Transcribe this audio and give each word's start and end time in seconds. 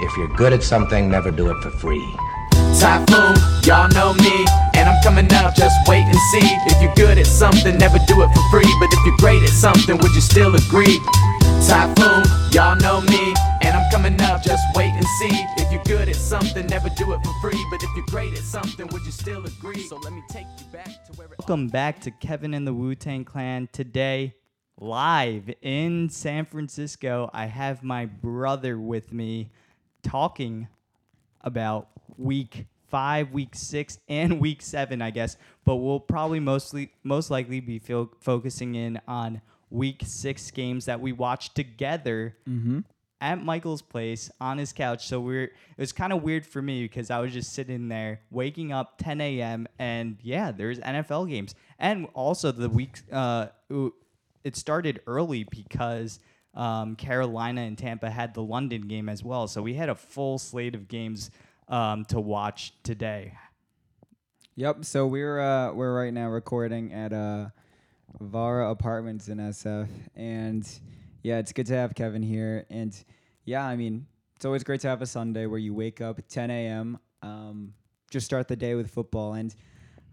If 0.00 0.16
you're 0.16 0.28
good 0.28 0.52
at 0.52 0.62
something, 0.62 1.10
never 1.10 1.30
do 1.30 1.50
it 1.50 1.62
for 1.62 1.70
free. 1.70 2.04
Typhoon, 2.78 3.36
y'all 3.64 3.88
know 3.90 4.14
me, 4.14 4.44
and 4.74 4.88
I'm 4.88 5.00
coming 5.02 5.32
up, 5.34 5.54
just 5.54 5.76
wait 5.86 6.04
and 6.04 6.16
see. 6.32 6.48
If 6.66 6.82
you're 6.82 6.94
good 6.94 7.18
at 7.18 7.26
something, 7.26 7.76
never 7.78 7.98
do 8.08 8.22
it 8.22 8.28
for 8.34 8.50
free. 8.50 8.76
But 8.80 8.88
if 8.92 9.06
you're 9.06 9.16
great 9.18 9.42
at 9.42 9.50
something, 9.50 9.96
would 9.98 10.14
you 10.14 10.20
still 10.20 10.54
agree? 10.54 10.98
Typhoon, 11.68 12.24
y'all 12.50 12.76
know 12.76 13.00
me, 13.02 13.34
and 13.60 13.76
I'm 13.76 13.90
coming 13.90 14.20
up, 14.22 14.42
just 14.42 14.64
wait 14.74 14.90
and 14.90 15.04
see. 15.20 15.46
If 15.58 15.70
you're 15.70 15.84
good 15.84 16.08
at 16.08 16.16
something, 16.16 16.66
never 16.66 16.88
do 16.88 17.12
it 17.12 17.20
for 17.22 17.32
free. 17.40 17.64
But 17.70 17.82
if 17.82 17.90
you're 17.94 18.06
great 18.06 18.32
at 18.32 18.44
something, 18.44 18.88
would 18.88 19.04
you 19.04 19.12
still 19.12 19.44
agree? 19.44 19.86
So 19.86 19.96
let 19.96 20.12
me 20.12 20.22
take 20.28 20.46
you 20.58 20.64
back 20.72 21.04
to 21.06 21.12
where 21.12 21.28
it 21.28 21.38
Welcome 21.38 21.68
back 21.68 22.00
to 22.00 22.10
Kevin 22.10 22.54
and 22.54 22.66
the 22.66 22.74
Wu 22.74 22.94
Tang 22.94 23.24
Clan. 23.24 23.68
Today, 23.72 24.34
live 24.80 25.48
in 25.62 26.08
San 26.08 26.46
Francisco, 26.46 27.30
I 27.32 27.46
have 27.46 27.84
my 27.84 28.06
brother 28.06 28.78
with 28.80 29.12
me 29.12 29.50
talking 30.02 30.68
about 31.40 31.88
week 32.16 32.66
five, 32.88 33.32
week 33.32 33.54
six, 33.54 33.98
and 34.08 34.40
week 34.46 34.62
seven, 34.62 35.00
I 35.02 35.10
guess. 35.10 35.36
But 35.64 35.76
we'll 35.76 36.00
probably 36.00 36.40
mostly, 36.40 36.92
most 37.02 37.30
likely, 37.30 37.60
be 37.60 37.78
fo- 37.78 38.10
focusing 38.20 38.74
in 38.74 39.00
on 39.08 39.40
week 39.70 40.02
six 40.04 40.50
games 40.50 40.84
that 40.84 41.00
we 41.00 41.12
watched 41.12 41.54
together 41.54 42.36
at 43.22 43.42
Michael's 43.42 43.80
place 43.80 44.30
on 44.40 44.58
his 44.58 44.72
couch. 44.72 45.06
So 45.06 45.20
we're 45.20 45.44
it 45.44 45.52
was 45.78 45.92
kind 45.92 46.12
of 46.12 46.22
weird 46.22 46.44
for 46.44 46.60
me 46.60 46.82
because 46.82 47.10
I 47.10 47.20
was 47.20 47.32
just 47.32 47.52
sitting 47.54 47.88
there, 47.88 48.20
waking 48.30 48.72
up 48.72 48.98
10 48.98 49.20
a.m. 49.20 49.66
and 49.78 50.18
yeah, 50.22 50.50
there's 50.52 50.78
NFL 50.80 51.30
games, 51.30 51.54
and 51.78 52.08
also 52.14 52.52
the 52.52 52.68
week 52.68 52.98
uh, 53.10 53.46
it 54.44 54.56
started 54.56 55.00
early 55.06 55.44
because. 55.44 56.20
Um, 56.54 56.96
Carolina 56.96 57.62
and 57.62 57.78
Tampa 57.78 58.10
had 58.10 58.34
the 58.34 58.42
London 58.42 58.82
game 58.82 59.08
as 59.08 59.24
well, 59.24 59.48
so 59.48 59.62
we 59.62 59.74
had 59.74 59.88
a 59.88 59.94
full 59.94 60.38
slate 60.38 60.74
of 60.74 60.88
games 60.88 61.30
um, 61.68 62.04
to 62.06 62.20
watch 62.20 62.74
today. 62.82 63.34
Yep. 64.56 64.84
So 64.84 65.06
we're 65.06 65.40
uh, 65.40 65.72
we're 65.72 65.94
right 65.94 66.12
now 66.12 66.28
recording 66.28 66.92
at 66.92 67.12
uh, 67.12 67.46
Vara 68.20 68.70
Apartments 68.70 69.28
in 69.28 69.38
SF, 69.38 69.88
and 70.14 70.68
yeah, 71.22 71.38
it's 71.38 71.52
good 71.52 71.66
to 71.66 71.74
have 71.74 71.94
Kevin 71.94 72.22
here. 72.22 72.66
And 72.68 72.94
yeah, 73.44 73.64
I 73.64 73.76
mean, 73.76 74.06
it's 74.36 74.44
always 74.44 74.64
great 74.64 74.80
to 74.80 74.88
have 74.88 75.02
a 75.02 75.06
Sunday 75.06 75.46
where 75.46 75.58
you 75.58 75.72
wake 75.72 76.00
up 76.00 76.18
at 76.18 76.28
10 76.28 76.50
a.m. 76.50 76.98
Um, 77.22 77.74
just 78.10 78.26
start 78.26 78.48
the 78.48 78.56
day 78.56 78.74
with 78.74 78.90
football. 78.90 79.34
And 79.34 79.54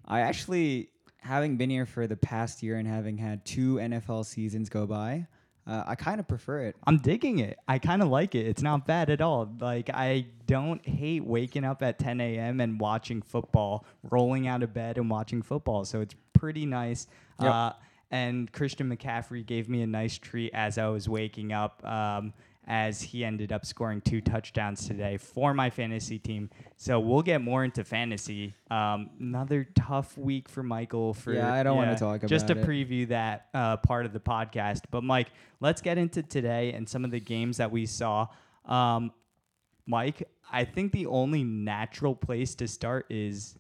I 0.06 0.22
actually, 0.22 0.90
having 1.18 1.58
been 1.58 1.70
here 1.70 1.86
for 1.86 2.08
the 2.08 2.16
past 2.16 2.64
year 2.64 2.78
and 2.78 2.88
having 2.88 3.18
had 3.18 3.46
two 3.46 3.76
NFL 3.76 4.26
seasons 4.26 4.70
go 4.70 4.86
by, 4.86 5.28
uh, 5.70 5.84
I 5.86 5.96
kind 5.96 6.20
of 6.20 6.28
prefer 6.28 6.62
it. 6.62 6.76
I'm 6.88 6.98
digging 6.98 7.40
it. 7.40 7.60
I 7.68 7.78
kind 7.78 8.02
of 8.02 8.08
like 8.08 8.34
it. 8.34 8.48
It's 8.48 8.64
not 8.64 8.88
bad 8.88 9.12
at 9.12 9.22
all. 9.22 9.48
Like 9.60 9.92
I 9.94 10.26
don't 10.48 10.84
hate 10.86 11.24
waking 11.24 11.64
up 11.64 11.84
at 11.84 12.00
10 12.00 12.20
a.m. 12.20 12.60
and 12.60 12.80
watching 12.80 13.22
football, 13.22 13.86
rolling 14.10 14.48
out 14.48 14.64
of 14.64 14.74
bed 14.74 14.98
and 14.98 15.10
watching 15.12 15.44
football. 15.44 15.86
So 15.86 16.02
it's 16.02 16.16
pretty 16.34 16.66
nice. 16.66 17.06
Yep. 17.40 17.52
Uh, 17.52 17.74
and 18.10 18.52
Christian 18.52 18.90
McCaffrey 18.90 19.46
gave 19.46 19.70
me 19.70 19.84
a 19.84 19.88
nice 19.88 20.18
treat 20.18 20.52
as 20.56 20.80
I 20.80 20.88
was 20.88 21.08
waking 21.08 21.54
up, 21.54 21.86
um, 21.86 22.34
as 22.70 23.02
he 23.02 23.26
ended 23.26 23.52
up 23.52 23.66
scoring 23.66 24.00
two 24.00 24.22
touchdowns 24.22 24.88
today 24.88 25.18
for 25.18 25.56
my 25.56 25.72
fantasy 25.72 26.20
team. 26.20 26.52
So 26.78 27.00
we'll 27.00 27.24
get 27.24 27.42
more 27.42 27.64
into 27.64 27.84
fantasy. 27.84 28.54
Um, 28.70 29.10
another 29.20 29.68
tough 29.76 30.16
week 30.18 30.48
for 30.48 30.62
Michael. 30.62 31.16
For 31.16 31.34
Yeah, 31.34 31.52
I 31.52 31.64
don't 31.64 31.76
wanna 31.76 31.98
talk 31.98 32.18
about 32.18 32.30
just 32.30 32.48
to 32.48 32.54
it. 32.58 32.64
preview 32.66 33.08
that 33.08 33.48
uh, 33.56 33.78
part 33.78 34.06
of 34.06 34.14
the 34.14 34.20
podcast. 34.20 34.82
But 34.92 35.04
Mike, 35.04 35.30
let's 35.60 35.82
get 35.82 35.98
into 35.98 36.22
today 36.22 36.72
and 36.74 36.88
some 36.88 37.04
of 37.04 37.10
the 37.10 37.20
games 37.20 37.58
that 37.58 37.72
we 37.72 37.88
saw. 37.88 38.28
Um, 38.66 39.12
Mike, 39.88 40.30
I 40.52 40.64
think 40.64 40.92
the 40.92 41.08
only 41.08 41.44
natural 41.44 42.14
place 42.14 42.54
to 42.56 42.68
start 42.68 43.08
is 43.10 43.58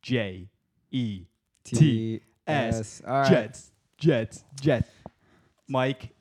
J 0.00 0.48
E 0.90 1.26
T 1.64 2.22
S. 2.46 3.02
Jets 3.28 3.70
Jets 3.98 4.44
Jets. 4.58 4.88
Mike, 5.68 6.14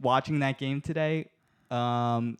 watching 0.00 0.40
that 0.40 0.58
game 0.58 0.80
today, 0.80 1.30
um, 1.70 2.38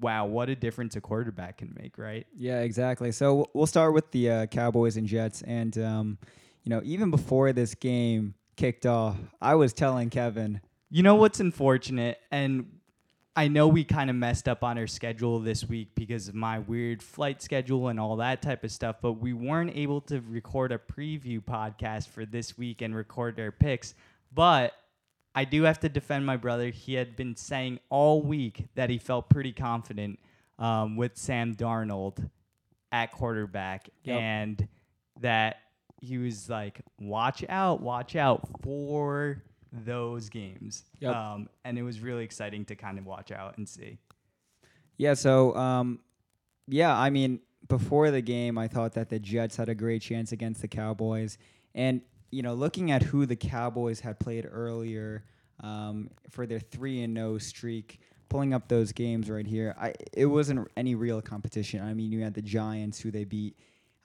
wow, 0.00 0.26
what 0.26 0.48
a 0.48 0.54
difference 0.54 0.96
a 0.96 1.00
quarterback 1.00 1.58
can 1.58 1.74
make, 1.78 1.98
right? 1.98 2.26
Yeah, 2.36 2.60
exactly. 2.60 3.12
So 3.12 3.46
we'll 3.54 3.66
start 3.66 3.94
with 3.94 4.10
the 4.12 4.30
uh, 4.30 4.46
Cowboys 4.46 4.96
and 4.96 5.06
Jets, 5.06 5.42
and 5.42 5.76
um, 5.78 6.18
you 6.62 6.70
know, 6.70 6.80
even 6.84 7.10
before 7.10 7.52
this 7.52 7.74
game 7.74 8.34
kicked 8.56 8.86
off, 8.86 9.16
I 9.40 9.54
was 9.54 9.72
telling 9.72 10.10
Kevin, 10.10 10.60
You 10.90 11.02
know 11.02 11.14
what's 11.14 11.40
unfortunate, 11.40 12.18
and 12.30 12.66
I 13.36 13.48
know 13.48 13.68
we 13.68 13.84
kind 13.84 14.10
of 14.10 14.16
messed 14.16 14.48
up 14.48 14.64
on 14.64 14.76
our 14.76 14.86
schedule 14.86 15.38
this 15.38 15.64
week 15.64 15.94
because 15.94 16.28
of 16.28 16.34
my 16.34 16.58
weird 16.58 17.02
flight 17.02 17.40
schedule 17.40 17.88
and 17.88 17.98
all 17.98 18.16
that 18.16 18.42
type 18.42 18.64
of 18.64 18.72
stuff, 18.72 18.96
but 19.00 19.12
we 19.14 19.32
weren't 19.32 19.74
able 19.76 20.00
to 20.02 20.20
record 20.20 20.72
a 20.72 20.78
preview 20.78 21.40
podcast 21.40 22.08
for 22.08 22.26
this 22.26 22.58
week 22.58 22.82
and 22.82 22.94
record 22.94 23.38
our 23.38 23.52
picks. 23.52 23.94
But 24.34 24.74
I 25.34 25.44
do 25.44 25.62
have 25.62 25.78
to 25.80 25.88
defend 25.88 26.26
my 26.26 26.36
brother. 26.36 26.70
He 26.70 26.94
had 26.94 27.14
been 27.16 27.36
saying 27.36 27.78
all 27.88 28.22
week 28.22 28.66
that 28.74 28.90
he 28.90 28.98
felt 28.98 29.28
pretty 29.28 29.52
confident 29.52 30.18
um, 30.58 30.96
with 30.96 31.16
Sam 31.16 31.54
Darnold 31.54 32.28
at 32.92 33.12
quarterback 33.12 33.88
Yep. 34.04 34.20
and 34.20 34.68
that 35.20 35.56
he 36.00 36.18
was 36.18 36.48
like, 36.50 36.80
watch 36.98 37.44
out, 37.48 37.80
watch 37.80 38.16
out 38.16 38.48
for 38.62 39.42
those 39.72 40.28
games. 40.28 40.84
Yep. 40.98 41.14
Um, 41.14 41.48
and 41.64 41.78
it 41.78 41.82
was 41.82 42.00
really 42.00 42.24
exciting 42.24 42.64
to 42.64 42.74
kind 42.74 42.98
of 42.98 43.06
watch 43.06 43.30
out 43.30 43.56
and 43.58 43.68
see. 43.68 43.98
yeah. 44.96 45.14
So 45.14 45.54
um, 45.54 46.00
yeah, 46.66 46.96
I 46.96 47.10
mean, 47.10 47.40
before 47.68 48.10
the 48.10 48.20
game, 48.22 48.58
I 48.58 48.66
thought 48.66 48.94
that 48.94 49.08
the 49.10 49.18
Jets 49.20 49.56
had 49.56 49.68
a 49.68 49.74
great 49.74 50.02
chance 50.02 50.32
against 50.32 50.60
the 50.62 50.68
Cowboys, 50.68 51.38
and 51.74 52.00
you 52.30 52.42
know, 52.42 52.54
looking 52.54 52.90
at 52.90 53.02
who 53.02 53.26
the 53.26 53.36
Cowboys 53.36 54.00
had 54.00 54.18
played 54.18 54.48
earlier 54.50 55.24
um, 55.62 56.10
for 56.30 56.46
their 56.46 56.60
three 56.60 57.02
and 57.02 57.14
no 57.14 57.38
streak. 57.38 58.00
Pulling 58.28 58.54
up 58.54 58.68
those 58.68 58.92
games 58.92 59.28
right 59.28 59.46
here, 59.46 59.74
I 59.76 59.92
it 60.12 60.26
wasn't 60.26 60.68
any 60.76 60.94
real 60.94 61.20
competition. 61.20 61.82
I 61.82 61.94
mean, 61.94 62.12
you 62.12 62.22
had 62.22 62.32
the 62.32 62.42
Giants 62.42 63.00
who 63.00 63.10
they 63.10 63.24
beat, 63.24 63.56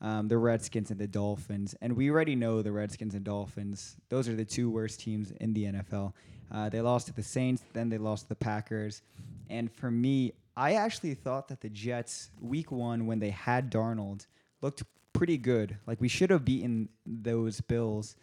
um, 0.01 0.27
the 0.27 0.37
Redskins 0.37 0.89
and 0.89 0.99
the 0.99 1.07
Dolphins. 1.07 1.75
And 1.79 1.95
we 1.95 2.09
already 2.09 2.35
know 2.35 2.63
the 2.63 2.71
Redskins 2.71 3.13
and 3.13 3.23
Dolphins, 3.23 3.95
those 4.09 4.27
are 4.27 4.35
the 4.35 4.43
two 4.43 4.71
worst 4.71 4.99
teams 4.99 5.31
in 5.39 5.53
the 5.53 5.65
NFL. 5.65 6.13
Uh, 6.51 6.69
they 6.69 6.81
lost 6.81 7.07
to 7.07 7.13
the 7.13 7.23
Saints, 7.23 7.63
then 7.73 7.89
they 7.89 7.97
lost 7.97 8.23
to 8.23 8.29
the 8.29 8.35
Packers. 8.35 9.03
And 9.49 9.71
for 9.71 9.91
me, 9.91 10.33
I 10.57 10.73
actually 10.73 11.13
thought 11.13 11.47
that 11.49 11.61
the 11.61 11.69
Jets, 11.69 12.31
week 12.41 12.71
one, 12.71 13.07
when 13.07 13.19
they 13.19 13.31
had 13.31 13.71
Darnold, 13.71 14.25
looked 14.61 14.83
pretty 15.15 15.37
good. 15.37 15.77
Like 15.87 16.01
we 16.01 16.07
should 16.07 16.29
have 16.29 16.43
beaten 16.45 16.89
those 17.05 17.61
Bills, 17.61 18.15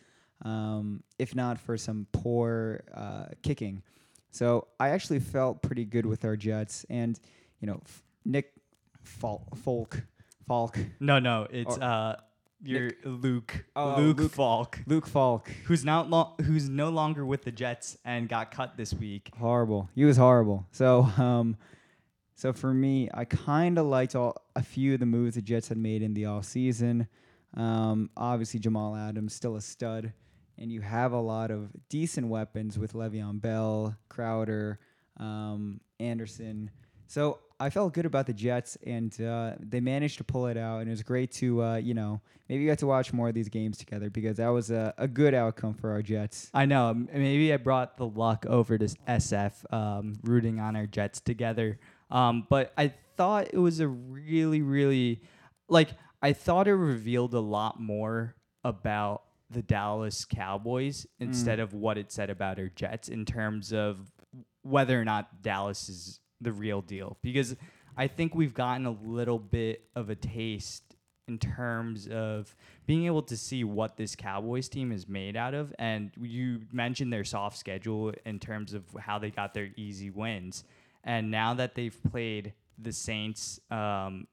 um, 0.44 1.02
if 1.18 1.34
not 1.34 1.58
for 1.60 1.76
some 1.76 2.06
poor 2.12 2.84
uh, 2.94 3.26
kicking. 3.42 3.82
So 4.30 4.66
I 4.80 4.90
actually 4.90 5.20
felt 5.20 5.62
pretty 5.62 5.84
good 5.84 6.06
with 6.06 6.24
our 6.24 6.36
Jets. 6.36 6.86
And, 6.88 7.18
you 7.60 7.66
know, 7.66 7.80
F- 7.84 8.02
Nick 8.24 8.52
Fal- 9.02 9.46
Folk, 9.62 10.02
Falk, 10.46 10.78
No, 11.00 11.18
no, 11.18 11.46
it's 11.50 11.76
Or- 11.76 11.82
uh, 11.82 12.16
your 12.64 12.92
Luke, 13.04 13.64
Oh, 13.74 13.96
Luke, 13.98 14.18
Luke- 14.18 14.30
Falk, 14.32 14.78
Luke 14.86 15.06
Falk. 15.06 15.48
who's 15.64 15.84
not 15.84 16.08
lo- 16.08 16.34
who's 16.42 16.68
no 16.68 16.90
longer 16.90 17.26
with 17.26 17.42
the 17.42 17.50
Jets 17.52 17.96
and 18.04 18.28
got 18.28 18.50
cut 18.52 18.76
this 18.76 18.94
week. 18.94 19.30
Horrible. 19.36 19.90
He 19.94 20.04
was 20.04 20.16
horrible. 20.16 20.66
So, 20.70 21.02
um, 21.18 21.56
so 22.42 22.52
for 22.52 22.74
me, 22.74 23.08
I 23.14 23.24
kind 23.24 23.78
of 23.78 23.86
liked 23.86 24.16
all 24.16 24.34
a 24.56 24.64
few 24.64 24.94
of 24.94 24.98
the 24.98 25.06
moves 25.06 25.36
the 25.36 25.42
Jets 25.42 25.68
had 25.68 25.78
made 25.78 26.02
in 26.02 26.12
the 26.12 26.24
off 26.24 26.44
season. 26.44 27.06
Um, 27.56 28.10
obviously, 28.16 28.58
Jamal 28.58 28.96
Adams 28.96 29.32
still 29.32 29.54
a 29.54 29.60
stud, 29.60 30.12
and 30.58 30.72
you 30.72 30.80
have 30.80 31.12
a 31.12 31.20
lot 31.20 31.52
of 31.52 31.70
decent 31.88 32.26
weapons 32.26 32.80
with 32.80 32.94
Le'Veon 32.94 33.40
Bell, 33.40 33.96
Crowder, 34.08 34.80
um, 35.20 35.80
Anderson. 36.00 36.72
So 37.06 37.38
I 37.60 37.70
felt 37.70 37.94
good 37.94 38.06
about 38.06 38.26
the 38.26 38.32
Jets, 38.32 38.76
and 38.84 39.20
uh, 39.20 39.52
they 39.60 39.78
managed 39.78 40.18
to 40.18 40.24
pull 40.24 40.48
it 40.48 40.56
out. 40.56 40.78
And 40.78 40.88
it 40.88 40.90
was 40.90 41.04
great 41.04 41.30
to, 41.34 41.62
uh, 41.62 41.76
you 41.76 41.94
know, 41.94 42.20
maybe 42.48 42.64
you 42.64 42.68
got 42.68 42.78
to 42.78 42.88
watch 42.88 43.12
more 43.12 43.28
of 43.28 43.34
these 43.34 43.50
games 43.50 43.78
together 43.78 44.10
because 44.10 44.38
that 44.38 44.48
was 44.48 44.72
a, 44.72 44.92
a 44.98 45.06
good 45.06 45.32
outcome 45.32 45.74
for 45.74 45.92
our 45.92 46.02
Jets. 46.02 46.50
I 46.52 46.66
know. 46.66 46.92
Maybe 46.92 47.52
I 47.52 47.56
brought 47.58 47.98
the 47.98 48.06
luck 48.06 48.46
over 48.48 48.78
to 48.78 48.86
SF, 49.06 49.72
um, 49.72 50.14
rooting 50.24 50.58
on 50.58 50.74
our 50.74 50.86
Jets 50.86 51.20
together. 51.20 51.78
Um, 52.12 52.46
but 52.48 52.72
I 52.76 52.92
thought 53.16 53.48
it 53.52 53.58
was 53.58 53.80
a 53.80 53.88
really, 53.88 54.62
really, 54.62 55.22
like, 55.68 55.88
I 56.20 56.32
thought 56.34 56.68
it 56.68 56.74
revealed 56.74 57.34
a 57.34 57.40
lot 57.40 57.80
more 57.80 58.36
about 58.62 59.22
the 59.50 59.62
Dallas 59.62 60.24
Cowboys 60.24 61.06
instead 61.18 61.58
of 61.58 61.74
what 61.74 61.98
it 61.98 62.12
said 62.12 62.30
about 62.30 62.58
our 62.58 62.68
Jets 62.68 63.08
in 63.08 63.24
terms 63.24 63.72
of 63.72 64.12
whether 64.62 65.00
or 65.00 65.04
not 65.04 65.42
Dallas 65.42 65.88
is 65.88 66.20
the 66.40 66.52
real 66.52 66.80
deal. 66.80 67.16
Because 67.22 67.56
I 67.96 68.06
think 68.06 68.34
we've 68.34 68.54
gotten 68.54 68.86
a 68.86 68.92
little 68.92 69.38
bit 69.38 69.84
of 69.96 70.10
a 70.10 70.14
taste 70.14 70.84
in 71.28 71.38
terms 71.38 72.08
of 72.08 72.54
being 72.86 73.06
able 73.06 73.22
to 73.22 73.36
see 73.36 73.64
what 73.64 73.96
this 73.96 74.14
Cowboys 74.16 74.68
team 74.68 74.92
is 74.92 75.08
made 75.08 75.36
out 75.36 75.54
of. 75.54 75.74
And 75.78 76.10
you 76.20 76.62
mentioned 76.72 77.12
their 77.12 77.24
soft 77.24 77.58
schedule 77.58 78.12
in 78.24 78.38
terms 78.38 78.74
of 78.74 78.84
how 78.98 79.18
they 79.18 79.30
got 79.30 79.54
their 79.54 79.70
easy 79.76 80.10
wins. 80.10 80.64
And 81.04 81.30
now 81.30 81.54
that 81.54 81.74
they've 81.74 81.96
played 82.10 82.52
the 82.78 82.92
Saints, 82.92 83.60
um, 83.70 84.26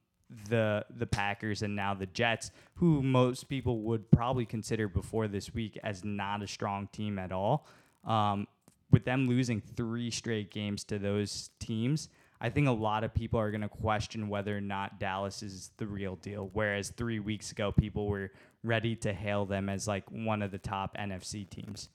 the 0.48 0.84
the 0.96 1.06
Packers, 1.06 1.62
and 1.62 1.74
now 1.74 1.94
the 1.94 2.06
Jets, 2.06 2.50
who 2.74 3.02
most 3.02 3.48
people 3.48 3.80
would 3.82 4.10
probably 4.10 4.46
consider 4.46 4.88
before 4.88 5.28
this 5.28 5.52
week 5.52 5.78
as 5.82 6.04
not 6.04 6.42
a 6.42 6.46
strong 6.46 6.88
team 6.92 7.18
at 7.18 7.32
all. 7.32 7.66
Um, 8.04 8.46
with 8.90 9.04
them 9.04 9.28
losing 9.28 9.60
three 9.60 10.10
straight 10.10 10.50
games 10.50 10.84
to 10.84 10.98
those 10.98 11.50
teams, 11.60 12.08
I 12.40 12.48
think 12.48 12.68
a 12.68 12.72
lot 12.72 13.04
of 13.04 13.12
people 13.14 13.38
are 13.38 13.50
going 13.50 13.60
to 13.60 13.68
question 13.68 14.28
whether 14.28 14.56
or 14.56 14.60
not 14.60 14.98
Dallas 14.98 15.42
is 15.42 15.70
the 15.76 15.86
real 15.86 16.16
deal. 16.16 16.50
Whereas 16.52 16.90
three 16.90 17.18
weeks 17.18 17.52
ago, 17.52 17.70
people 17.70 18.08
were 18.08 18.32
ready 18.64 18.96
to 18.96 19.12
hail 19.12 19.44
them 19.44 19.68
as 19.68 19.86
like 19.86 20.10
one 20.10 20.42
of 20.42 20.50
the 20.50 20.58
top 20.58 20.96
NFC 20.96 21.48
teams. 21.48 21.88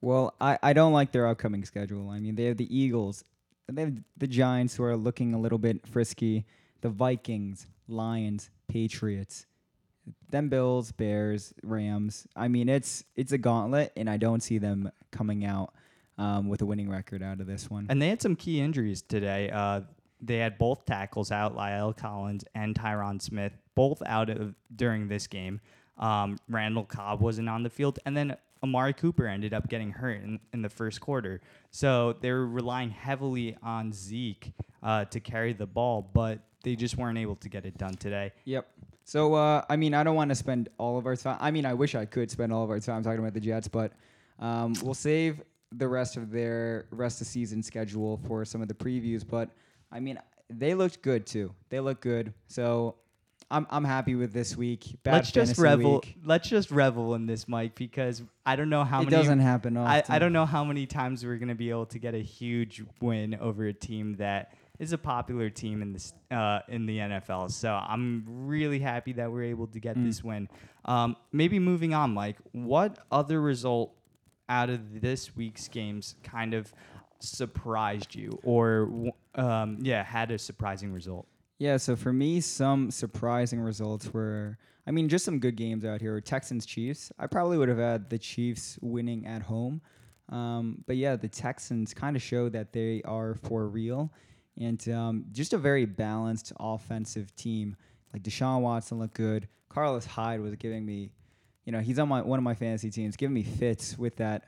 Well, 0.00 0.34
I, 0.40 0.58
I 0.62 0.72
don't 0.72 0.92
like 0.92 1.12
their 1.12 1.26
upcoming 1.26 1.64
schedule. 1.64 2.10
I 2.10 2.18
mean, 2.18 2.34
they 2.34 2.44
have 2.44 2.56
the 2.56 2.76
Eagles, 2.76 3.24
they 3.68 3.82
have 3.82 3.94
the 4.16 4.26
Giants 4.26 4.76
who 4.76 4.84
are 4.84 4.96
looking 4.96 5.34
a 5.34 5.40
little 5.40 5.58
bit 5.58 5.86
frisky, 5.86 6.44
the 6.80 6.88
Vikings, 6.88 7.66
Lions, 7.88 8.50
Patriots, 8.68 9.46
them 10.30 10.48
Bills, 10.48 10.92
Bears, 10.92 11.54
Rams. 11.62 12.26
I 12.36 12.48
mean, 12.48 12.68
it's 12.68 13.04
it's 13.16 13.32
a 13.32 13.38
gauntlet, 13.38 13.92
and 13.96 14.08
I 14.08 14.16
don't 14.16 14.42
see 14.42 14.58
them 14.58 14.90
coming 15.10 15.44
out 15.44 15.72
um, 16.18 16.48
with 16.48 16.62
a 16.62 16.66
winning 16.66 16.90
record 16.90 17.22
out 17.22 17.40
of 17.40 17.46
this 17.46 17.70
one. 17.70 17.86
And 17.88 18.00
they 18.00 18.08
had 18.08 18.20
some 18.20 18.36
key 18.36 18.60
injuries 18.60 19.02
today. 19.02 19.50
Uh, 19.50 19.82
they 20.20 20.38
had 20.38 20.58
both 20.58 20.84
tackles 20.86 21.30
out, 21.30 21.56
La'el 21.56 21.96
Collins 21.96 22.44
and 22.54 22.74
Tyron 22.74 23.20
Smith, 23.20 23.52
both 23.74 24.02
out 24.06 24.30
of 24.30 24.54
during 24.74 25.08
this 25.08 25.26
game. 25.26 25.60
Um, 25.98 26.38
Randall 26.48 26.84
Cobb 26.84 27.20
wasn't 27.20 27.48
on 27.48 27.62
the 27.62 27.70
field, 27.70 27.98
and 28.04 28.16
then 28.16 28.36
Amari 28.64 28.94
Cooper 28.94 29.26
ended 29.26 29.52
up 29.52 29.68
getting 29.68 29.90
hurt 29.90 30.22
in, 30.22 30.40
in 30.54 30.62
the 30.62 30.70
first 30.70 30.98
quarter. 31.00 31.42
So 31.70 32.16
they 32.20 32.32
were 32.32 32.46
relying 32.46 32.90
heavily 32.90 33.56
on 33.62 33.92
Zeke 33.92 34.52
uh, 34.82 35.04
to 35.04 35.20
carry 35.20 35.52
the 35.52 35.66
ball, 35.66 36.10
but 36.12 36.40
they 36.62 36.74
just 36.74 36.96
weren't 36.96 37.18
able 37.18 37.36
to 37.36 37.48
get 37.50 37.66
it 37.66 37.76
done 37.76 37.94
today. 37.94 38.32
Yep. 38.46 38.66
So 39.04 39.34
uh, 39.34 39.62
I 39.68 39.76
mean, 39.76 39.92
I 39.92 40.02
don't 40.02 40.16
want 40.16 40.30
to 40.30 40.34
spend 40.34 40.70
all 40.78 40.96
of 40.96 41.04
our 41.04 41.14
time. 41.14 41.36
I 41.40 41.50
mean, 41.50 41.66
I 41.66 41.74
wish 41.74 41.94
I 41.94 42.06
could 42.06 42.30
spend 42.30 42.54
all 42.54 42.64
of 42.64 42.70
our 42.70 42.80
time 42.80 43.02
talking 43.02 43.20
about 43.20 43.34
the 43.34 43.40
Jets, 43.40 43.68
but 43.68 43.92
um, 44.38 44.74
we'll 44.82 44.94
save 44.94 45.42
the 45.72 45.86
rest 45.86 46.16
of 46.16 46.30
their 46.30 46.86
rest 46.90 47.20
of 47.20 47.26
season 47.26 47.62
schedule 47.62 48.18
for 48.26 48.46
some 48.46 48.62
of 48.62 48.68
the 48.68 48.74
previews. 48.74 49.22
But 49.28 49.50
I 49.92 50.00
mean, 50.00 50.18
they 50.48 50.74
looked 50.74 51.02
good 51.02 51.26
too. 51.26 51.54
They 51.68 51.80
look 51.80 52.00
good. 52.00 52.32
So 52.48 52.96
I'm 53.50 53.66
I'm 53.70 53.84
happy 53.84 54.14
with 54.14 54.32
this 54.32 54.56
week. 54.56 54.96
Bad 55.02 55.12
let's 55.12 55.30
just 55.32 55.58
revel. 55.58 55.94
week. 55.94 56.16
Let's 56.24 56.48
just 56.48 56.70
revel 56.70 57.14
in 57.14 57.26
this, 57.26 57.46
Mike, 57.48 57.74
because 57.74 58.22
I 58.46 58.56
don't 58.56 58.70
know 58.70 58.84
how 58.84 59.02
It 59.02 59.04
many. 59.10 59.16
doesn't 59.16 59.40
happen 59.40 59.76
I, 59.76 60.00
often. 60.00 60.14
I 60.14 60.18
don't 60.18 60.32
know 60.32 60.46
how 60.46 60.64
many 60.64 60.86
times 60.86 61.24
we're 61.24 61.36
gonna 61.38 61.54
be 61.54 61.70
able 61.70 61.86
to 61.86 61.98
get 61.98 62.14
a 62.14 62.18
huge 62.22 62.82
win 63.00 63.34
over 63.40 63.66
a 63.66 63.72
team 63.72 64.14
that 64.16 64.54
is 64.80 64.92
a 64.92 64.98
popular 64.98 65.50
team 65.50 65.82
in 65.82 65.92
this 65.92 66.12
uh, 66.30 66.60
in 66.68 66.86
the 66.86 66.98
NFL. 66.98 67.50
So 67.52 67.72
I'm 67.72 68.24
really 68.26 68.80
happy 68.80 69.12
that 69.14 69.30
we're 69.30 69.44
able 69.44 69.68
to 69.68 69.78
get 69.80 69.96
Mm. 69.96 70.04
this 70.06 70.24
win. 70.24 70.48
Um, 70.84 71.16
maybe 71.32 71.58
moving 71.58 71.94
on, 71.94 72.12
Mike. 72.12 72.38
What 72.52 72.98
other 73.12 73.40
result 73.40 73.94
out 74.48 74.68
of 74.70 75.00
this 75.00 75.34
week's 75.36 75.68
games 75.68 76.16
kind 76.24 76.54
of 76.54 76.72
surprised 77.20 78.14
you, 78.14 78.38
or 78.42 79.12
um, 79.34 79.78
yeah, 79.80 80.02
had 80.02 80.30
a 80.30 80.38
surprising 80.38 80.92
result? 80.92 81.26
Yeah, 81.58 81.76
so 81.76 81.96
for 81.96 82.12
me, 82.12 82.40
some 82.40 82.90
surprising 82.90 83.60
results 83.60 84.12
were, 84.12 84.58
I 84.86 84.90
mean, 84.90 85.08
just 85.08 85.24
some 85.24 85.38
good 85.38 85.56
games 85.56 85.84
out 85.84 86.00
here. 86.00 86.20
Texans 86.20 86.66
Chiefs. 86.66 87.12
I 87.18 87.26
probably 87.26 87.58
would 87.58 87.68
have 87.68 87.78
had 87.78 88.10
the 88.10 88.18
Chiefs 88.18 88.78
winning 88.82 89.26
at 89.26 89.42
home. 89.42 89.80
Um, 90.30 90.82
but 90.86 90.96
yeah, 90.96 91.16
the 91.16 91.28
Texans 91.28 91.94
kind 91.94 92.16
of 92.16 92.22
show 92.22 92.48
that 92.48 92.72
they 92.72 93.02
are 93.04 93.34
for 93.34 93.68
real 93.68 94.10
and 94.58 94.88
um, 94.88 95.24
just 95.32 95.52
a 95.52 95.58
very 95.58 95.84
balanced 95.84 96.52
offensive 96.58 97.34
team. 97.36 97.76
Like 98.12 98.22
Deshaun 98.22 98.60
Watson 98.60 98.98
looked 98.98 99.14
good. 99.14 99.48
Carlos 99.68 100.06
Hyde 100.06 100.40
was 100.40 100.54
giving 100.56 100.86
me, 100.86 101.10
you 101.64 101.72
know, 101.72 101.80
he's 101.80 101.98
on 101.98 102.08
my 102.08 102.22
one 102.22 102.38
of 102.38 102.44
my 102.44 102.54
fantasy 102.54 102.90
teams, 102.90 103.16
giving 103.16 103.34
me 103.34 103.42
fits 103.42 103.98
with 103.98 104.16
that 104.16 104.44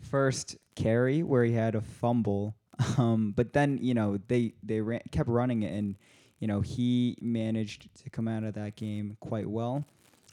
first 0.00 0.56
carry 0.74 1.22
where 1.22 1.44
he 1.44 1.52
had 1.52 1.74
a 1.74 1.80
fumble. 1.80 2.54
Um, 2.96 3.34
but 3.36 3.52
then 3.52 3.78
you 3.82 3.92
know 3.92 4.18
they 4.28 4.54
they 4.62 4.80
ran, 4.80 5.02
kept 5.10 5.28
running 5.28 5.64
it, 5.64 5.74
and 5.74 5.96
you 6.40 6.48
know 6.48 6.60
he 6.60 7.16
managed 7.20 7.88
to 8.02 8.10
come 8.10 8.26
out 8.26 8.42
of 8.42 8.54
that 8.54 8.74
game 8.76 9.16
quite 9.20 9.48
well. 9.48 9.84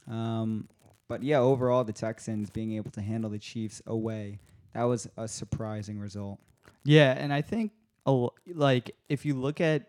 Um, 0.09 0.67
but 1.07 1.21
yeah, 1.21 1.39
overall 1.39 1.83
the 1.83 1.93
Texans 1.93 2.49
being 2.49 2.73
able 2.73 2.91
to 2.91 3.01
handle 3.01 3.29
the 3.29 3.39
Chiefs 3.39 3.81
away 3.85 4.39
that 4.77 4.83
was 4.83 5.09
a 5.17 5.27
surprising 5.27 5.99
result. 5.99 6.39
Yeah, 6.83 7.11
and 7.17 7.33
I 7.33 7.41
think 7.41 7.71
l- 8.05 8.35
like 8.47 8.95
if 9.09 9.25
you 9.25 9.33
look 9.33 9.59
at 9.59 9.87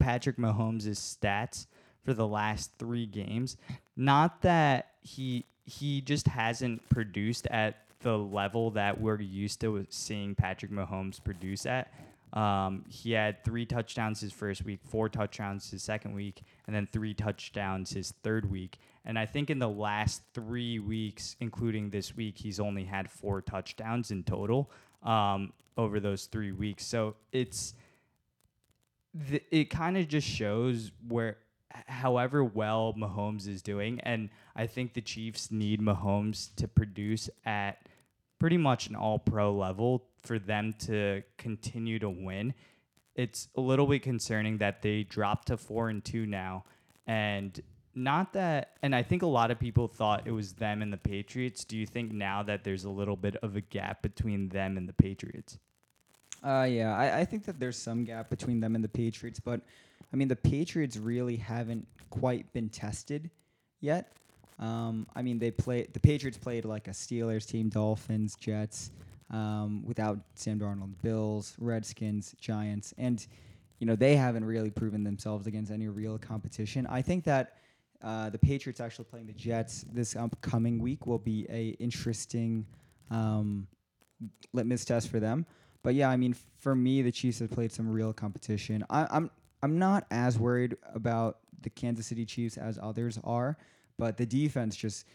Patrick 0.00 0.38
Mahomes' 0.38 0.88
stats 0.96 1.66
for 2.04 2.14
the 2.14 2.26
last 2.26 2.72
three 2.76 3.06
games, 3.06 3.56
not 3.96 4.42
that 4.42 4.90
he 5.02 5.46
he 5.64 6.00
just 6.00 6.26
hasn't 6.26 6.88
produced 6.88 7.46
at 7.46 7.76
the 8.00 8.18
level 8.18 8.72
that 8.72 9.00
we're 9.00 9.20
used 9.20 9.60
to 9.60 9.86
seeing 9.88 10.34
Patrick 10.34 10.72
Mahomes 10.72 11.22
produce 11.22 11.64
at. 11.64 11.92
Um, 12.34 12.84
he 12.88 13.12
had 13.12 13.44
three 13.44 13.64
touchdowns 13.64 14.20
his 14.20 14.32
first 14.32 14.64
week, 14.64 14.80
four 14.84 15.08
touchdowns 15.08 15.70
his 15.70 15.84
second 15.84 16.14
week, 16.14 16.42
and 16.66 16.74
then 16.74 16.88
three 16.90 17.14
touchdowns 17.14 17.92
his 17.92 18.12
third 18.22 18.50
week. 18.50 18.78
And 19.04 19.18
I 19.18 19.24
think 19.24 19.50
in 19.50 19.60
the 19.60 19.68
last 19.68 20.22
three 20.34 20.80
weeks, 20.80 21.36
including 21.40 21.90
this 21.90 22.16
week, 22.16 22.36
he's 22.38 22.58
only 22.58 22.84
had 22.84 23.08
four 23.08 23.40
touchdowns 23.40 24.10
in 24.10 24.24
total 24.24 24.70
um, 25.04 25.52
over 25.76 26.00
those 26.00 26.26
three 26.26 26.50
weeks. 26.50 26.84
So 26.84 27.14
it's 27.30 27.74
th- 29.28 29.44
it 29.52 29.70
kind 29.70 29.96
of 29.96 30.08
just 30.08 30.26
shows 30.26 30.90
where, 31.06 31.36
however 31.86 32.42
well 32.42 32.94
Mahomes 32.98 33.46
is 33.46 33.62
doing, 33.62 34.00
and 34.00 34.28
I 34.56 34.66
think 34.66 34.94
the 34.94 35.00
Chiefs 35.00 35.52
need 35.52 35.80
Mahomes 35.80 36.52
to 36.56 36.66
produce 36.66 37.30
at 37.44 37.86
pretty 38.40 38.56
much 38.56 38.88
an 38.88 38.96
All 38.96 39.20
Pro 39.20 39.54
level 39.54 40.04
for 40.26 40.38
them 40.38 40.72
to 40.80 41.22
continue 41.38 41.98
to 41.98 42.10
win. 42.10 42.54
It's 43.14 43.48
a 43.56 43.60
little 43.60 43.86
bit 43.86 44.02
concerning 44.02 44.58
that 44.58 44.82
they 44.82 45.04
dropped 45.04 45.48
to 45.48 45.56
four 45.56 45.88
and 45.88 46.04
two 46.04 46.26
now, 46.26 46.64
and 47.06 47.60
not 47.94 48.32
that. 48.32 48.76
And 48.82 48.94
I 48.94 49.02
think 49.02 49.22
a 49.22 49.26
lot 49.26 49.50
of 49.50 49.58
people 49.58 49.86
thought 49.86 50.26
it 50.26 50.32
was 50.32 50.54
them 50.54 50.82
and 50.82 50.92
the 50.92 50.96
Patriots. 50.96 51.64
Do 51.64 51.76
you 51.76 51.86
think 51.86 52.12
now 52.12 52.42
that 52.42 52.64
there's 52.64 52.84
a 52.84 52.90
little 52.90 53.16
bit 53.16 53.36
of 53.36 53.56
a 53.56 53.60
gap 53.60 54.02
between 54.02 54.48
them 54.48 54.76
and 54.76 54.88
the 54.88 54.92
Patriots? 54.92 55.58
Uh, 56.42 56.66
yeah, 56.68 56.94
I, 56.94 57.20
I 57.20 57.24
think 57.24 57.44
that 57.46 57.58
there's 57.58 57.78
some 57.78 58.04
gap 58.04 58.28
between 58.28 58.60
them 58.60 58.74
and 58.74 58.84
the 58.84 58.88
Patriots, 58.88 59.40
but 59.40 59.62
I 60.12 60.16
mean 60.16 60.28
the 60.28 60.36
Patriots 60.36 60.96
really 60.96 61.36
haven't 61.36 61.86
quite 62.10 62.52
been 62.52 62.68
tested 62.68 63.30
yet. 63.80 64.12
Um, 64.58 65.06
I 65.16 65.22
mean 65.22 65.38
they 65.38 65.50
play 65.50 65.86
the 65.90 66.00
Patriots 66.00 66.36
played 66.36 66.64
like 66.64 66.86
a 66.86 66.90
Steelers 66.90 67.46
team, 67.46 67.70
Dolphins, 67.70 68.36
Jets, 68.36 68.90
um, 69.30 69.84
without 69.84 70.18
Sam 70.34 70.58
Darnold, 70.58 70.94
Bills, 71.02 71.54
Redskins, 71.58 72.34
Giants, 72.40 72.94
and 72.98 73.26
you 73.78 73.86
know 73.86 73.96
they 73.96 74.16
haven't 74.16 74.44
really 74.44 74.70
proven 74.70 75.04
themselves 75.04 75.46
against 75.46 75.72
any 75.72 75.88
real 75.88 76.18
competition. 76.18 76.86
I 76.86 77.02
think 77.02 77.24
that 77.24 77.54
uh, 78.02 78.30
the 78.30 78.38
Patriots 78.38 78.80
actually 78.80 79.06
playing 79.06 79.26
the 79.26 79.32
Jets 79.32 79.84
this 79.92 80.14
upcoming 80.14 80.78
week 80.78 81.06
will 81.06 81.18
be 81.18 81.46
a 81.48 81.68
interesting 81.80 82.66
um, 83.10 83.66
litmus 84.52 84.84
test 84.84 85.08
for 85.08 85.20
them. 85.20 85.46
But 85.82 85.94
yeah, 85.94 86.08
I 86.10 86.16
mean, 86.16 86.34
for 86.58 86.74
me, 86.74 87.02
the 87.02 87.12
Chiefs 87.12 87.40
have 87.40 87.50
played 87.50 87.72
some 87.72 87.88
real 87.88 88.12
competition. 88.12 88.84
I, 88.90 89.06
I'm 89.10 89.30
I'm 89.62 89.78
not 89.78 90.06
as 90.10 90.38
worried 90.38 90.76
about 90.94 91.38
the 91.62 91.70
Kansas 91.70 92.06
City 92.06 92.26
Chiefs 92.26 92.58
as 92.58 92.78
others 92.82 93.18
are, 93.24 93.56
but 93.98 94.16
the 94.16 94.26
defense 94.26 94.76
just 94.76 95.06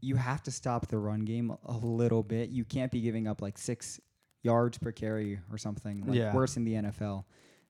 you 0.00 0.16
have 0.16 0.42
to 0.44 0.50
stop 0.50 0.86
the 0.88 0.98
run 0.98 1.20
game 1.20 1.54
a 1.64 1.76
little 1.76 2.22
bit. 2.22 2.50
You 2.50 2.64
can't 2.64 2.90
be 2.90 3.00
giving 3.00 3.26
up 3.28 3.42
like 3.42 3.58
six 3.58 4.00
yards 4.42 4.78
per 4.78 4.92
carry 4.92 5.38
or 5.52 5.58
something 5.58 6.04
like 6.06 6.16
Yeah. 6.16 6.34
worse 6.34 6.56
in 6.56 6.64
the 6.64 6.74
NFL. 6.74 7.24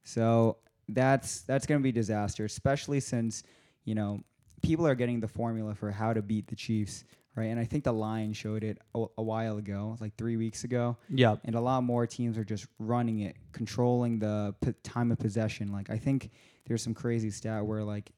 So 0.04 0.58
that's 0.88 1.42
that's 1.42 1.66
going 1.66 1.80
to 1.80 1.82
be 1.82 1.92
disaster, 1.92 2.44
especially 2.44 3.00
since 3.00 3.42
you 3.84 3.94
know 3.94 4.20
people 4.62 4.86
are 4.86 4.94
getting 4.94 5.20
the 5.20 5.28
formula 5.28 5.74
for 5.74 5.90
how 5.90 6.12
to 6.12 6.20
beat 6.22 6.46
the 6.46 6.56
Chiefs, 6.56 7.04
right? 7.34 7.46
And 7.46 7.58
I 7.58 7.64
think 7.64 7.84
the 7.84 7.92
Lions 7.92 8.36
showed 8.36 8.62
it 8.62 8.78
a, 8.94 9.04
a 9.18 9.22
while 9.22 9.56
ago, 9.58 9.96
like 10.00 10.14
three 10.16 10.36
weeks 10.36 10.64
ago 10.64 10.96
Yeah. 11.08 11.36
and 11.44 11.54
a 11.54 11.60
lot 11.60 11.82
more 11.82 12.06
teams 12.06 12.36
are 12.36 12.44
just 12.44 12.66
running 12.78 13.20
it, 13.20 13.36
controlling 13.52 14.18
the 14.18 14.54
p- 14.60 14.74
time 14.82 15.10
of 15.12 15.18
possession. 15.18 15.72
Like 15.72 15.88
I 15.90 15.96
think 15.96 16.30
there's 16.66 16.82
some 16.82 16.94
crazy 16.94 17.30
stat 17.30 17.64
where 17.64 17.82
like 17.82 18.10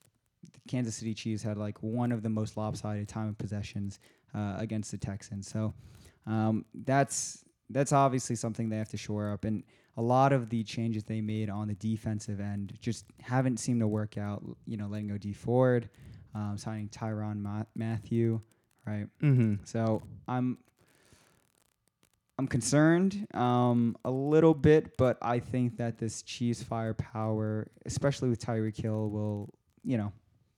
Kansas 0.68 0.94
City 0.94 1.14
Chiefs 1.14 1.42
had 1.42 1.56
like 1.56 1.82
one 1.82 2.12
of 2.12 2.22
the 2.22 2.28
most 2.28 2.56
lopsided 2.56 3.08
time 3.08 3.28
of 3.28 3.38
possessions 3.38 4.00
uh, 4.34 4.54
against 4.58 4.90
the 4.90 4.98
Texans. 4.98 5.48
So 5.48 5.74
um, 6.26 6.64
that's 6.74 7.44
that's 7.70 7.92
obviously 7.92 8.36
something 8.36 8.68
they 8.68 8.76
have 8.76 8.90
to 8.90 8.96
shore 8.96 9.32
up. 9.32 9.44
And 9.44 9.64
a 9.96 10.02
lot 10.02 10.32
of 10.32 10.48
the 10.48 10.62
changes 10.62 11.04
they 11.04 11.20
made 11.20 11.50
on 11.50 11.68
the 11.68 11.74
defensive 11.74 12.40
end 12.40 12.74
just 12.80 13.06
haven't 13.20 13.58
seemed 13.58 13.80
to 13.80 13.88
work 13.88 14.16
out. 14.18 14.42
You 14.66 14.76
know, 14.76 14.86
letting 14.86 15.08
go 15.08 15.18
Dee 15.18 15.32
Ford, 15.32 15.88
um, 16.34 16.56
signing 16.56 16.88
Tyrann 16.88 17.40
Ma- 17.40 17.64
Mathieu, 17.74 18.40
right? 18.86 19.06
Mm-hmm. 19.22 19.54
So 19.64 20.02
I'm 20.28 20.58
I'm 22.38 22.48
concerned 22.48 23.26
um, 23.34 23.96
a 24.04 24.10
little 24.10 24.54
bit, 24.54 24.96
but 24.96 25.18
I 25.20 25.38
think 25.38 25.76
that 25.76 25.98
this 25.98 26.22
Chiefs 26.22 26.62
firepower, 26.62 27.68
especially 27.84 28.30
with 28.30 28.44
Tyreek 28.44 28.80
Hill, 28.80 29.10
will 29.10 29.50
you 29.84 29.98
know 29.98 30.12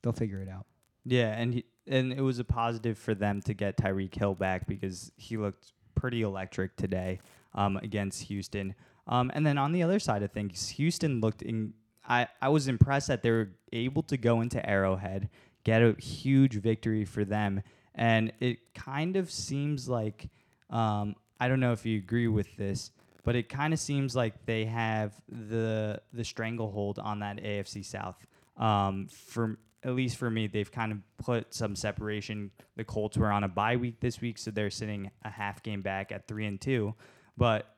they'll 0.04 0.12
figure 0.12 0.40
it 0.40 0.48
out. 0.48 0.66
Yeah, 1.04 1.32
and 1.32 1.54
he, 1.54 1.64
and 1.86 2.12
it 2.12 2.20
was 2.20 2.38
a 2.38 2.44
positive 2.44 2.96
for 2.98 3.14
them 3.14 3.42
to 3.42 3.54
get 3.54 3.76
Tyreek 3.76 4.14
Hill 4.14 4.34
back 4.34 4.66
because 4.66 5.10
he 5.16 5.36
looked 5.36 5.72
pretty 5.94 6.22
electric 6.22 6.76
today 6.76 7.18
um, 7.54 7.76
against 7.78 8.22
Houston. 8.24 8.74
Um, 9.06 9.30
and 9.34 9.44
then 9.44 9.58
on 9.58 9.72
the 9.72 9.82
other 9.82 9.98
side 9.98 10.22
of 10.22 10.30
things, 10.30 10.68
Houston 10.70 11.20
looked 11.20 11.42
in. 11.42 11.74
I, 12.06 12.28
I 12.40 12.50
was 12.50 12.68
impressed 12.68 13.08
that 13.08 13.22
they 13.22 13.30
were 13.30 13.50
able 13.72 14.02
to 14.04 14.16
go 14.16 14.42
into 14.42 14.64
Arrowhead, 14.68 15.30
get 15.64 15.82
a 15.82 15.94
huge 15.98 16.54
victory 16.54 17.04
for 17.04 17.24
them, 17.24 17.62
and 17.94 18.32
it 18.40 18.74
kind 18.74 19.16
of 19.16 19.30
seems 19.30 19.88
like 19.88 20.28
um, 20.70 21.16
I 21.40 21.48
don't 21.48 21.60
know 21.60 21.72
if 21.72 21.84
you 21.86 21.98
agree 21.98 22.28
with 22.28 22.54
this, 22.56 22.90
but 23.24 23.36
it 23.36 23.48
kind 23.48 23.72
of 23.72 23.80
seems 23.80 24.14
like 24.14 24.46
they 24.46 24.64
have 24.66 25.12
the 25.28 26.00
the 26.12 26.24
stranglehold 26.24 26.98
on 26.98 27.20
that 27.20 27.38
AFC 27.38 27.84
South. 27.84 28.16
Um, 28.56 29.08
for 29.08 29.58
at 29.84 29.94
least 29.94 30.16
for 30.16 30.30
me, 30.30 30.46
they've 30.46 30.70
kind 30.70 30.92
of 30.92 30.98
put 31.18 31.52
some 31.52 31.76
separation. 31.76 32.50
The 32.76 32.84
Colts 32.84 33.16
were 33.16 33.30
on 33.30 33.44
a 33.44 33.48
bye 33.48 33.76
week 33.76 34.00
this 34.00 34.20
week, 34.20 34.38
so 34.38 34.50
they're 34.50 34.70
sitting 34.70 35.10
a 35.24 35.30
half 35.30 35.62
game 35.62 35.82
back 35.82 36.10
at 36.10 36.26
three 36.26 36.46
and 36.46 36.60
two. 36.60 36.94
But 37.36 37.68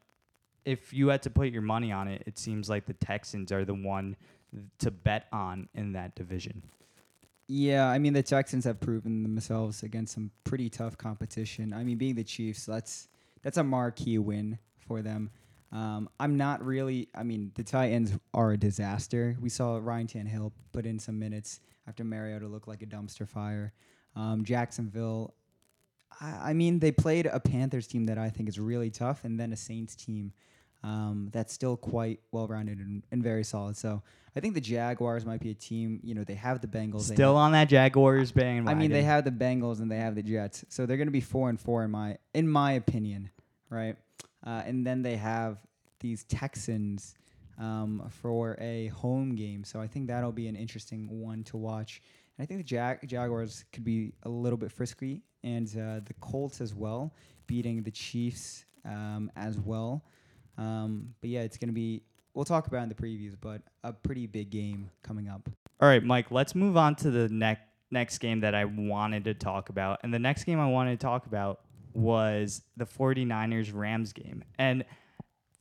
if 0.65 0.93
you 0.93 1.09
had 1.09 1.23
to 1.23 1.31
put 1.31 1.49
your 1.49 1.63
money 1.63 1.91
on 1.91 2.09
it, 2.09 2.23
it 2.27 2.39
seems 2.39 2.71
like 2.71 2.87
the 2.87 2.95
Texans 2.95 3.51
are 3.51 3.65
the 3.65 3.75
one 3.75 4.17
to 4.79 4.91
bet 4.91 5.27
on 5.33 5.69
in 5.75 5.93
that 5.93 6.15
division. 6.15 6.63
Yeah, 7.49 7.89
I 7.89 7.99
mean 7.99 8.13
the 8.13 8.23
Texans 8.23 8.65
have 8.65 8.81
proven 8.81 9.23
themselves 9.23 9.83
against 9.83 10.15
some 10.15 10.31
pretty 10.45 10.69
tough 10.69 10.97
competition. 10.97 11.73
I 11.73 11.85
mean, 11.85 11.99
being 11.99 12.15
the 12.15 12.25
Chiefs, 12.25 12.67
that's 12.67 13.09
that's 13.43 13.57
a 13.57 13.65
marquee 13.65 14.19
win 14.19 14.59
for 14.79 15.03
them. 15.03 15.31
Um, 15.73 16.09
I'm 16.19 16.37
not 16.37 16.65
really. 16.65 17.09
I 17.15 17.23
mean, 17.23 17.53
the 17.55 17.63
Titans 17.65 18.13
are 18.33 18.53
a 18.53 18.57
disaster. 18.57 19.37
We 19.41 19.49
saw 19.49 19.79
Ryan 19.83 20.07
Tannehill 20.07 20.53
put 20.73 20.87
in 20.87 20.99
some 20.99 21.19
minutes 21.19 21.61
after 21.87 22.05
Mariota 22.05 22.47
looked 22.47 22.69
like 22.69 22.83
a 22.83 22.87
dumpster 22.87 23.29
fire. 23.29 23.73
Um, 24.15 24.45
Jacksonville. 24.45 25.35
I, 26.21 26.51
I 26.51 26.53
mean, 26.53 26.79
they 26.79 26.93
played 26.93 27.27
a 27.27 27.41
Panthers 27.41 27.87
team 27.87 28.07
that 28.07 28.19
I 28.19 28.31
think 28.31 28.49
is 28.49 28.59
really 28.59 28.91
tough, 28.91 29.25
and 29.25 29.39
then 29.39 29.53
a 29.53 29.57
Saints 29.57 29.95
team 29.95 30.33
um, 30.83 31.29
that's 31.33 31.53
still 31.53 31.77
quite 31.77 32.21
well 32.33 32.47
rounded 32.47 32.79
and, 32.79 33.03
and, 33.11 33.23
very 33.23 33.43
solid. 33.43 33.77
So 33.77 34.03
I 34.37 34.41
think 34.41 34.55
the 34.55 34.61
Jaguars 34.61 35.27
might 35.27 35.41
be 35.41 35.51
a 35.51 35.55
team. 35.55 36.01
You 36.03 36.15
know, 36.15 36.23
they 36.23 36.35
have 36.35 36.61
the 36.61 36.69
Bengals. 36.69 37.13
Still 37.13 37.37
on 37.37 37.53
that 37.53 37.69
Jaguars 37.69 38.31
bandwagon. 38.31 38.69
I 38.69 38.81
mean, 38.81 38.93
they 38.93 39.03
have 39.03 39.25
the 39.25 39.31
Bengals 39.31 39.81
and 39.81 39.91
they 39.91 39.97
have 39.97 40.15
the 40.15 40.23
Jets, 40.23 40.65
so 40.69 40.87
they're 40.87 40.97
going 40.97 41.09
to 41.09 41.13
be 41.13 41.21
four 41.21 41.49
and 41.49 41.61
four 41.61 41.83
in 41.85 41.91
my 41.91 42.19
in 42.35 42.49
my 42.49 42.73
opinion, 42.73 43.31
right? 43.69 43.97
Uh, 44.47 44.63
and 44.65 44.87
then 44.87 45.03
they 45.03 45.17
have 45.17 45.59
these 46.01 46.25
Texans 46.25 47.15
um, 47.59 48.09
for 48.11 48.57
a 48.61 48.89
home 48.89 49.35
game. 49.35 49.65
So 49.65 49.81
I 49.81 49.87
think 49.87 50.07
that'll 50.09 50.33
be 50.33 50.49
an 50.49 50.57
interesting 50.57 51.09
one 51.09 51.45
to 51.45 51.57
watch. 51.57 52.03
And 52.37 52.45
I 52.45 52.47
think 52.47 52.61
the 52.61 52.65
Jag- 52.65 53.07
Jaguars 53.07 53.65
could 53.73 53.85
be 53.85 54.13
a 54.25 54.29
little 54.29 54.59
bit 54.59 54.71
frisky, 54.71 55.23
and 55.43 55.69
uh, 55.69 56.01
the 56.05 56.15
Colts 56.21 56.61
as 56.61 56.75
well, 56.75 57.15
beating 57.47 57.83
the 57.83 57.91
Chiefs 57.91 58.65
um, 58.85 59.31
as 59.37 59.59
well. 59.59 60.05
Um, 60.59 61.15
but 61.21 61.31
yeah, 61.31 61.41
it's 61.41 61.57
going 61.57 61.69
to 61.69 61.75
be, 61.75 62.03
we'll 62.35 62.45
talk 62.45 62.67
about 62.67 62.83
in 62.83 62.89
the 62.89 62.95
previews, 62.95 63.37
but 63.41 63.63
a 63.85 63.93
pretty 63.93 64.27
big 64.27 64.51
game 64.51 64.91
coming 65.03 65.29
up. 65.29 65.49
All 65.81 65.89
right, 65.89 66.03
Mike, 66.03 66.31
let's 66.31 66.55
move 66.55 66.77
on 66.77 66.95
to 66.97 67.11
the 67.11 67.29
next 67.29 67.63
next 67.91 68.19
game 68.19 68.41
that 68.41 68.55
I 68.55 68.65
wanted 68.65 69.25
to 69.25 69.35
talk 69.35 69.69
about. 69.69 70.01
And 70.03 70.13
the 70.13 70.19
next 70.19 70.45
game 70.45 70.59
I 70.59 70.67
wanted 70.67 70.99
to 70.99 71.07
talk 71.07 71.27
about 71.27 71.61
was 71.95 72.63
the 72.77 72.85
49ers 72.85 73.73
Rams 73.73 74.13
game. 74.13 74.45
And 74.59 74.85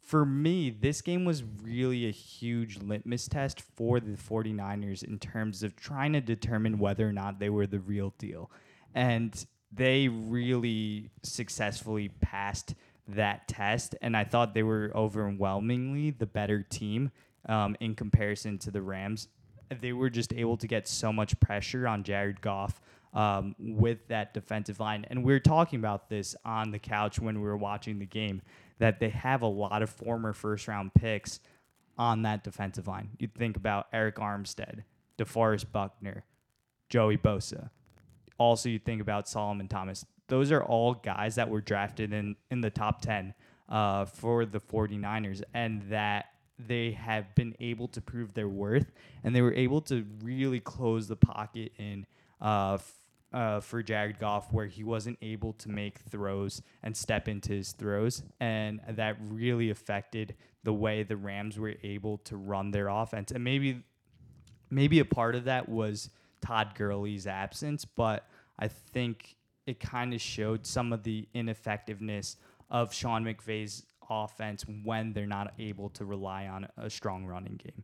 for 0.05 0.24
me, 0.24 0.69
this 0.69 1.01
game 1.01 1.25
was 1.25 1.43
really 1.63 2.07
a 2.07 2.12
huge 2.12 2.77
litmus 2.77 3.27
test 3.27 3.62
for 3.62 4.00
the 4.00 4.12
49ers 4.12 5.03
in 5.03 5.17
terms 5.17 5.63
of 5.63 5.75
trying 5.75 6.13
to 6.13 6.21
determine 6.21 6.77
whether 6.77 7.09
or 7.09 7.12
not 7.12 7.39
they 7.39 7.50
were 7.50 7.65
the 7.65 7.79
real 7.79 8.13
deal. 8.19 8.51
And 8.93 9.45
they 9.74 10.07
really 10.07 11.09
successfully 11.24 12.09
passed 12.21 12.75
that 13.07 13.47
test. 13.47 13.95
And 14.00 14.15
I 14.15 14.25
thought 14.25 14.53
they 14.53 14.62
were 14.62 14.91
overwhelmingly 14.93 16.12
the 16.12 16.27
better 16.27 16.62
team 16.62 17.09
um, 17.50 17.75
in 17.79 17.95
comparison 17.95 18.59
to 18.59 18.71
the 18.71 18.83
Rams. 18.83 19.27
They 19.81 19.91
were 19.91 20.12
just 20.12 20.33
able 20.33 20.57
to 20.57 20.67
get 20.67 20.88
so 20.88 21.12
much 21.12 21.39
pressure 21.39 21.88
on 21.88 22.03
Jared 22.03 22.41
Goff 22.41 22.79
um, 23.15 23.55
with 23.57 24.07
that 24.09 24.35
defensive 24.35 24.79
line. 24.79 25.03
And 25.09 25.24
we 25.24 25.33
were 25.33 25.39
talking 25.39 25.79
about 25.79 26.09
this 26.09 26.35
on 26.45 26.69
the 26.69 26.79
couch 26.79 27.19
when 27.19 27.41
we 27.41 27.47
were 27.47 27.57
watching 27.57 27.97
the 27.97 28.05
game 28.05 28.43
that 28.79 29.00
they 29.00 29.10
have 29.10 29.41
a 29.41 29.48
lot 29.48 29.82
of 29.82 29.89
former 29.89 30.34
first 30.34 30.67
round 30.67 30.94
picks 30.94 31.39
on 31.98 32.24
that 32.24 32.44
defensive 32.44 32.88
line. 32.88 33.10
You 33.20 33.27
think 33.27 33.58
about 33.58 33.91
Arik 33.91 34.15
Armstead, 34.15 34.84
DeForest 35.17 35.72
Buckner, 35.72 36.25
Joey 36.89 37.17
Bosa. 37.17 37.70
Also, 38.38 38.70
you 38.70 38.79
think 38.79 39.01
about 39.01 39.29
Solomon 39.29 39.67
Thomas. 39.67 40.05
Those 40.27 40.51
are 40.51 40.63
all 40.63 40.96
guys 40.96 41.36
that 41.36 41.50
were 41.50 41.62
drafted 41.62 42.12
in, 42.12 42.36
in 42.51 42.62
the 42.62 42.70
top 42.70 43.01
10 43.01 43.34
uh, 43.70 44.05
for 44.05 44.46
the 44.46 44.60
49ers 44.60 45.41
and 45.53 45.84
that 45.84 46.25
they 46.58 46.91
have 46.91 47.34
been 47.36 47.55
able 47.60 47.88
to 47.89 48.01
prove 48.01 48.34
their 48.34 48.48
worth 48.48 48.91
and 49.24 49.36
they 49.36 49.41
were 49.41 49.53
able 49.53 49.82
to 49.82 50.05
really 50.24 50.60
close 50.60 51.08
the 51.08 51.15
pocket 51.15 51.72
in 51.77 52.05
uh, 52.41 52.77
uh, 53.35 53.59
for 53.59 53.83
Jared 53.83 54.17
Goff 54.17 54.53
where 54.53 54.65
he 54.65 54.85
wasn't 54.85 55.17
able 55.21 55.51
to 55.53 55.69
make 55.69 55.99
throws 55.99 56.61
and 56.81 56.95
step 56.95 57.27
into 57.27 57.51
his 57.51 57.73
throws. 57.73 58.23
And 58.39 58.79
that 58.87 59.17
really 59.19 59.69
affected 59.69 60.35
the 60.63 60.73
way 60.73 61.03
the 61.03 61.17
Rams 61.17 61.59
were 61.59 61.73
able 61.83 62.17
to 62.19 62.37
run 62.37 62.71
their 62.71 62.87
offense. 62.87 63.31
And 63.31 63.43
maybe 63.43 63.83
maybe 64.71 64.99
a 64.99 65.05
part 65.05 65.35
of 65.35 65.43
that 65.43 65.67
was 65.67 66.09
Todd 66.41 66.75
Gurley's 66.75 67.27
absence, 67.27 67.83
but 67.83 68.25
I 68.57 68.69
think 68.69 69.35
it 69.67 69.81
kind 69.81 70.13
of 70.13 70.21
showed 70.21 70.65
some 70.65 70.93
of 70.93 71.03
the 71.03 71.27
ineffectiveness 71.33 72.37
of 72.71 72.93
Sean 72.93 73.25
McVay's 73.25 73.85
offense 74.09 74.63
when 74.83 75.11
they're 75.11 75.27
not 75.27 75.53
able 75.59 75.89
to 75.89 76.05
rely 76.05 76.47
on 76.47 76.67
a 76.77 76.89
strong 76.89 77.25
running 77.25 77.57
game. 77.57 77.83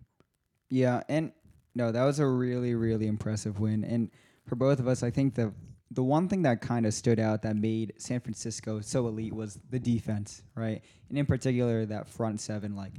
Yeah, 0.69 1.03
and 1.09 1.33
no, 1.75 1.91
that 1.91 2.03
was 2.05 2.19
a 2.19 2.25
really, 2.25 2.73
really 2.73 3.07
impressive 3.07 3.59
win. 3.59 3.83
And 3.83 4.11
for 4.47 4.55
both 4.55 4.79
of 4.79 4.87
us, 4.87 5.03
I 5.03 5.11
think 5.11 5.35
the 5.35 5.53
the 5.93 6.03
one 6.03 6.29
thing 6.29 6.43
that 6.43 6.61
kind 6.61 6.85
of 6.85 6.93
stood 6.93 7.19
out 7.19 7.41
that 7.41 7.57
made 7.57 7.93
San 7.97 8.21
Francisco 8.21 8.79
so 8.79 9.07
elite 9.07 9.33
was 9.33 9.59
the 9.69 9.79
defense, 9.79 10.41
right? 10.55 10.81
And 11.09 11.17
in 11.17 11.25
particular, 11.25 11.85
that 11.85 12.07
front 12.07 12.39
seven, 12.39 12.75
like 12.75 12.93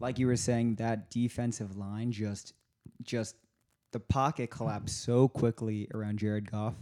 like 0.00 0.18
you 0.18 0.26
were 0.26 0.36
saying, 0.36 0.76
that 0.76 1.10
defensive 1.10 1.76
line 1.76 2.12
just 2.12 2.54
just 3.02 3.36
the 3.92 4.00
pocket 4.00 4.50
collapsed 4.50 5.04
so 5.04 5.28
quickly 5.28 5.88
around 5.94 6.18
Jared 6.18 6.50
Goff. 6.50 6.74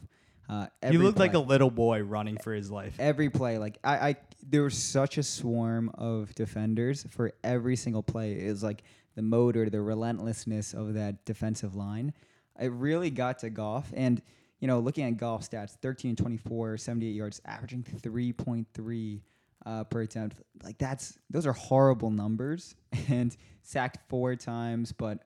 Uh, 0.49 0.67
he 0.91 0.99
looked 0.99 1.17
play, 1.17 1.29
like 1.29 1.35
a 1.35 1.39
little 1.39 1.71
boy 1.71 2.03
running 2.03 2.37
for 2.39 2.53
his 2.53 2.71
life. 2.71 2.95
Every 2.99 3.31
play, 3.31 3.59
like 3.59 3.79
I, 3.85 4.09
I, 4.09 4.17
there 4.43 4.63
was 4.63 4.77
such 4.77 5.19
a 5.19 5.23
swarm 5.23 5.91
of 5.95 6.35
defenders 6.35 7.07
for 7.11 7.33
every 7.45 7.77
single 7.77 8.03
play. 8.03 8.33
It 8.33 8.49
was 8.49 8.63
like 8.63 8.83
the 9.15 9.23
motor, 9.23 9.71
the 9.71 9.81
relentlessness 9.81 10.75
of 10.75 10.95
that 10.95 11.25
defensive 11.25 11.75
line 11.75 12.13
it 12.63 12.69
really 12.69 13.11
got 13.11 13.41
to 13.41 13.51
Goff. 13.51 13.93
And, 13.95 14.23
you 14.61 14.69
know, 14.69 14.81
looking 14.81 15.05
at 15.05 15.17
Goff 15.17 15.49
stats 15.49 15.73
13 15.73 16.17
24, 16.17 16.79
78 16.79 17.11
yards, 17.11 17.41
averaging 17.45 17.83
3.3 17.83 19.21
uh, 19.65 19.85
per 19.85 20.03
attempt. 20.03 20.37
Like, 20.63 20.79
that's, 20.79 21.19
those 21.31 21.47
are 21.47 21.53
horrible 21.53 22.11
numbers. 22.11 22.75
And 23.09 23.37
sacked 23.63 23.99
four 24.09 24.37
times, 24.37 24.93
but 24.93 25.19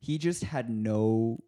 he 0.00 0.18
just 0.18 0.44
had 0.44 0.70
no. 0.70 1.40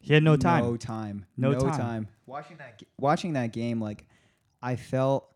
He 0.00 0.12
had 0.12 0.22
no 0.22 0.36
time. 0.36 0.64
No 0.64 0.76
time. 0.76 1.26
No, 1.36 1.52
no 1.52 1.60
time. 1.60 1.78
time. 1.78 2.08
Watching 2.26 2.56
that, 2.58 2.82
watching 2.98 3.32
that 3.34 3.52
game, 3.52 3.80
like, 3.80 4.06
I 4.62 4.76
felt 4.76 5.34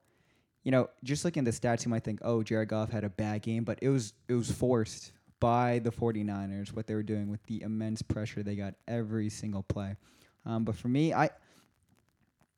you 0.64 0.72
know, 0.72 0.90
just 1.02 1.24
looking 1.24 1.46
at 1.46 1.52
the 1.52 1.58
stats, 1.58 1.86
you 1.86 1.90
might 1.90 2.04
think, 2.04 2.20
oh, 2.22 2.42
Jared 2.42 2.68
Goff 2.68 2.90
had 2.90 3.02
a 3.02 3.08
bad 3.08 3.40
game, 3.40 3.64
but 3.64 3.78
it 3.80 3.88
was 3.88 4.12
it 4.28 4.34
was 4.34 4.50
forced 4.50 5.12
by 5.40 5.80
the 5.80 5.90
49ers, 5.90 6.74
what 6.74 6.86
they 6.86 6.94
were 6.94 7.02
doing 7.02 7.30
with 7.30 7.42
the 7.44 7.62
immense 7.62 8.02
pressure 8.02 8.42
they 8.42 8.56
got 8.56 8.74
every 8.86 9.28
single 9.28 9.62
play. 9.62 9.96
Um, 10.44 10.64
but 10.64 10.76
for 10.76 10.88
me, 10.88 11.12
I, 11.12 11.30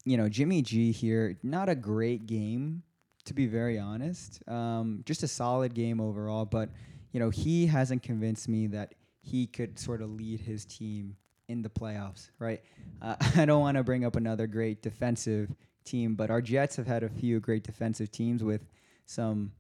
you 0.04 0.16
know, 0.16 0.28
Jimmy 0.28 0.62
G 0.62 0.92
here, 0.92 1.38
not 1.42 1.68
a 1.68 1.74
great 1.74 2.26
game, 2.26 2.82
to 3.24 3.34
be 3.34 3.46
very 3.46 3.78
honest. 3.78 4.42
Um, 4.48 5.02
just 5.04 5.22
a 5.22 5.28
solid 5.28 5.74
game 5.74 6.00
overall, 6.00 6.44
but, 6.44 6.70
you 7.12 7.20
know, 7.20 7.30
he 7.30 7.66
hasn't 7.66 8.02
convinced 8.02 8.48
me 8.48 8.66
that 8.68 8.94
he 9.20 9.46
could 9.46 9.78
sort 9.78 10.00
of 10.00 10.10
lead 10.10 10.40
his 10.40 10.64
team 10.64 11.16
in 11.48 11.62
the 11.62 11.68
playoffs, 11.68 12.30
right? 12.38 12.62
Uh, 13.02 13.16
I 13.36 13.44
don't 13.44 13.60
want 13.60 13.76
to 13.76 13.84
bring 13.84 14.04
up 14.04 14.16
another 14.16 14.46
great 14.46 14.82
defensive 14.82 15.50
team, 15.84 16.14
but 16.14 16.30
our 16.30 16.40
Jets 16.40 16.76
have 16.76 16.86
had 16.86 17.02
a 17.02 17.08
few 17.08 17.40
great 17.40 17.64
defensive 17.64 18.10
teams 18.10 18.42
with 18.42 18.62
some 19.06 19.52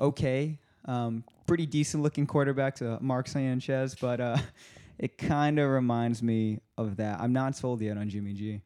okay 0.00 0.58
um, 0.86 1.24
pretty 1.46 1.66
decent 1.66 2.02
looking 2.02 2.26
quarterback 2.26 2.76
to 2.76 2.98
Mark 3.00 3.28
Sanchez, 3.28 3.94
but 3.94 4.20
uh, 4.20 4.38
it 4.98 5.18
kind 5.18 5.58
of 5.58 5.70
reminds 5.70 6.22
me 6.22 6.60
of 6.76 6.96
that. 6.96 7.20
I'm 7.20 7.32
not 7.32 7.56
sold 7.56 7.80
yet 7.80 7.96
on 7.96 8.08
Jimmy 8.08 8.32
G. 8.32 8.60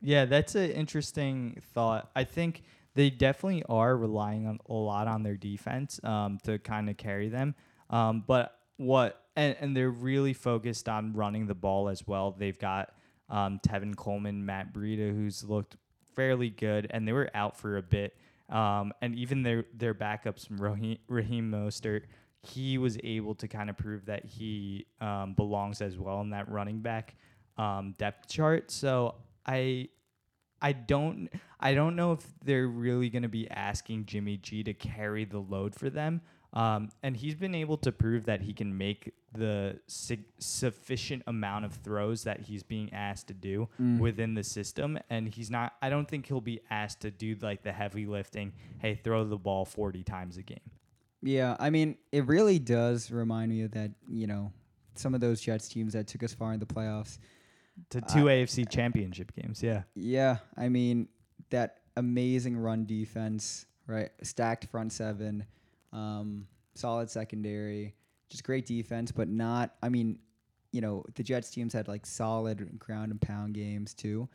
Yeah, 0.00 0.26
that's 0.26 0.54
an 0.54 0.70
interesting 0.70 1.60
thought. 1.72 2.10
I 2.14 2.24
think 2.24 2.62
they 2.94 3.10
definitely 3.10 3.64
are 3.68 3.96
relying 3.96 4.46
on 4.46 4.58
a 4.68 4.72
lot 4.72 5.08
on 5.08 5.22
their 5.22 5.36
defense 5.36 5.98
um, 6.04 6.38
to 6.44 6.58
kind 6.58 6.90
of 6.90 6.96
carry 6.96 7.28
them. 7.28 7.54
Um, 7.90 8.22
but 8.26 8.58
what 8.76 9.24
and, 9.36 9.56
and 9.60 9.76
they're 9.76 9.90
really 9.90 10.32
focused 10.32 10.88
on 10.88 11.12
running 11.12 11.46
the 11.46 11.54
ball 11.54 11.88
as 11.88 12.06
well. 12.06 12.32
They've 12.32 12.58
got 12.58 12.92
um, 13.28 13.60
Tevin 13.66 13.96
Coleman, 13.96 14.44
Matt 14.44 14.72
Breida, 14.72 15.10
who's 15.10 15.42
looked 15.44 15.76
fairly 16.14 16.50
good, 16.50 16.86
and 16.90 17.06
they 17.06 17.12
were 17.12 17.30
out 17.34 17.56
for 17.56 17.76
a 17.76 17.82
bit. 17.82 18.16
Um, 18.50 18.92
and 19.00 19.14
even 19.14 19.42
their 19.42 19.64
their 19.74 19.94
backups 19.94 20.46
from 20.46 20.58
Raheem, 20.58 20.98
Raheem 21.08 21.50
Mostert, 21.50 22.02
he 22.42 22.78
was 22.78 22.98
able 23.02 23.34
to 23.36 23.48
kind 23.48 23.70
of 23.70 23.76
prove 23.76 24.04
that 24.06 24.24
he 24.26 24.86
um, 25.00 25.34
belongs 25.34 25.80
as 25.80 25.98
well 25.98 26.20
in 26.20 26.30
that 26.30 26.50
running 26.50 26.80
back 26.80 27.16
um, 27.56 27.94
depth 27.98 28.28
chart. 28.28 28.70
So 28.70 29.14
I 29.46 29.88
I 30.60 30.72
don't 30.72 31.28
I 31.58 31.74
don't 31.74 31.96
know 31.96 32.12
if 32.12 32.26
they're 32.44 32.68
really 32.68 33.08
going 33.08 33.22
to 33.22 33.28
be 33.28 33.50
asking 33.50 34.06
Jimmy 34.06 34.36
G 34.36 34.62
to 34.64 34.74
carry 34.74 35.24
the 35.24 35.38
load 35.38 35.74
for 35.74 35.88
them. 35.90 36.20
Um, 36.54 36.90
and 37.02 37.16
he's 37.16 37.34
been 37.34 37.54
able 37.54 37.76
to 37.78 37.90
prove 37.90 38.26
that 38.26 38.40
he 38.42 38.52
can 38.52 38.78
make 38.78 39.12
the 39.32 39.80
su- 39.88 40.18
sufficient 40.38 41.24
amount 41.26 41.64
of 41.64 41.72
throws 41.74 42.22
that 42.24 42.40
he's 42.42 42.62
being 42.62 42.92
asked 42.92 43.26
to 43.26 43.34
do 43.34 43.68
within 43.98 44.34
the 44.34 44.44
system. 44.44 44.96
And 45.10 45.28
he's 45.28 45.50
not, 45.50 45.72
I 45.82 45.90
don't 45.90 46.08
think 46.08 46.26
he'll 46.26 46.40
be 46.40 46.60
asked 46.70 47.00
to 47.00 47.10
do 47.10 47.34
like 47.42 47.62
the 47.64 47.72
heavy 47.72 48.06
lifting, 48.06 48.52
hey, 48.78 48.94
throw 48.94 49.24
the 49.24 49.36
ball 49.36 49.64
40 49.64 50.04
times 50.04 50.36
a 50.36 50.42
game. 50.42 50.60
Yeah, 51.22 51.56
I 51.58 51.70
mean, 51.70 51.96
it 52.12 52.26
really 52.26 52.58
does 52.60 53.10
remind 53.10 53.50
me 53.50 53.62
of 53.62 53.72
that, 53.72 53.90
you 54.08 54.26
know, 54.28 54.52
some 54.94 55.14
of 55.14 55.20
those 55.20 55.40
Jets 55.40 55.68
teams 55.68 55.94
that 55.94 56.06
took 56.06 56.22
us 56.22 56.32
far 56.34 56.52
in 56.52 56.60
the 56.60 56.66
playoffs. 56.66 57.18
To 57.90 58.00
two 58.02 58.26
AFC 58.26 58.68
championship 58.68 59.32
games, 59.34 59.60
yeah. 59.60 59.82
Yeah, 59.96 60.36
I 60.56 60.68
mean, 60.68 61.08
that 61.50 61.78
amazing 61.96 62.56
run 62.56 62.84
defense, 62.86 63.66
right? 63.88 64.10
Stacked 64.22 64.66
front 64.70 64.92
seven, 64.92 65.46
um, 65.94 66.46
solid 66.74 67.08
secondary, 67.08 67.94
just 68.28 68.44
great 68.44 68.66
defense, 68.66 69.12
but 69.12 69.28
not, 69.28 69.74
I 69.82 69.88
mean, 69.88 70.18
you 70.72 70.80
know, 70.80 71.04
the 71.14 71.22
Jets 71.22 71.50
teams 71.50 71.72
had 71.72 71.88
like 71.88 72.04
solid 72.04 72.78
ground 72.78 73.12
and 73.12 73.20
pound 73.20 73.54
games 73.54 73.94
too, 73.94 74.28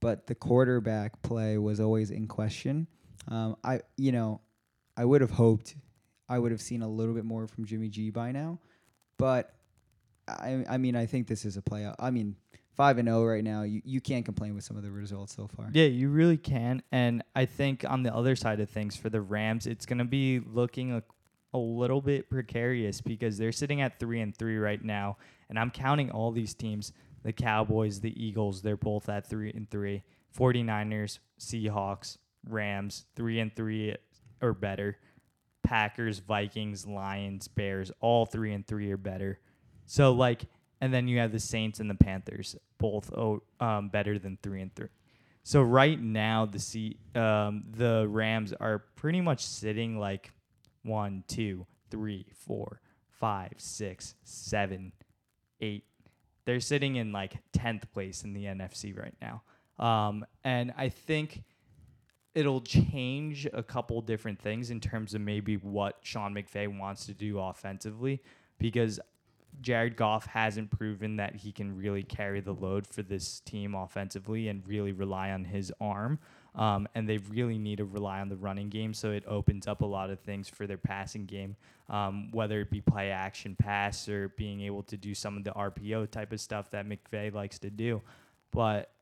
but 0.00 0.26
the 0.26 0.34
quarterback 0.34 1.22
play 1.22 1.58
was 1.58 1.78
always 1.78 2.10
in 2.10 2.26
question. 2.26 2.88
Um, 3.28 3.56
I, 3.62 3.80
you 3.96 4.10
know, 4.10 4.40
I 4.96 5.04
would 5.04 5.20
have 5.20 5.30
hoped 5.30 5.76
I 6.28 6.38
would 6.38 6.52
have 6.52 6.62
seen 6.62 6.82
a 6.82 6.88
little 6.88 7.14
bit 7.14 7.24
more 7.24 7.46
from 7.46 7.66
Jimmy 7.66 7.90
G 7.90 8.10
by 8.10 8.32
now, 8.32 8.58
but 9.18 9.52
I, 10.26 10.64
I 10.68 10.78
mean, 10.78 10.96
I 10.96 11.04
think 11.04 11.26
this 11.26 11.44
is 11.44 11.58
a 11.58 11.62
playoff. 11.62 11.96
I 11.98 12.10
mean, 12.10 12.36
five 12.74 12.98
and 12.98 13.08
zero 13.08 13.24
right 13.24 13.44
now. 13.44 13.62
You, 13.62 13.80
you 13.84 14.00
can't 14.00 14.24
complain 14.24 14.54
with 14.54 14.64
some 14.64 14.76
of 14.76 14.82
the 14.82 14.90
results 14.90 15.34
so 15.34 15.48
far. 15.48 15.68
Yeah, 15.72 15.86
you 15.86 16.08
really 16.08 16.36
can. 16.36 16.82
And 16.92 17.22
I 17.34 17.46
think 17.46 17.84
on 17.88 18.02
the 18.02 18.14
other 18.14 18.36
side 18.36 18.60
of 18.60 18.68
things 18.68 18.96
for 18.96 19.10
the 19.10 19.20
Rams, 19.20 19.66
it's 19.66 19.86
going 19.86 19.98
to 19.98 20.04
be 20.04 20.40
looking 20.40 20.92
a, 20.92 21.02
a 21.52 21.58
little 21.58 22.00
bit 22.00 22.28
precarious 22.28 23.00
because 23.00 23.38
they're 23.38 23.52
sitting 23.52 23.80
at 23.80 23.98
3 23.98 24.20
and 24.20 24.36
3 24.36 24.58
right 24.58 24.82
now, 24.82 25.16
and 25.48 25.58
I'm 25.58 25.70
counting 25.70 26.10
all 26.10 26.32
these 26.32 26.54
teams, 26.54 26.92
the 27.22 27.32
Cowboys, 27.32 28.00
the 28.00 28.22
Eagles, 28.22 28.62
they're 28.62 28.76
both 28.76 29.08
at 29.08 29.28
3 29.28 29.52
and 29.52 29.70
3. 29.70 30.02
49ers, 30.36 31.20
Seahawks, 31.38 32.18
Rams, 32.48 33.06
3 33.16 33.40
and 33.40 33.54
3 33.54 33.94
or 34.42 34.52
better. 34.52 34.98
Packers, 35.62 36.18
Vikings, 36.18 36.86
Lions, 36.86 37.48
Bears, 37.48 37.90
all 38.00 38.26
3 38.26 38.52
and 38.52 38.66
3 38.66 38.90
or 38.90 38.96
better. 38.96 39.38
So 39.86 40.12
like 40.12 40.44
and 40.84 40.92
then 40.92 41.08
you 41.08 41.18
have 41.18 41.32
the 41.32 41.40
Saints 41.40 41.80
and 41.80 41.88
the 41.88 41.94
Panthers, 41.94 42.56
both 42.76 43.10
oh, 43.14 43.42
um, 43.58 43.88
better 43.88 44.18
than 44.18 44.36
three 44.42 44.60
and 44.60 44.74
three. 44.74 44.90
So 45.42 45.62
right 45.62 45.98
now, 45.98 46.44
the 46.44 46.58
C, 46.58 46.98
um, 47.14 47.64
the 47.70 48.06
Rams 48.06 48.52
are 48.52 48.80
pretty 48.94 49.22
much 49.22 49.46
sitting 49.46 49.98
like 49.98 50.30
one, 50.82 51.24
two, 51.26 51.66
three, 51.90 52.26
four, 52.34 52.82
five, 53.08 53.54
six, 53.56 54.14
seven, 54.24 54.92
eight. 55.62 55.84
They're 56.44 56.60
sitting 56.60 56.96
in 56.96 57.12
like 57.12 57.38
tenth 57.54 57.90
place 57.94 58.22
in 58.22 58.34
the 58.34 58.44
NFC 58.44 58.94
right 58.94 59.16
now, 59.22 59.42
um, 59.82 60.26
and 60.44 60.70
I 60.76 60.90
think 60.90 61.44
it'll 62.34 62.60
change 62.60 63.48
a 63.54 63.62
couple 63.62 64.02
different 64.02 64.38
things 64.38 64.70
in 64.70 64.80
terms 64.80 65.14
of 65.14 65.22
maybe 65.22 65.56
what 65.56 65.96
Sean 66.02 66.34
McVay 66.34 66.68
wants 66.78 67.06
to 67.06 67.14
do 67.14 67.38
offensively, 67.38 68.20
because 68.58 69.00
Jared 69.60 69.96
Goff 69.96 70.26
hasn't 70.26 70.70
proven 70.70 71.16
that 71.16 71.36
he 71.36 71.52
can 71.52 71.76
really 71.76 72.02
carry 72.02 72.40
the 72.40 72.52
load 72.52 72.86
for 72.86 73.02
this 73.02 73.40
team 73.40 73.74
offensively 73.74 74.48
and 74.48 74.66
really 74.66 74.92
rely 74.92 75.30
on 75.30 75.44
his 75.44 75.72
arm. 75.80 76.18
Um, 76.54 76.86
and 76.94 77.08
they 77.08 77.18
really 77.18 77.58
need 77.58 77.78
to 77.78 77.84
rely 77.84 78.20
on 78.20 78.28
the 78.28 78.36
running 78.36 78.68
game, 78.68 78.94
so 78.94 79.10
it 79.10 79.24
opens 79.26 79.66
up 79.66 79.82
a 79.82 79.86
lot 79.86 80.10
of 80.10 80.20
things 80.20 80.48
for 80.48 80.68
their 80.68 80.78
passing 80.78 81.26
game, 81.26 81.56
um, 81.88 82.28
whether 82.30 82.60
it 82.60 82.70
be 82.70 82.80
play 82.80 83.10
action 83.10 83.56
pass 83.56 84.08
or 84.08 84.28
being 84.36 84.60
able 84.60 84.84
to 84.84 84.96
do 84.96 85.14
some 85.14 85.36
of 85.36 85.42
the 85.42 85.50
RPO 85.50 86.10
type 86.12 86.32
of 86.32 86.40
stuff 86.40 86.70
that 86.70 86.86
McVay 86.86 87.34
likes 87.34 87.58
to 87.60 87.70
do. 87.70 88.02
But 88.52 88.92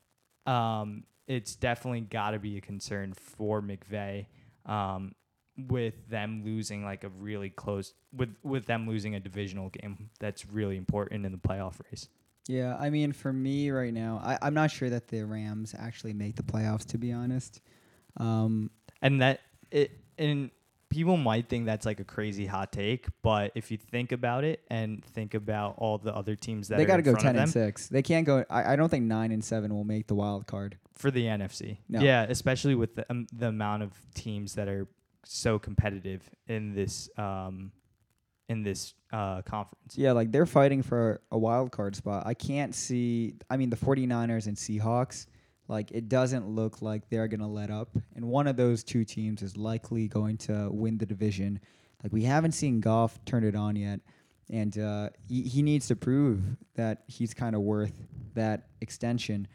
um, 0.47 1.05
it's 1.27 1.55
definitely 1.55 2.01
got 2.01 2.31
to 2.31 2.39
be 2.39 2.57
a 2.57 2.61
concern 2.63 3.13
for 3.13 3.61
McVay 3.61 4.27
um, 4.65 5.15
with 5.57 6.09
them 6.09 6.43
losing 6.45 6.85
like 6.85 7.05
a 7.05 7.09
really 7.09 7.51
close 7.51 7.93
with 8.13 8.35
with 8.43 8.67
them 8.67 8.89
losing 8.89 9.15
a 9.15 9.21
divisional 9.21 9.69
game 9.69 10.11
that's 10.19 10.47
really 10.47 10.77
important 10.77 11.27
in 11.27 11.33
the 11.33 11.39
playoff 11.39 11.75
race. 11.91 12.09
Yeah, 12.49 12.77
I 12.81 12.91
mean, 12.91 13.13
for 13.13 13.33
me 13.33 13.71
right 13.71 13.95
now, 13.95 14.21
I, 14.25 14.37
I'm 14.43 14.55
not 14.55 14.71
sure 14.71 14.91
that 14.91 15.07
the 15.09 15.23
Rams 15.25 15.75
actually 15.79 16.13
make 16.13 16.35
the 16.37 16.43
playoffs. 16.43 16.87
To 16.87 16.99
be 16.99 17.13
honest, 17.13 17.61
um, 18.17 18.71
And 19.01 19.21
that 19.23 19.41
it 19.71 19.93
and 20.19 20.51
people 20.89 21.17
might 21.17 21.49
think 21.49 21.67
that's 21.67 21.87
like 21.87 22.01
a 22.01 22.05
crazy 22.05 22.45
hot 22.47 22.73
take, 22.73 23.07
but 23.23 23.53
if 23.55 23.71
you 23.71 23.77
think 23.77 24.13
about 24.13 24.45
it 24.45 24.61
and 24.69 25.05
think 25.05 25.35
about 25.35 25.75
all 25.79 25.99
the 25.99 26.15
other 26.15 26.35
teams 26.35 26.69
that 26.69 26.79
they 26.79 26.85
got 26.85 26.97
to 26.97 27.03
go 27.03 27.15
ten 27.15 27.37
and 27.37 27.49
six. 27.51 27.89
They 27.89 28.03
can't 28.03 28.27
go. 28.27 28.45
I, 28.51 28.73
I 28.73 28.77
don't 28.77 28.89
think 28.89 29.05
nine 29.05 29.31
and 29.33 29.45
seven 29.45 29.75
will 29.75 29.85
make 29.85 30.07
the 30.09 30.15
wild 30.15 30.47
card. 30.47 30.79
for 30.95 31.11
the 31.11 31.25
NFC. 31.25 31.79
No. 31.89 32.01
Yeah, 32.01 32.25
especially 32.29 32.75
with 32.75 32.97
the, 32.97 33.07
um, 33.11 33.27
the 33.33 33.49
amount 33.49 33.83
of 33.85 33.93
teams 34.15 34.55
that 34.55 34.69
are 34.69 34.87
so 35.25 35.59
competitive 35.59 36.23
in 36.49 36.75
this 36.75 37.09
um 37.17 37.73
in 38.49 38.63
this 38.63 38.95
uh 39.13 39.43
conference. 39.43 39.97
Yeah, 39.97 40.13
like 40.13 40.33
they're 40.33 40.47
fighting 40.47 40.83
for 40.83 41.21
a 41.31 41.39
wild 41.39 41.73
card 41.73 41.97
spot. 41.97 42.25
I 42.27 42.35
can't 42.35 42.75
see. 42.75 43.35
I 43.51 43.57
mean, 43.57 43.71
the 43.71 43.77
49ers 43.77 44.47
and 44.47 44.57
Seahawks. 44.57 45.27
Like 45.69 45.91
it 45.93 46.09
doesn't 46.09 46.49
look 46.49 46.83
like 46.83 47.09
they're 47.09 47.29
gonna 47.29 47.49
let 47.49 47.71
up, 47.71 47.97
and 48.15 48.27
one 48.27 48.47
of 48.47 48.57
those 48.57 48.85
two 48.85 49.05
teams 49.05 49.43
is 49.43 49.57
likely 49.57 50.09
going 50.09 50.37
to 50.39 50.69
win 50.71 50.99
the 50.99 51.07
division. 51.07 51.61
Like 52.03 52.13
we 52.13 52.25
haven't 52.25 52.53
seen 52.53 52.81
Goff 52.81 53.19
turn 53.25 53.45
it 53.45 53.55
on 53.55 53.77
yet, 53.77 54.01
and 54.51 54.77
uh, 54.79 55.11
he, 55.29 55.43
he 55.43 55.63
needs 55.63 55.87
to 55.89 55.97
prove 55.97 56.43
that 56.75 57.05
he's 57.07 57.33
kind 57.33 57.55
of 57.55 57.63
worth 57.63 58.07
that 58.35 58.67
extension. 58.81 59.47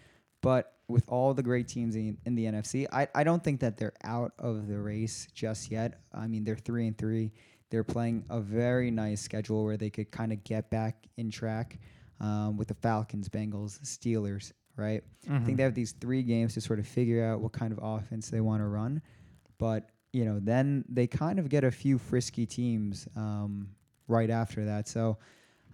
But 0.42 0.77
with 0.88 1.04
all 1.08 1.34
the 1.34 1.44
great 1.44 1.68
teams 1.68 1.96
in, 1.96 2.18
in 2.26 2.36
the 2.36 2.46
NFC, 2.46 2.88
I, 2.92 3.08
I 3.14 3.24
don't 3.24 3.44
think 3.44 3.60
that 3.60 3.78
they're 3.78 3.94
out 4.04 4.34
of 4.40 4.68
the 4.68 4.80
race 4.80 5.28
just 5.34 5.70
yet. 5.70 6.00
I 6.14 6.28
mean, 6.28 6.44
they're 6.44 6.56
three 6.56 6.88
and 6.88 6.98
three. 6.98 7.32
They're 7.70 7.84
playing 7.84 8.24
a 8.30 8.40
very 8.40 8.90
nice 8.92 9.22
schedule 9.22 9.66
where 9.66 9.76
they 9.76 9.90
could 9.90 10.12
kind 10.12 10.32
of 10.32 10.44
get 10.44 10.70
back 10.70 11.06
in 11.18 11.30
track 11.30 11.80
um, 12.22 12.56
with 12.58 12.70
the 12.70 12.74
Falcons, 12.76 13.28
Bengals, 13.28 13.80
Steelers, 13.82 14.54
right? 14.78 15.04
I 15.36 15.46
think 15.46 15.58
they 15.58 15.64
have 15.64 15.76
these 15.76 15.92
three 15.92 16.24
games 16.24 16.54
to 16.54 16.62
sort 16.62 16.80
of 16.80 16.88
figure 16.88 17.26
out 17.26 17.42
what 17.42 17.52
kind 17.52 17.74
of 17.74 17.80
offense 17.82 18.30
they 18.30 18.40
want 18.40 18.62
to 18.62 18.68
run. 18.68 19.02
But, 19.58 19.90
you 20.14 20.24
know, 20.24 20.40
then 20.42 20.86
they 20.88 21.08
kind 21.08 21.40
of 21.40 21.50
get 21.50 21.66
a 21.66 21.72
few 21.72 21.98
frisky 21.98 22.46
teams 22.46 23.08
um, 23.18 23.70
right 24.08 24.30
after 24.30 24.64
that. 24.66 24.88
So, 24.88 25.18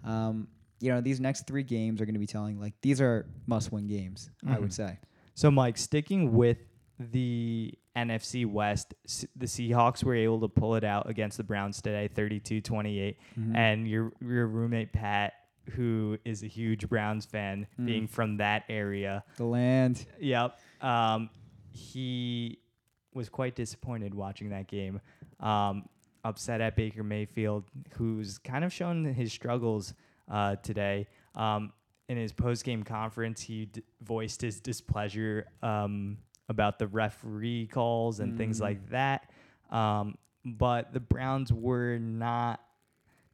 um, 0.02 0.48
you 0.80 0.90
know, 0.90 1.00
these 1.00 1.20
next 1.20 1.46
three 1.46 1.62
games 1.62 2.00
are 2.00 2.04
going 2.04 2.14
to 2.14 2.20
be 2.20 2.26
telling, 2.26 2.60
like, 2.60 2.74
these 2.82 3.00
are 3.00 3.26
must 3.46 3.72
win 3.72 3.86
games, 3.86 4.30
I 4.46 4.58
would 4.58 4.72
say. 4.72 4.98
So 5.34 5.50
Mike, 5.50 5.76
sticking 5.78 6.32
with 6.34 6.58
the 6.98 7.72
NFC 7.96 8.46
West, 8.46 8.94
S- 9.04 9.26
the 9.36 9.46
Seahawks 9.46 10.04
were 10.04 10.14
able 10.14 10.40
to 10.40 10.48
pull 10.48 10.74
it 10.76 10.84
out 10.84 11.08
against 11.08 11.36
the 11.36 11.44
Browns 11.44 11.80
today, 11.82 12.08
32-28, 12.14 13.16
and 13.54 13.88
your 13.88 14.12
your 14.20 14.46
roommate 14.46 14.92
Pat 14.92 15.32
who 15.70 16.18
is 16.26 16.42
a 16.42 16.46
huge 16.46 16.86
Browns 16.90 17.24
fan, 17.24 17.66
being 17.82 18.06
from 18.06 18.36
that 18.36 18.64
area, 18.68 19.24
The 19.38 19.44
land. 19.44 20.04
Yep. 20.20 20.58
Um, 20.82 21.30
he 21.70 22.58
was 23.14 23.28
quite 23.30 23.54
disappointed 23.56 24.14
watching 24.14 24.50
that 24.50 24.66
game. 24.68 25.00
Um, 25.40 25.88
upset 26.22 26.60
at 26.60 26.76
Baker 26.76 27.02
Mayfield, 27.02 27.64
who's 27.96 28.36
kind 28.38 28.62
of 28.64 28.72
shown 28.74 29.04
his 29.04 29.32
struggles 29.32 29.94
uh, 30.30 30.56
today. 30.56 31.06
Um, 31.34 31.72
in 32.08 32.18
his 32.18 32.32
post-game 32.32 32.82
conference, 32.82 33.40
he 33.40 33.66
d- 33.66 33.82
voiced 34.02 34.42
his 34.42 34.60
displeasure 34.60 35.46
um, 35.62 36.18
about 36.48 36.78
the 36.78 36.86
referee 36.86 37.66
calls 37.66 38.20
and 38.20 38.36
things 38.36 38.60
like 38.60 38.90
that. 38.90 39.30
Um, 39.70 40.16
but 40.44 40.92
the 40.92 41.00
Browns 41.00 41.52
were 41.52 41.98
not 41.98 42.60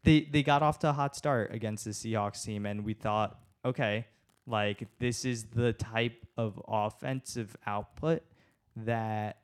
they 0.04 0.20
they 0.30 0.42
got 0.42 0.62
off 0.62 0.78
to 0.80 0.90
a 0.90 0.92
hot 0.92 1.14
start 1.16 1.52
against 1.52 1.84
the 1.84 1.90
Seahawks 1.90 2.44
team, 2.44 2.66
and 2.66 2.84
we 2.84 2.94
thought, 2.94 3.38
okay, 3.64 4.06
like 4.46 4.88
this 4.98 5.24
is 5.24 5.44
the 5.44 5.72
type 5.72 6.26
of 6.36 6.60
offensive 6.66 7.56
output 7.66 8.22
that 8.76 9.38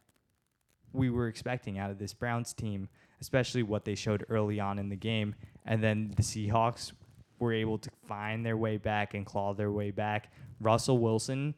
we 0.93 1.11
were 1.11 1.29
expecting 1.29 1.79
out 1.79 1.91
of 1.91 1.99
this 1.99 2.15
Browns 2.15 2.55
team, 2.55 2.89
especially 3.21 3.63
what 3.63 3.85
they 3.85 3.95
showed 3.95 4.25
early 4.29 4.61
on 4.61 4.79
in 4.79 4.89
the 4.89 4.97
game. 4.97 5.35
And 5.67 5.83
then 5.83 6.13
the 6.17 6.23
Seahawks 6.23 6.93
were 7.39 7.53
able 7.53 7.79
to 7.79 7.91
find 8.09 8.45
their 8.45 8.57
way 8.57 8.77
back 8.79 9.15
and 9.15 9.25
claw 9.27 9.53
their 9.55 9.71
way 9.71 9.91
back. 9.91 10.33
Russell 10.61 10.99
Wilson 10.99 11.55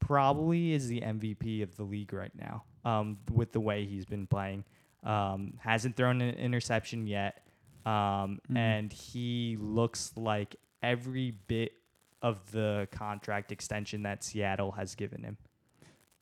probably 0.00 0.72
is 0.72 0.88
the 0.88 1.00
MVP 1.02 1.62
of 1.62 1.76
the 1.76 1.84
league 1.84 2.12
right 2.12 2.32
now 2.34 2.64
um, 2.84 3.18
with 3.30 3.52
the 3.52 3.60
way 3.60 3.84
he's 3.86 4.04
been 4.06 4.26
playing. 4.26 4.64
Um, 5.04 5.54
hasn't 5.60 5.96
thrown 5.96 6.20
an 6.20 6.34
interception 6.36 7.06
yet. 7.06 7.44
Um, 7.86 8.40
Mhm. 8.50 8.56
And 8.56 8.92
he 8.92 9.56
looks 9.58 10.12
like 10.16 10.56
every 10.82 11.30
bit 11.30 11.72
of 12.22 12.50
the 12.52 12.86
contract 12.90 13.50
extension 13.52 14.02
that 14.02 14.22
Seattle 14.22 14.72
has 14.72 14.94
given 14.94 15.22
him. 15.22 15.38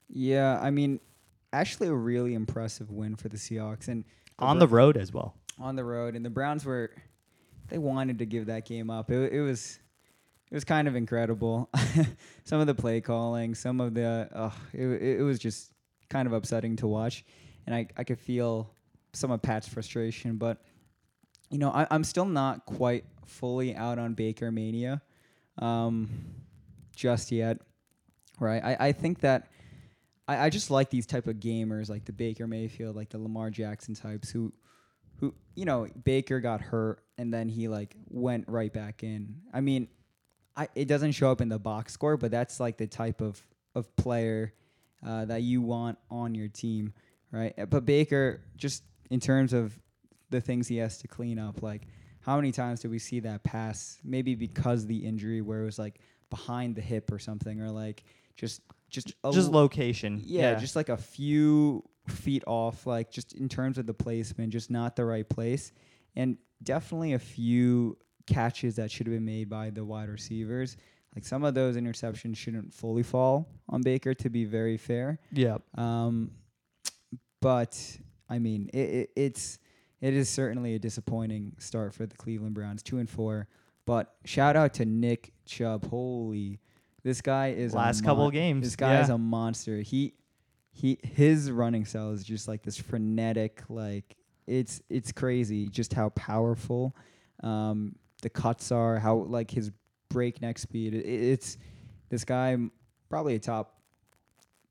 Yeah, 0.09 0.61
I 0.61 0.71
mean, 0.71 1.01
actually 1.53 1.89
a 1.89 1.95
really 1.95 2.35
impressive 2.35 2.91
win 2.91 3.17
for 3.17 3.29
the 3.29 3.37
Seahawks 3.37 3.89
and 3.89 4.05
On 4.39 4.59
Bro- 4.59 4.67
the 4.67 4.73
road 4.75 4.97
as 4.97 5.13
well. 5.13 5.35
on 5.59 5.75
the 5.75 5.85
road, 5.85 6.15
and 6.15 6.25
the 6.25 6.31
Browns 6.31 6.65
were 6.65 6.93
they 7.69 7.79
wanted 7.79 8.19
to 8.19 8.27
give 8.27 8.47
that 8.47 8.67
game 8.67 8.91
up. 8.91 9.11
It, 9.11 9.33
it 9.33 9.41
was 9.41 9.79
it 10.51 10.55
was 10.55 10.65
kind 10.65 10.89
of 10.89 10.97
incredible. 10.97 11.69
some 12.45 12.61
of 12.61 12.67
the 12.67 12.75
play 12.75 13.01
calling, 13.01 13.55
some 13.55 13.81
of 13.81 13.95
the 13.95 14.29
uh, 14.33 14.51
it, 14.73 14.87
it 14.87 15.23
was 15.23 15.39
just 15.39 15.73
kind 16.09 16.27
of 16.27 16.33
upsetting 16.33 16.77
to 16.77 16.87
watch, 16.87 17.25
and 17.67 17.75
I 17.75 17.87
I 17.97 18.05
could 18.05 18.19
feel 18.19 18.71
some 19.13 19.31
of 19.31 19.43
Pat's 19.43 19.69
frustration, 19.69 20.37
but 20.37 20.63
you 21.51 21.59
know 21.59 21.71
I, 21.71 21.87
I'm 21.91 22.05
still 22.05 22.25
not 22.25 22.65
quite 22.65 23.05
fully 23.27 23.75
out 23.75 23.99
on 23.99 24.15
Baker 24.15 24.51
mania, 24.51 25.03
um, 25.59 26.09
just 26.97 27.31
yet, 27.31 27.59
right? 28.41 28.63
I 28.65 28.89
I 28.89 28.93
think 28.93 29.21
that. 29.21 29.49
I, 30.31 30.45
I 30.45 30.51
just 30.51 30.71
like 30.71 30.91
these 30.91 31.07
type 31.07 31.27
of 31.27 31.37
gamers, 31.37 31.89
like 31.89 32.05
the 32.05 32.13
Baker 32.13 32.47
Mayfield, 32.47 32.95
like 32.95 33.09
the 33.09 33.17
Lamar 33.17 33.49
Jackson 33.49 33.95
types, 33.95 34.29
who 34.29 34.53
who 35.21 35.35
you 35.55 35.65
know 35.65 35.87
Baker 36.05 36.41
got 36.41 36.61
hurt 36.61 37.01
and 37.17 37.33
then 37.33 37.49
he 37.49 37.69
like 37.69 37.97
went 38.09 38.45
right 38.49 38.73
back 38.73 39.03
in. 39.03 39.37
I 39.53 39.61
mean, 39.61 39.89
I 40.57 40.69
it 40.75 40.87
doesn't 40.89 41.13
show 41.13 41.31
up 41.31 41.41
in 41.41 41.49
the 41.49 41.59
box 41.59 41.93
score, 41.93 42.17
but 42.17 42.31
that's 42.31 42.61
like 42.61 42.77
the 42.77 42.87
type 42.87 43.21
of 43.21 43.43
of 43.75 43.95
player 43.97 44.53
uh, 45.07 45.25
that 45.27 45.43
you 45.43 45.61
want 45.63 45.99
on 46.11 46.35
your 46.35 46.49
team, 46.49 46.93
right? 47.31 47.55
Uh, 47.59 47.67
But 47.67 47.85
Baker, 47.85 48.43
just 48.57 48.83
in 49.11 49.21
terms 49.21 49.53
of 49.53 49.79
the 50.31 50.41
things 50.41 50.67
he 50.69 50.77
has 50.79 50.99
to 50.99 51.09
clean 51.09 51.39
up, 51.39 51.63
like 51.63 51.83
how 52.21 52.37
many 52.37 52.53
times 52.53 52.81
did 52.81 52.91
we 52.91 52.99
see 52.99 53.21
that 53.21 53.43
pass? 53.45 53.99
Maybe 54.05 54.35
because 54.35 54.87
the 54.87 54.99
injury, 55.07 55.41
where 55.41 55.63
it 55.63 55.65
was 55.65 55.79
like 55.79 56.01
behind 56.31 56.75
the 56.75 56.83
hip 56.83 57.11
or 57.13 57.19
something, 57.19 57.61
or 57.61 57.71
like 57.71 58.05
just 58.37 58.61
just 58.91 59.13
a 59.25 59.33
Just 59.33 59.49
l- 59.49 59.55
location. 59.55 60.21
yeah, 60.25 60.55
just 60.55 60.75
like 60.77 60.89
a 60.89 60.97
few 60.97 61.85
feet 62.11 62.45
off, 62.47 62.87
like 62.87 63.11
just 63.11 63.33
in 63.35 63.49
terms 63.49 63.79
of 63.79 63.87
the 63.87 63.95
placement, 63.95 64.53
just 64.53 64.71
not 64.71 64.97
the 64.97 65.05
right 65.05 65.29
place. 65.29 65.73
And 66.17 66.37
definitely 66.63 67.13
a 67.13 67.19
few 67.19 67.97
catches 68.27 68.77
that 68.77 68.91
should 68.91 69.07
have 69.07 69.15
been 69.15 69.25
made 69.25 69.49
by 69.49 69.71
the 69.71 69.85
wide 69.85 70.09
receivers. 70.09 70.77
Like 71.15 71.25
some 71.25 71.45
of 71.45 71.55
those 71.55 71.77
interceptions 71.77 72.37
shouldn't 72.37 72.73
fully 72.73 73.03
fall 73.03 73.49
on 73.69 73.83
Baker, 73.83 74.15
to 74.15 74.29
be 74.31 74.45
very 74.45 74.77
fair. 74.77 75.19
yeah. 75.33 75.59
Um, 75.77 76.33
but 77.41 77.99
I 78.29 78.39
mean, 78.39 78.69
it, 78.73 78.79
it, 78.79 79.11
it's 79.17 79.59
it 80.01 80.15
is 80.15 80.29
certainly 80.29 80.75
a 80.75 80.79
disappointing 80.79 81.55
start 81.59 81.95
for 81.95 82.07
the 82.07 82.17
Cleveland 82.17 82.55
Browns, 82.55 82.83
two 82.83 82.99
and 82.99 83.09
four. 83.09 83.49
But 83.87 84.13
shout 84.25 84.55
out 84.55 84.75
to 84.75 84.85
Nick 84.85 85.33
Chubb. 85.47 85.89
Holy, 85.89 86.61
this 87.03 87.21
guy 87.21 87.49
is 87.49 87.73
Last 87.73 88.05
couple 88.05 88.31
games, 88.31 88.67
This 88.67 88.77
guy 88.77 89.01
is 89.01 89.09
a 89.09 89.17
monster. 89.17 89.79
He 89.79 90.15
he 90.79 90.99
his 91.03 91.51
running 91.51 91.85
style 91.85 92.13
is 92.13 92.23
just 92.23 92.47
like 92.47 92.63
this 92.63 92.77
frenetic, 92.77 93.63
like 93.69 94.17
it's 94.47 94.81
it's 94.89 95.11
crazy 95.11 95.69
just 95.69 95.93
how 95.93 96.11
powerful 96.11 96.95
um, 97.43 97.97
the 98.23 98.31
cuts 98.31 98.71
are, 98.71 98.99
how 98.99 99.17
like 99.17 99.51
his 99.51 99.73
breakneck 100.09 100.57
speed. 100.57 100.95
It, 100.95 101.05
it's 101.05 101.59
this 102.11 102.25
guy 102.25 102.57
probably 103.09 103.35
a 103.35 103.41
top 103.41 103.81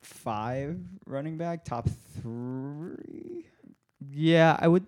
five 0.02 0.80
running 1.06 1.38
back, 1.38 1.66
top 1.66 1.90
three. 2.22 3.46
Yeah, 4.10 4.56
I 4.58 4.70
would. 4.70 4.86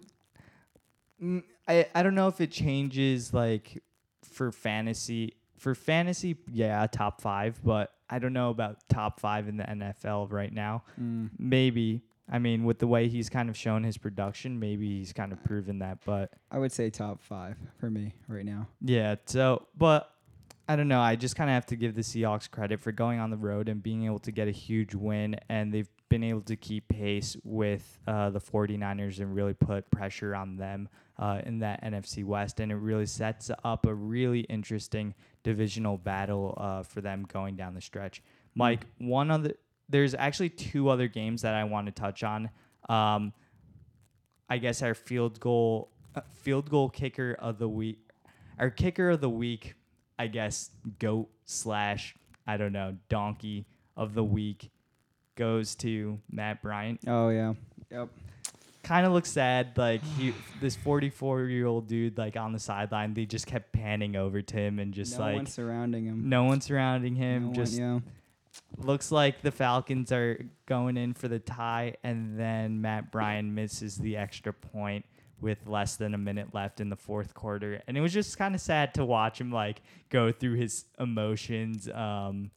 Mm, 1.21 1.43
I 1.67 1.86
I 1.93 2.01
don't 2.01 2.15
know 2.15 2.29
if 2.29 2.39
it 2.39 2.51
changes 2.51 3.34
like 3.34 3.84
for 4.23 4.53
fantasy. 4.53 5.34
For 5.58 5.75
fantasy, 5.75 6.38
yeah, 6.49 6.88
top 6.88 7.19
five, 7.19 7.60
but 7.62 7.91
I 8.10 8.19
don't 8.19 8.34
know 8.34 8.50
about 8.50 8.78
top 8.89 9.19
five 9.19 9.48
in 9.48 9.58
the 9.58 9.63
NFL 9.63 10.32
right 10.32 10.54
now. 10.54 10.84
Mm. 11.00 11.30
Maybe. 11.38 12.02
I 12.32 12.38
mean, 12.38 12.63
with 12.63 12.78
the 12.78 12.88
way 12.88 13.08
he's 13.08 13.30
kind 13.30 13.50
of 13.50 13.58
shown 13.58 13.84
his 13.84 13.98
production, 13.98 14.60
maybe 14.60 15.00
he's 15.00 15.13
kind 15.13 15.32
of 15.32 15.43
proven 15.43 15.80
that. 15.80 16.00
But 16.06 16.32
I 16.52 16.60
would 16.60 16.72
say 16.72 16.89
top 16.89 17.22
five 17.22 17.58
for 17.80 17.89
me 17.89 18.13
right 18.28 18.45
now. 18.45 18.67
yeah, 18.82 19.15
so 19.26 19.67
but 19.76 20.12
I 20.67 20.76
don't 20.76 20.88
know. 20.88 21.02
I 21.02 21.15
just 21.15 21.36
kind 21.36 21.50
of 21.50 21.56
have 21.56 21.65
to 21.67 21.76
give 21.76 21.95
the 21.95 22.02
Seahawks 22.02 22.50
credit 22.50 22.80
for 22.80 22.91
going 22.91 23.19
on 23.19 23.32
the 23.32 23.38
road 23.38 23.67
and 23.67 23.82
being 23.82 24.06
able 24.06 24.19
to 24.19 24.32
get 24.32 24.48
a 24.48 24.52
huge 24.52 24.93
win, 24.93 25.38
and 25.50 25.74
they've 25.74 25.89
been 26.10 26.24
able 26.24 26.41
to 26.41 26.56
keep 26.56 26.88
pace 26.88 27.38
with 27.43 28.00
uh, 28.08 28.30
the 28.32 28.39
49ers 28.39 29.19
and 29.19 29.34
really 29.34 29.54
put 29.54 29.89
pressure 29.91 30.36
on 30.36 30.58
them 30.58 30.89
uh, 31.17 31.41
in 31.45 31.60
that 31.60 31.84
NFC 31.84 32.26
West, 32.26 32.60
and 32.60 32.72
it 32.72 32.76
really 32.76 33.06
sets 33.06 33.52
up 33.63 33.86
a 33.86 33.93
really 33.93 34.41
interesting 34.41 35.13
divisional 35.43 35.98
battle 35.98 36.56
uh, 36.58 36.84
for 36.84 37.02
them 37.02 37.26
going 37.32 37.56
down 37.56 37.74
the 37.74 37.82
stretch. 37.82 38.22
Mike, 38.56 38.86
one 38.98 39.30
other. 39.30 39.54
There's 39.88 40.13
actually 40.13 40.50
two 40.50 40.89
other 40.89 41.08
games 41.08 41.41
that 41.41 41.56
I 41.56 41.63
want 41.63 41.88
to 41.88 41.91
touch 41.91 42.24
on. 42.24 42.50
Um, 42.88 43.34
I 44.50 44.58
guess 44.58 44.82
our 44.82 44.93
field 44.93 45.39
goal 45.39 45.91
uh, 46.15 46.22
field 46.34 46.69
goal 46.69 46.89
kicker 46.89 47.36
of 47.39 47.60
the 47.60 47.69
week, 47.69 48.00
our 48.58 48.69
kicker 48.69 49.12
of 49.12 49.22
the 49.22 49.30
week, 49.30 49.76
I 50.17 50.28
guess 50.28 50.72
goat 51.00 51.30
slash 51.45 52.15
I 52.48 52.58
don't 52.58 52.74
know 52.74 52.98
donkey 53.10 53.65
of 53.95 54.13
the 54.13 54.24
week 54.24 54.72
goes 55.39 55.73
to 55.75 56.19
Matt 56.30 56.62
Bryant. 56.62 56.99
Oh 57.08 57.30
yeah. 57.30 57.54
Yep. 57.89 58.10
Kind 58.84 59.06
of 59.06 59.13
looks 59.13 59.32
sad, 59.32 59.78
like 59.78 60.04
he 60.17 60.34
this 60.62 60.75
44 60.75 61.43
year 61.43 61.65
old 61.65 61.88
dude 61.88 62.17
like 62.17 62.36
on 62.36 62.52
the 62.54 62.60
sideline. 62.60 63.13
They 63.13 63.25
just 63.25 63.47
kept 63.47 63.71
panning 63.71 64.15
over 64.15 64.41
to 64.41 64.56
him 64.56 64.78
and 64.80 64.93
just 64.93 65.17
no 65.17 65.23
like 65.25 65.32
no 65.32 65.38
one 65.38 65.45
surrounding 65.47 66.06
him. 66.06 66.30
no 66.30 66.43
one 66.43 66.62
surrounding 66.62 67.15
him. 67.15 67.41
No 67.41 67.47
one- 67.47 67.56
just 67.56 67.80
yeah. 67.80 67.99
looks 68.78 69.12
like 69.12 69.41
the 69.41 69.52
Falcons 69.52 70.12
are 70.12 70.45
going 70.65 70.97
in 70.97 71.13
for 71.13 71.28
the 71.28 71.39
tie, 71.39 71.95
and 72.04 72.38
then 72.38 72.82
Matt 72.82 73.12
Bryan 73.12 73.56
misses 73.56 73.97
the 73.97 74.17
extra 74.17 74.54
point 74.54 75.06
with 75.41 75.65
less 75.67 75.95
than 75.95 76.13
a 76.13 76.17
minute 76.17 76.54
left 76.54 76.82
in 76.82 76.89
the 76.89 76.97
fourth 76.97 77.34
quarter, 77.34 77.82
and 77.88 77.97
it 77.97 78.02
was 78.02 78.12
just 78.12 78.38
kind 78.38 78.54
of 78.56 78.60
sad 78.62 78.93
to 78.95 79.06
watch 79.06 79.39
him 79.39 79.52
like 79.52 79.82
go 80.10 80.32
through 80.32 80.56
his 80.56 80.86
emotions. 80.99 81.88
Um, 81.89 82.52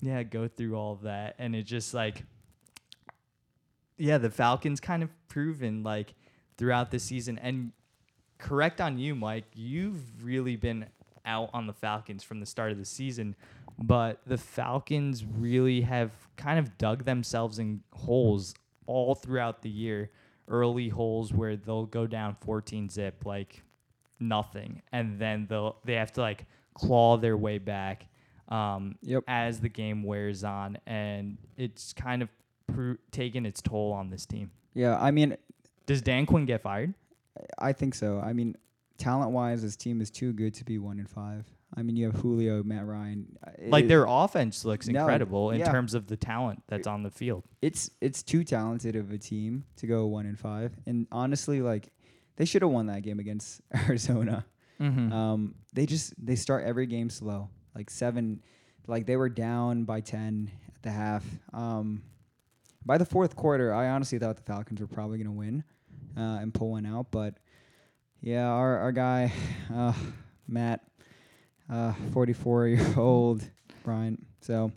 yeah, 0.00 0.22
go 0.22 0.48
through 0.48 0.74
all 0.74 0.92
of 0.92 1.02
that, 1.02 1.34
and 1.38 1.54
it 1.54 1.64
just 1.64 1.92
like, 1.94 2.24
yeah, 3.96 4.18
the 4.18 4.30
Falcons 4.30 4.80
kind 4.80 5.02
of 5.02 5.10
proven 5.28 5.82
like 5.82 6.14
throughout 6.56 6.90
the 6.90 6.98
season, 6.98 7.38
and 7.38 7.72
correct 8.38 8.80
on 8.80 8.98
you, 8.98 9.14
Mike. 9.14 9.44
You've 9.54 10.24
really 10.24 10.56
been 10.56 10.86
out 11.26 11.50
on 11.52 11.66
the 11.66 11.72
Falcons 11.72 12.22
from 12.22 12.40
the 12.40 12.46
start 12.46 12.72
of 12.72 12.78
the 12.78 12.84
season, 12.84 13.36
but 13.78 14.20
the 14.26 14.38
Falcons 14.38 15.24
really 15.24 15.82
have 15.82 16.10
kind 16.36 16.58
of 16.58 16.78
dug 16.78 17.04
themselves 17.04 17.58
in 17.58 17.82
holes 17.92 18.54
all 18.86 19.14
throughout 19.14 19.62
the 19.62 19.70
year. 19.70 20.10
Early 20.48 20.88
holes 20.88 21.32
where 21.32 21.56
they'll 21.56 21.86
go 21.86 22.06
down 22.06 22.36
14 22.40 22.88
zip 22.88 23.24
like 23.24 23.62
nothing, 24.18 24.82
and 24.92 25.18
then 25.18 25.46
they'll 25.48 25.76
they 25.84 25.94
have 25.94 26.12
to 26.12 26.22
like 26.22 26.46
claw 26.74 27.18
their 27.18 27.36
way 27.36 27.58
back 27.58 28.06
um, 28.50 28.96
Yep. 29.02 29.24
as 29.28 29.60
the 29.60 29.68
game 29.68 30.02
wears 30.02 30.44
on, 30.44 30.78
and 30.86 31.38
it's 31.56 31.92
kind 31.92 32.22
of 32.22 32.28
pro- 32.72 32.96
taken 33.10 33.46
its 33.46 33.60
toll 33.62 33.92
on 33.92 34.10
this 34.10 34.26
team. 34.26 34.50
Yeah. 34.74 34.98
I 35.00 35.10
mean, 35.10 35.36
Does 35.86 36.02
Dan 36.02 36.26
Quinn 36.26 36.46
get 36.46 36.60
fired? 36.62 36.94
I 37.58 37.72
think 37.72 37.94
so. 37.94 38.20
I 38.20 38.32
mean, 38.32 38.56
talent 38.98 39.32
wise, 39.32 39.62
this 39.62 39.76
team 39.76 40.00
is 40.00 40.10
too 40.10 40.32
good 40.32 40.54
to 40.54 40.64
be 40.64 40.78
one 40.78 40.98
in 41.00 41.06
five. 41.06 41.44
I 41.76 41.82
mean, 41.82 41.94
you 41.96 42.06
have 42.06 42.16
Julio, 42.16 42.62
Matt 42.64 42.86
Ryan. 42.86 43.38
Uh, 43.46 43.50
Like 43.68 43.86
their 43.88 44.04
offense 44.08 44.64
looks 44.64 44.88
No, 44.88 45.00
incredible 45.00 45.50
in 45.52 45.60
yeah. 45.60 45.70
terms 45.70 45.94
of 45.94 46.06
the 46.08 46.16
talent 46.16 46.62
that's 46.68 46.86
on 46.88 47.02
the 47.04 47.10
field. 47.10 47.44
it's 47.62 47.90
it's 48.00 48.22
too 48.24 48.42
talented 48.44 48.96
of 48.96 49.12
a 49.12 49.18
team 49.18 49.64
to 49.76 49.86
go 49.86 50.06
one 50.06 50.26
in 50.26 50.34
five. 50.36 50.72
And 50.86 51.06
honestly, 51.12 51.60
like 51.62 51.92
they 52.36 52.44
should 52.44 52.62
have 52.62 52.70
won 52.72 52.86
that 52.86 53.02
game 53.02 53.20
against 53.20 53.60
Arizona. 53.74 54.44
Mm-hmm. 54.80 55.12
Um, 55.12 55.54
they 55.72 55.86
just 55.86 56.12
they 56.24 56.34
start 56.36 56.64
every 56.64 56.86
game 56.86 57.08
slow, 57.10 57.50
like 57.74 57.90
seven, 57.90 58.42
like 58.86 59.06
they 59.06 59.16
were 59.16 59.28
down 59.28 59.84
by 59.84 60.00
ten 60.00 60.50
at 60.74 60.82
the 60.82 60.90
half. 60.90 61.24
Um, 61.52 62.02
by 62.84 62.98
the 62.98 63.04
fourth 63.04 63.36
quarter, 63.36 63.74
I 63.74 63.88
honestly 63.90 64.18
thought 64.18 64.36
the 64.36 64.42
Falcons 64.42 64.80
were 64.80 64.86
probably 64.86 65.18
gonna 65.18 65.32
win 65.32 65.64
uh, 66.16 66.38
and 66.40 66.52
pull 66.52 66.70
one 66.72 66.86
out, 66.86 67.10
but 67.10 67.34
yeah, 68.20 68.46
our 68.46 68.78
our 68.78 68.92
guy, 68.92 69.32
uh, 69.74 69.92
Matt, 70.48 70.80
uh, 71.70 71.92
forty 72.12 72.32
four 72.32 72.66
year 72.66 72.86
old 72.96 73.42
Bryant, 73.82 74.24
so 74.40 74.72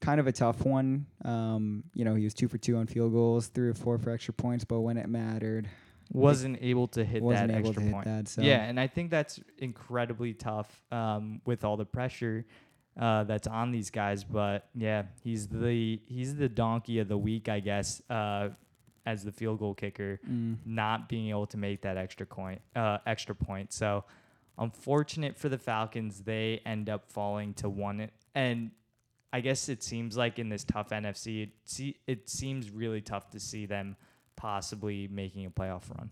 kind 0.00 0.20
of 0.20 0.26
a 0.26 0.32
tough 0.32 0.64
one. 0.64 1.06
Um, 1.24 1.84
you 1.94 2.04
know, 2.04 2.14
he 2.14 2.24
was 2.24 2.34
two 2.34 2.48
for 2.48 2.58
two 2.58 2.76
on 2.76 2.86
field 2.86 3.12
goals, 3.12 3.48
three 3.48 3.68
or 3.68 3.74
four 3.74 3.98
for 3.98 4.10
extra 4.10 4.34
points, 4.34 4.64
but 4.64 4.80
when 4.80 4.96
it 4.96 5.08
mattered, 5.08 5.68
wasn't 6.12 6.58
able 6.60 6.88
to 6.88 7.04
hit 7.04 7.22
that 7.28 7.50
extra 7.50 7.82
point. 7.90 8.04
that. 8.06 8.28
So 8.28 8.42
Yeah, 8.42 8.62
and 8.64 8.78
I 8.80 8.86
think 8.86 9.10
that's 9.10 9.40
incredibly 9.58 10.32
tough 10.34 10.82
um, 10.90 11.40
with 11.44 11.64
all 11.64 11.76
the 11.76 11.84
pressure 11.84 12.46
uh, 12.98 13.24
that's 13.24 13.46
on 13.46 13.70
these 13.70 13.90
guys. 13.90 14.24
But 14.24 14.68
yeah, 14.74 15.04
he's 15.22 15.46
the 15.48 16.00
he's 16.06 16.34
the 16.36 16.48
donkey 16.48 16.98
of 16.98 17.08
the 17.08 17.18
week, 17.18 17.48
I 17.48 17.60
guess, 17.60 18.02
uh, 18.10 18.48
as 19.06 19.24
the 19.24 19.32
field 19.32 19.58
goal 19.58 19.74
kicker, 19.74 20.20
Mm. 20.28 20.56
not 20.64 21.08
being 21.08 21.28
able 21.30 21.46
to 21.48 21.56
make 21.56 21.82
that 21.82 21.96
extra 21.96 22.26
point. 22.26 22.60
Uh, 22.74 22.98
extra 23.06 23.34
point. 23.34 23.72
So 23.72 24.04
unfortunate 24.58 25.36
for 25.36 25.48
the 25.48 25.58
Falcons, 25.58 26.22
they 26.22 26.60
end 26.66 26.88
up 26.90 27.10
falling 27.10 27.54
to 27.54 27.68
one. 27.68 28.10
And 28.34 28.70
I 29.32 29.40
guess 29.40 29.68
it 29.68 29.82
seems 29.82 30.16
like 30.16 30.38
in 30.38 30.48
this 30.48 30.64
tough 30.64 30.88
NFC, 30.90 31.44
it 31.44 31.50
see, 31.64 31.96
it 32.06 32.28
seems 32.28 32.70
really 32.70 33.00
tough 33.00 33.30
to 33.30 33.40
see 33.40 33.66
them 33.66 33.96
possibly 34.38 35.08
making 35.08 35.44
a 35.44 35.50
playoff 35.50 35.82
run. 35.94 36.08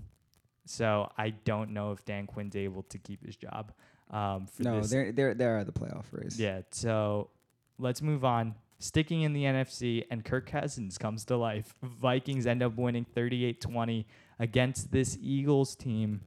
So 0.66 1.10
I 1.16 1.30
don't 1.30 1.70
know 1.70 1.92
if 1.92 2.04
Dan 2.04 2.26
Quinn's 2.26 2.56
able 2.56 2.82
to 2.84 2.98
keep 2.98 3.24
his 3.24 3.36
job. 3.36 3.72
Um, 4.10 4.46
for 4.46 4.64
no, 4.64 4.80
this. 4.80 4.90
they're 4.90 5.12
they're 5.12 5.34
they're 5.34 5.58
at 5.58 5.66
the 5.66 5.72
playoff 5.72 6.04
race. 6.10 6.38
Yeah. 6.38 6.62
So 6.72 7.30
let's 7.78 8.02
move 8.02 8.24
on. 8.24 8.56
Sticking 8.78 9.22
in 9.22 9.32
the 9.32 9.44
NFC, 9.44 10.04
and 10.10 10.22
Kirk 10.22 10.50
Cousins 10.50 10.98
comes 10.98 11.24
to 11.26 11.36
life. 11.36 11.74
Vikings 11.82 12.46
end 12.46 12.62
up 12.62 12.76
winning 12.76 13.06
38 13.06 13.60
20 13.60 14.06
against 14.38 14.92
this 14.92 15.16
Eagles 15.22 15.74
team 15.74 16.20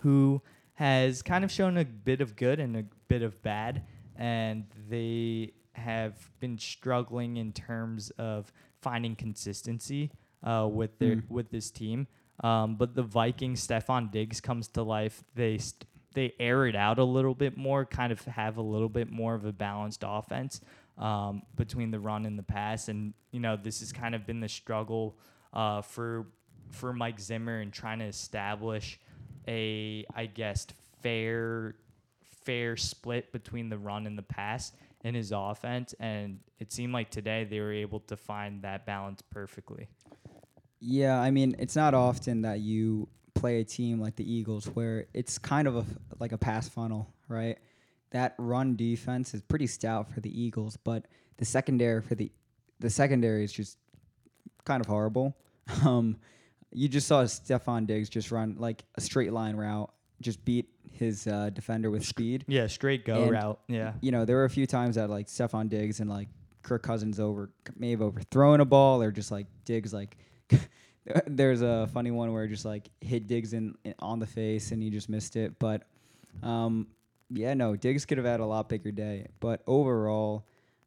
who 0.00 0.40
has 0.74 1.20
kind 1.22 1.44
of 1.44 1.50
shown 1.50 1.76
a 1.76 1.84
bit 1.84 2.20
of 2.20 2.36
good 2.36 2.60
and 2.60 2.76
a 2.76 2.84
bit 3.08 3.22
of 3.22 3.42
bad. 3.42 3.82
And 4.14 4.64
they 4.88 5.52
have 5.72 6.14
been 6.40 6.56
struggling 6.56 7.36
in 7.36 7.52
terms 7.52 8.10
of 8.10 8.52
finding 8.80 9.14
consistency 9.14 10.10
uh, 10.46 10.66
with 10.70 10.98
their 10.98 11.16
Mm. 11.16 11.28
with 11.30 11.50
this 11.50 11.70
team. 11.70 12.06
Um, 12.44 12.76
but 12.76 12.94
the 12.94 13.02
Vikings, 13.02 13.66
Stefon 13.66 14.10
Diggs 14.10 14.40
comes 14.40 14.68
to 14.68 14.82
life. 14.82 15.24
They 15.34 15.58
st- 15.58 15.86
they 16.14 16.32
air 16.40 16.66
it 16.66 16.74
out 16.76 16.98
a 16.98 17.04
little 17.04 17.34
bit 17.34 17.56
more, 17.58 17.84
kind 17.84 18.10
of 18.12 18.20
have 18.22 18.56
a 18.56 18.62
little 18.62 18.88
bit 18.88 19.10
more 19.10 19.34
of 19.34 19.44
a 19.44 19.52
balanced 19.52 20.02
offense 20.06 20.60
um, 20.96 21.42
between 21.56 21.90
the 21.90 22.00
run 22.00 22.24
and 22.24 22.38
the 22.38 22.42
pass. 22.42 22.88
And 22.88 23.12
you 23.32 23.40
know, 23.40 23.56
this 23.56 23.80
has 23.80 23.92
kind 23.92 24.14
of 24.14 24.26
been 24.26 24.40
the 24.40 24.48
struggle 24.48 25.18
uh, 25.52 25.82
for 25.82 26.26
for 26.70 26.92
Mike 26.92 27.20
Zimmer 27.20 27.60
in 27.60 27.70
trying 27.70 27.98
to 28.00 28.06
establish 28.06 28.98
a, 29.48 30.04
I 30.14 30.26
guess, 30.26 30.66
fair 31.02 31.76
fair 32.44 32.76
split 32.76 33.32
between 33.32 33.68
the 33.68 33.78
run 33.78 34.06
and 34.06 34.16
the 34.16 34.22
pass 34.22 34.72
in 35.04 35.14
his 35.14 35.32
offense. 35.34 35.94
And 36.00 36.38
it 36.58 36.72
seemed 36.72 36.92
like 36.92 37.10
today 37.10 37.44
they 37.44 37.60
were 37.60 37.72
able 37.72 38.00
to 38.00 38.16
find 38.16 38.62
that 38.62 38.86
balance 38.86 39.20
perfectly. 39.22 39.88
Yeah, 40.80 41.20
I 41.20 41.30
mean, 41.30 41.56
it's 41.58 41.76
not 41.76 41.94
often 41.94 42.42
that 42.42 42.60
you 42.60 43.08
play 43.34 43.60
a 43.60 43.64
team 43.64 44.00
like 44.00 44.16
the 44.16 44.30
Eagles 44.30 44.66
where 44.66 45.06
it's 45.14 45.38
kind 45.38 45.66
of 45.68 45.76
a, 45.76 45.84
like 46.18 46.32
a 46.32 46.38
pass 46.38 46.68
funnel, 46.68 47.12
right? 47.28 47.58
That 48.10 48.34
run 48.38 48.76
defense 48.76 49.34
is 49.34 49.42
pretty 49.42 49.66
stout 49.66 50.10
for 50.12 50.20
the 50.20 50.40
Eagles, 50.42 50.76
but 50.76 51.06
the 51.38 51.44
secondary 51.44 52.00
for 52.02 52.14
the 52.14 52.30
the 52.78 52.90
secondary 52.90 53.42
is 53.42 53.52
just 53.52 53.78
kind 54.64 54.80
of 54.80 54.86
horrible. 54.86 55.36
Um, 55.84 56.16
you 56.72 56.88
just 56.88 57.08
saw 57.08 57.22
Stefon 57.24 57.86
Diggs 57.86 58.08
just 58.08 58.30
run 58.30 58.56
like 58.58 58.84
a 58.96 59.00
straight 59.00 59.32
line 59.32 59.56
route, 59.56 59.90
just 60.20 60.44
beat 60.44 60.68
his 60.92 61.26
uh, 61.26 61.50
defender 61.50 61.90
with 61.90 62.04
speed. 62.04 62.44
Yeah, 62.48 62.66
straight 62.68 63.04
go 63.04 63.22
And- 63.22 63.32
route. 63.32 63.58
Yeah. 63.66 63.94
You 64.00 64.12
know, 64.12 64.24
there 64.24 64.36
were 64.36 64.44
a 64.44 64.50
few 64.50 64.66
times 64.66 64.94
that 64.96 65.10
like 65.10 65.26
Stefon 65.26 65.68
Diggs 65.68 65.98
and 66.00 66.08
like 66.08 66.28
Kirk 66.62 66.82
Cousins 66.82 67.18
over 67.18 67.50
may 67.76 67.90
have 67.92 68.02
overthrown 68.02 68.60
a 68.60 68.64
ball 68.64 69.02
or 69.02 69.10
just 69.10 69.30
like 69.32 69.46
Diggs 69.64 69.92
like 69.92 70.16
there's 71.26 71.62
a 71.62 71.88
funny 71.92 72.10
one 72.10 72.32
where 72.32 72.46
just 72.46 72.64
like 72.64 72.88
hit 73.00 73.26
Diggs 73.26 73.52
in, 73.52 73.74
in 73.84 73.94
on 73.98 74.18
the 74.18 74.26
face 74.26 74.72
and 74.72 74.82
he 74.82 74.90
just 74.90 75.08
missed 75.08 75.36
it. 75.36 75.58
But 75.58 75.82
um, 76.42 76.88
yeah, 77.30 77.54
no, 77.54 77.76
Diggs 77.76 78.04
could 78.04 78.18
have 78.18 78.26
had 78.26 78.40
a 78.40 78.46
lot 78.46 78.68
bigger 78.68 78.90
day. 78.90 79.26
But 79.40 79.62
overall, 79.66 80.46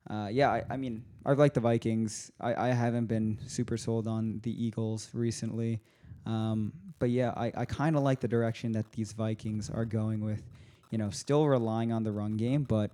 uh, 0.10 0.30
yeah, 0.32 0.50
I, 0.50 0.64
I 0.70 0.78
mean, 0.78 1.04
I 1.26 1.34
like 1.34 1.54
the 1.54 1.60
Vikings. 1.60 2.32
I, 2.40 2.70
I 2.70 2.74
haven't 2.74 3.06
been 3.06 3.38
super 3.48 3.78
sold 3.78 4.08
on 4.08 4.40
the 4.44 4.64
Eagles 4.64 5.10
recently. 5.14 5.82
Um, 6.26 6.74
but 7.00 7.10
yeah, 7.10 7.34
I, 7.36 7.52
I 7.56 7.66
kind 7.66 7.96
of 7.96 8.04
like 8.04 8.20
the 8.20 8.28
direction 8.28 8.72
that 8.74 8.92
these 8.92 9.14
Vikings 9.14 9.70
are 9.70 9.86
going 9.86 10.22
with. 10.22 10.44
You 10.92 10.98
know, 10.98 11.12
still 11.12 11.48
relying 11.48 11.92
on 11.92 12.04
the 12.04 12.12
run 12.12 12.36
game, 12.36 12.64
but 12.64 12.92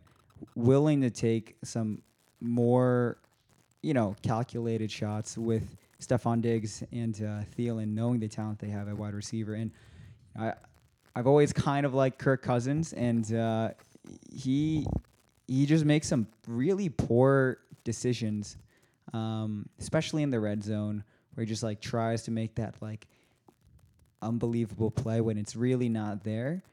willing 0.55 1.01
to 1.01 1.09
take 1.09 1.55
some 1.63 2.01
more, 2.41 3.17
you 3.81 3.93
know, 3.93 4.15
calculated 4.21 4.91
shots 4.91 5.37
with 5.37 5.77
Stefon 5.99 6.41
Diggs 6.41 6.83
and 6.91 7.15
uh, 7.15 7.43
Thielen, 7.57 7.89
knowing 7.89 8.19
the 8.19 8.27
talent 8.27 8.59
they 8.59 8.69
have 8.69 8.87
at 8.87 8.97
wide 8.97 9.13
receiver. 9.13 9.53
And 9.53 9.71
I, 10.37 10.53
I've 11.15 11.27
always 11.27 11.53
kind 11.53 11.85
of 11.85 11.93
liked 11.93 12.19
Kirk 12.19 12.41
Cousins, 12.41 12.93
and 12.93 13.33
uh, 13.33 13.69
he 14.31 14.85
he 15.47 15.65
just 15.65 15.85
makes 15.85 16.07
some 16.07 16.27
really 16.47 16.89
poor 16.89 17.59
decisions, 17.83 18.57
um, 19.13 19.69
especially 19.79 20.23
in 20.23 20.31
the 20.31 20.39
red 20.39 20.63
zone, 20.63 21.03
where 21.33 21.45
he 21.45 21.49
just 21.49 21.63
like 21.63 21.79
tries 21.79 22.23
to 22.23 22.31
make 22.31 22.55
that 22.55 22.75
like 22.81 23.07
unbelievable 24.21 24.91
play 24.91 25.21
when 25.21 25.37
it's 25.37 25.55
really 25.55 25.87
not 25.87 26.23
there. 26.23 26.63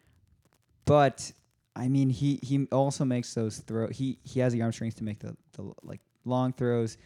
But 0.85 1.31
I 1.77 1.89
mean, 1.89 2.11
he 2.11 2.41
he 2.43 2.67
also 2.73 3.05
makes 3.05 3.35
those 3.35 3.59
throw. 3.59 3.89
He 3.89 4.19
he 4.25 4.41
has 4.41 4.53
the 4.53 4.63
arm 4.63 4.73
strength 4.73 4.97
to 4.97 5.05
make 5.05 5.21
the 5.21 5.37
the 5.53 5.73
like 5.83 6.01
long 6.25 6.53
throws. 6.53 6.99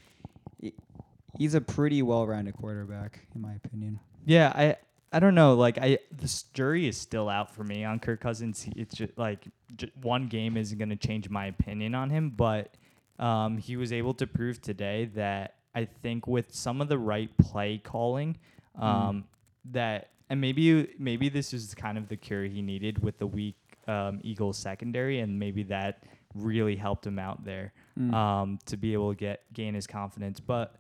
He- 1.36 1.44
He's 1.44 1.54
a 1.54 1.60
pretty 1.60 2.02
well-rounded 2.02 2.54
quarterback, 2.54 3.20
in 3.34 3.40
my 3.40 3.54
opinion. 3.54 4.00
Yeah, 4.24 4.52
I 4.54 4.76
I 5.12 5.20
don't 5.20 5.34
know. 5.36 5.54
Like 5.54 5.78
I, 5.78 5.98
the 6.16 6.44
jury 6.52 6.88
is 6.88 6.96
still 6.96 7.28
out 7.28 7.54
for 7.54 7.62
me 7.64 7.84
on 7.84 8.00
Kirk 8.00 8.20
Cousins. 8.20 8.66
It's 8.76 8.94
just 8.94 9.16
like 9.16 9.46
j- 9.76 9.90
one 10.02 10.26
game 10.26 10.56
isn't 10.56 10.76
going 10.76 10.88
to 10.90 10.96
change 10.96 11.30
my 11.30 11.46
opinion 11.46 11.94
on 11.94 12.10
him, 12.10 12.30
but 12.30 12.74
um, 13.18 13.56
he 13.56 13.76
was 13.76 13.92
able 13.92 14.14
to 14.14 14.26
prove 14.26 14.60
today 14.60 15.04
that 15.14 15.54
I 15.74 15.84
think 15.84 16.26
with 16.26 16.52
some 16.54 16.80
of 16.80 16.88
the 16.88 16.98
right 16.98 17.30
play 17.38 17.78
calling, 17.78 18.36
um, 18.78 19.24
that 19.72 20.10
and 20.28 20.40
maybe 20.40 20.88
maybe 20.98 21.28
this 21.28 21.54
is 21.54 21.72
kind 21.74 21.96
of 21.96 22.08
the 22.08 22.16
cure 22.16 22.44
he 22.44 22.60
needed 22.60 23.02
with 23.02 23.18
the 23.18 23.26
weak 23.26 23.56
um, 23.86 24.20
Eagles 24.22 24.58
secondary, 24.58 25.20
and 25.20 25.38
maybe 25.38 25.62
that 25.64 26.02
really 26.34 26.76
helped 26.76 27.06
him 27.06 27.18
out 27.18 27.44
there 27.44 27.72
um, 28.12 28.58
to 28.66 28.76
be 28.76 28.92
able 28.92 29.10
to 29.14 29.16
get 29.18 29.42
gain 29.54 29.72
his 29.74 29.86
confidence, 29.86 30.40
but 30.40 30.74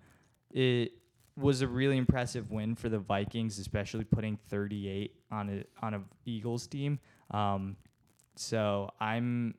it 0.56 0.92
was 1.36 1.60
a 1.60 1.68
really 1.68 1.98
impressive 1.98 2.50
win 2.50 2.74
for 2.74 2.88
the 2.88 2.98
Vikings, 2.98 3.58
especially 3.58 4.04
putting 4.04 4.38
38 4.48 5.14
on 5.30 5.50
a 5.50 5.84
on 5.84 5.94
a 5.94 6.02
Eagles 6.24 6.66
team. 6.66 6.98
Um, 7.30 7.76
so 8.36 8.90
I'm 8.98 9.54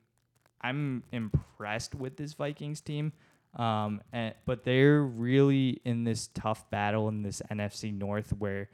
I'm 0.62 1.04
impressed 1.12 1.94
with 1.94 2.18
this 2.18 2.34
Vikings 2.34 2.82
team. 2.82 3.14
Um, 3.56 4.02
and, 4.12 4.34
but 4.46 4.64
they're 4.64 5.02
really 5.04 5.82
in 5.86 6.04
this 6.04 6.30
tough 6.34 6.70
battle 6.72 7.10
in 7.10 7.22
this 7.22 7.42
NFC 7.52 7.96
North 7.96 8.34
where 8.38 8.70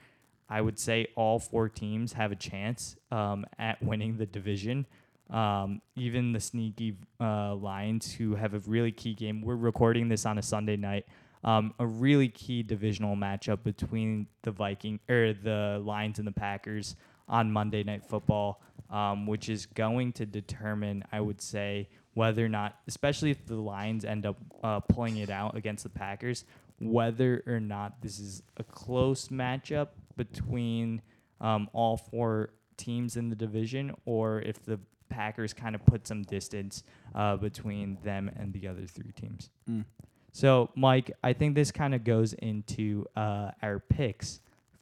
I 0.50 0.62
would 0.62 0.80
say 0.80 1.08
all 1.16 1.40
four 1.40 1.68
teams 1.68 2.14
have 2.14 2.32
a 2.32 2.36
chance 2.36 2.96
um, 3.12 3.46
at 3.60 3.84
winning 3.84 4.18
the 4.18 4.26
division. 4.26 4.86
Um, 5.30 5.82
even 5.96 6.32
the 6.32 6.40
sneaky 6.40 6.98
uh, 7.20 7.56
Lions, 7.56 8.14
who 8.14 8.36
have 8.36 8.54
a 8.54 8.60
really 8.60 8.92
key 8.92 9.14
game. 9.14 9.42
We're 9.42 9.56
recording 9.56 10.08
this 10.08 10.26
on 10.26 10.38
a 10.38 10.42
Sunday 10.42 10.78
night. 10.78 11.06
Um, 11.44 11.74
a 11.80 11.86
really 11.86 12.30
key 12.30 12.64
divisional 12.64 13.16
matchup 13.16 13.64
between 13.64 14.28
the 14.44 14.52
Viking 14.52 15.00
or 15.10 15.34
the 15.34 15.82
Lions 15.84 16.20
and 16.20 16.28
the 16.28 16.32
Packers 16.32 16.96
on 17.28 17.52
Monday 17.52 17.84
Night 17.84 18.06
Football, 18.06 18.62
um, 18.90 19.26
which 19.26 19.50
is 19.50 19.66
going 19.66 20.14
to 20.14 20.26
determine, 20.26 21.04
I 21.12 21.20
would 21.20 21.42
say, 21.42 21.90
whether 22.14 22.46
or 22.46 22.50
not, 22.50 22.78
especially 22.88 23.32
if 23.32 23.46
the 23.46 23.56
Lions 23.56 24.06
end 24.06 24.26
up 24.26 24.38
uh, 24.64 24.80
pulling 24.82 25.18
it 25.18 25.30
out 25.30 25.58
against 25.58 25.84
the 25.84 25.90
Packers, 25.90 26.46
whether 26.80 27.44
or 27.48 27.60
not 27.60 28.02
this 28.02 28.20
is 28.20 28.44
a 28.58 28.64
close 28.64 29.30
matchup 29.30 29.90
between 30.16 31.02
um, 31.42 31.70
all 31.74 31.98
four 31.98 32.52
teams 32.78 33.18
in 33.18 33.30
the 33.30 33.36
division, 33.36 33.94
or 34.06 34.42
if 34.42 34.64
the 34.64 34.80
Packers 35.10 35.54
kind 35.54 35.76
of 35.76 35.86
put 35.86 36.08
some 36.08 36.24
distance 36.24 36.84
uh, 37.16 37.36
between 37.38 37.98
them 38.04 38.30
and 38.36 38.54
the 38.54 38.68
other 38.68 38.86
three 38.88 39.12
teams. 39.12 39.50
Mm. 39.70 39.86
So, 40.34 40.72
Mike, 40.76 41.12
I 41.24 41.34
think 41.34 41.54
this 41.54 41.72
kind 41.72 41.94
of 41.94 42.04
goes 42.04 42.34
into 42.34 43.06
uh, 43.16 43.52
our 43.62 43.80
picks 43.80 44.40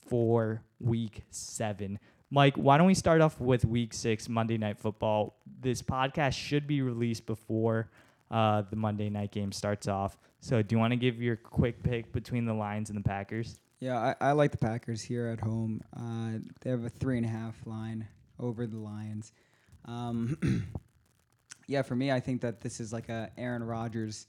for 0.07 0.63
week 0.79 1.23
seven. 1.29 1.99
Mike, 2.29 2.55
why 2.55 2.77
don't 2.77 2.87
we 2.87 2.93
start 2.93 3.19
off 3.19 3.37
with 3.41 3.65
week 3.65 3.93
six, 3.93 4.29
Monday 4.29 4.57
Night 4.57 4.79
Football? 4.79 5.35
This 5.59 5.81
podcast 5.81 6.37
should 6.37 6.67
be 6.67 6.81
released 6.81 7.25
before 7.25 7.89
uh, 8.31 8.63
the 8.69 8.77
Monday 8.77 9.09
night 9.09 9.31
game 9.31 9.51
starts 9.51 9.89
off. 9.89 10.17
So, 10.39 10.61
do 10.61 10.73
you 10.73 10.79
want 10.79 10.91
to 10.93 10.97
give 10.97 11.21
your 11.21 11.35
quick 11.35 11.83
pick 11.83 12.13
between 12.13 12.45
the 12.45 12.53
Lions 12.53 12.89
and 12.89 12.97
the 12.97 13.03
Packers? 13.03 13.59
Yeah, 13.81 14.15
I, 14.21 14.29
I 14.29 14.31
like 14.31 14.51
the 14.51 14.57
Packers 14.57 15.01
here 15.01 15.27
at 15.27 15.41
home. 15.41 15.81
Uh, 15.93 16.39
they 16.61 16.69
have 16.69 16.85
a 16.85 16.89
three 16.89 17.17
and 17.17 17.25
a 17.25 17.29
half 17.29 17.55
line 17.65 18.07
over 18.39 18.65
the 18.65 18.77
Lions. 18.77 19.33
Um, 19.83 20.65
yeah, 21.67 21.81
for 21.81 21.95
me, 21.95 22.09
I 22.09 22.21
think 22.21 22.39
that 22.39 22.61
this 22.61 22.79
is 22.79 22.93
like 22.93 23.09
a 23.09 23.29
Aaron 23.37 23.63
Rodgers 23.63 24.27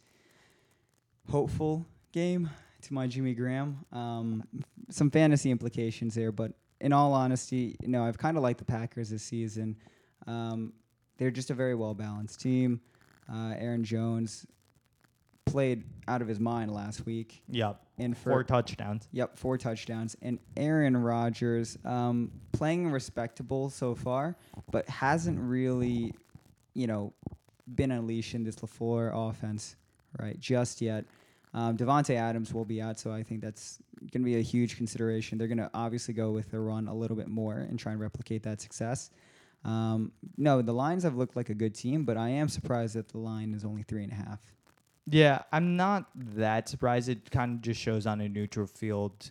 hopeful 1.30 1.86
game 2.12 2.50
to 2.82 2.94
my 2.94 3.06
Jimmy 3.06 3.34
Graham. 3.34 3.84
Um, 3.92 4.44
some 4.90 5.10
fantasy 5.10 5.50
implications 5.50 6.14
there, 6.14 6.32
but 6.32 6.52
in 6.80 6.92
all 6.92 7.12
honesty, 7.12 7.76
you 7.80 7.88
know, 7.88 8.04
I've 8.04 8.18
kind 8.18 8.36
of 8.36 8.42
liked 8.42 8.58
the 8.58 8.64
Packers 8.64 9.10
this 9.10 9.22
season. 9.22 9.76
Um, 10.26 10.72
they're 11.16 11.30
just 11.30 11.50
a 11.50 11.54
very 11.54 11.74
well 11.74 11.94
balanced 11.94 12.40
team. 12.40 12.80
Uh, 13.32 13.54
Aaron 13.56 13.84
Jones 13.84 14.46
played 15.46 15.84
out 16.08 16.22
of 16.22 16.28
his 16.28 16.40
mind 16.40 16.72
last 16.72 17.06
week. 17.06 17.42
Yep. 17.48 17.80
And 17.98 18.16
for 18.16 18.30
Four 18.30 18.44
touchdowns. 18.44 19.08
Yep, 19.12 19.38
four 19.38 19.58
touchdowns. 19.58 20.16
And 20.22 20.38
Aaron 20.56 20.96
Rodgers 20.96 21.78
um, 21.84 22.32
playing 22.52 22.90
respectable 22.90 23.70
so 23.70 23.94
far, 23.94 24.36
but 24.70 24.88
hasn't 24.88 25.38
really, 25.38 26.14
you 26.74 26.86
know, 26.86 27.12
been 27.72 27.90
unleashed 27.90 28.34
in 28.34 28.42
this 28.44 28.56
LaFleur 28.56 29.12
offense, 29.14 29.76
right, 30.20 30.38
just 30.38 30.80
yet. 30.80 31.04
Um, 31.54 31.76
Davante 31.76 32.14
Adams 32.16 32.54
will 32.54 32.64
be 32.64 32.80
out, 32.80 32.98
so 32.98 33.12
I 33.12 33.22
think 33.22 33.42
that's 33.42 33.78
going 34.00 34.22
to 34.22 34.24
be 34.24 34.36
a 34.36 34.42
huge 34.42 34.76
consideration. 34.76 35.36
They're 35.36 35.48
going 35.48 35.58
to 35.58 35.70
obviously 35.74 36.14
go 36.14 36.30
with 36.30 36.50
the 36.50 36.60
run 36.60 36.88
a 36.88 36.94
little 36.94 37.16
bit 37.16 37.28
more 37.28 37.56
and 37.56 37.78
try 37.78 37.92
and 37.92 38.00
replicate 38.00 38.42
that 38.44 38.60
success. 38.60 39.10
Um, 39.64 40.12
no, 40.38 40.62
the 40.62 40.72
Lions 40.72 41.02
have 41.02 41.16
looked 41.16 41.36
like 41.36 41.50
a 41.50 41.54
good 41.54 41.74
team, 41.74 42.04
but 42.04 42.16
I 42.16 42.30
am 42.30 42.48
surprised 42.48 42.96
that 42.96 43.08
the 43.08 43.18
line 43.18 43.54
is 43.54 43.64
only 43.64 43.82
three 43.82 44.02
and 44.02 44.12
a 44.12 44.16
half. 44.16 44.40
Yeah, 45.06 45.42
I'm 45.52 45.76
not 45.76 46.08
that 46.14 46.68
surprised. 46.68 47.08
It 47.08 47.30
kind 47.30 47.56
of 47.56 47.60
just 47.60 47.80
shows 47.80 48.06
on 48.06 48.20
a 48.20 48.28
neutral 48.28 48.66
field, 48.66 49.30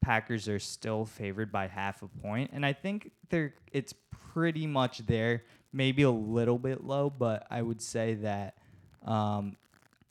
Packers 0.00 0.48
are 0.48 0.60
still 0.60 1.04
favored 1.04 1.50
by 1.50 1.66
half 1.66 2.02
a 2.02 2.06
point, 2.06 2.50
and 2.52 2.64
I 2.64 2.72
think 2.72 3.10
they're 3.28 3.54
it's 3.72 3.92
pretty 4.32 4.66
much 4.66 4.98
there. 5.06 5.42
Maybe 5.72 6.02
a 6.02 6.10
little 6.10 6.58
bit 6.58 6.84
low, 6.84 7.10
but 7.10 7.44
I 7.50 7.60
would 7.60 7.82
say 7.82 8.14
that 8.14 8.54
um, 9.04 9.56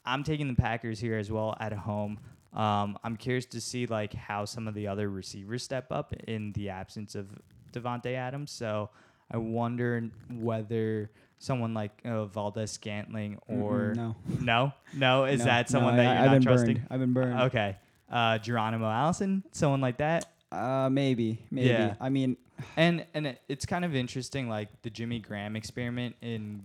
I'm 0.05 0.23
taking 0.23 0.47
the 0.47 0.55
Packers 0.55 0.99
here 0.99 1.17
as 1.17 1.31
well 1.31 1.55
at 1.59 1.73
home. 1.73 2.19
Um, 2.53 2.97
I'm 3.03 3.17
curious 3.17 3.45
to 3.47 3.59
see 3.61 3.85
like 3.85 4.13
how 4.13 4.45
some 4.45 4.67
of 4.67 4.73
the 4.73 4.87
other 4.87 5.09
receivers 5.09 5.63
step 5.63 5.91
up 5.91 6.13
in 6.27 6.51
the 6.53 6.69
absence 6.69 7.15
of 7.15 7.27
Davante 7.73 8.13
Adams. 8.15 8.51
So 8.51 8.89
I 9.31 9.37
wonder 9.37 10.09
whether 10.31 11.09
someone 11.37 11.73
like 11.73 11.91
uh, 12.05 12.25
Valdes-Scantling 12.25 13.39
or 13.47 13.93
Mm-mm, 13.95 13.95
no. 13.95 14.15
no, 14.41 14.73
no, 14.93 15.25
is 15.33 15.39
No, 15.39 15.45
that 15.45 15.69
no, 15.69 15.71
someone 15.73 15.93
I- 15.95 15.97
that 15.97 16.03
you're 16.03 16.17
I've 16.19 16.25
not 16.25 16.31
been 16.33 16.41
trusting? 16.43 16.75
Burned. 16.77 16.87
I've 16.91 16.99
been 16.99 17.13
burned. 17.13 17.39
Okay, 17.41 17.75
uh, 18.09 18.37
Geronimo 18.37 18.89
Allison, 18.89 19.43
someone 19.51 19.81
like 19.81 19.97
that. 19.97 20.25
Uh, 20.51 20.87
maybe, 20.89 21.39
maybe. 21.51 21.67
Yeah. 21.69 21.95
I 21.99 22.09
mean, 22.09 22.37
And 22.77 23.05
and 23.13 23.27
it, 23.27 23.41
it's 23.49 23.65
kind 23.65 23.83
of 23.83 23.93
interesting, 23.95 24.47
like 24.47 24.69
the 24.81 24.89
Jimmy 24.89 25.19
Graham 25.19 25.57
experiment 25.57 26.15
in 26.21 26.63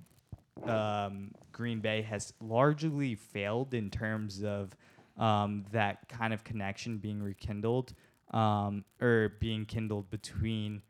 um, 0.64 1.32
Green 1.52 1.80
Bay 1.80 2.02
has 2.02 2.32
largely 2.40 3.14
failed 3.14 3.74
in 3.74 3.90
terms 3.90 4.42
of 4.42 4.76
um, 5.16 5.64
that 5.72 6.08
kind 6.08 6.32
of 6.32 6.44
connection 6.44 6.98
being 6.98 7.22
rekindled 7.22 7.92
um, 8.32 8.84
or 9.00 9.34
being 9.40 9.66
kindled 9.66 10.10
between 10.10 10.82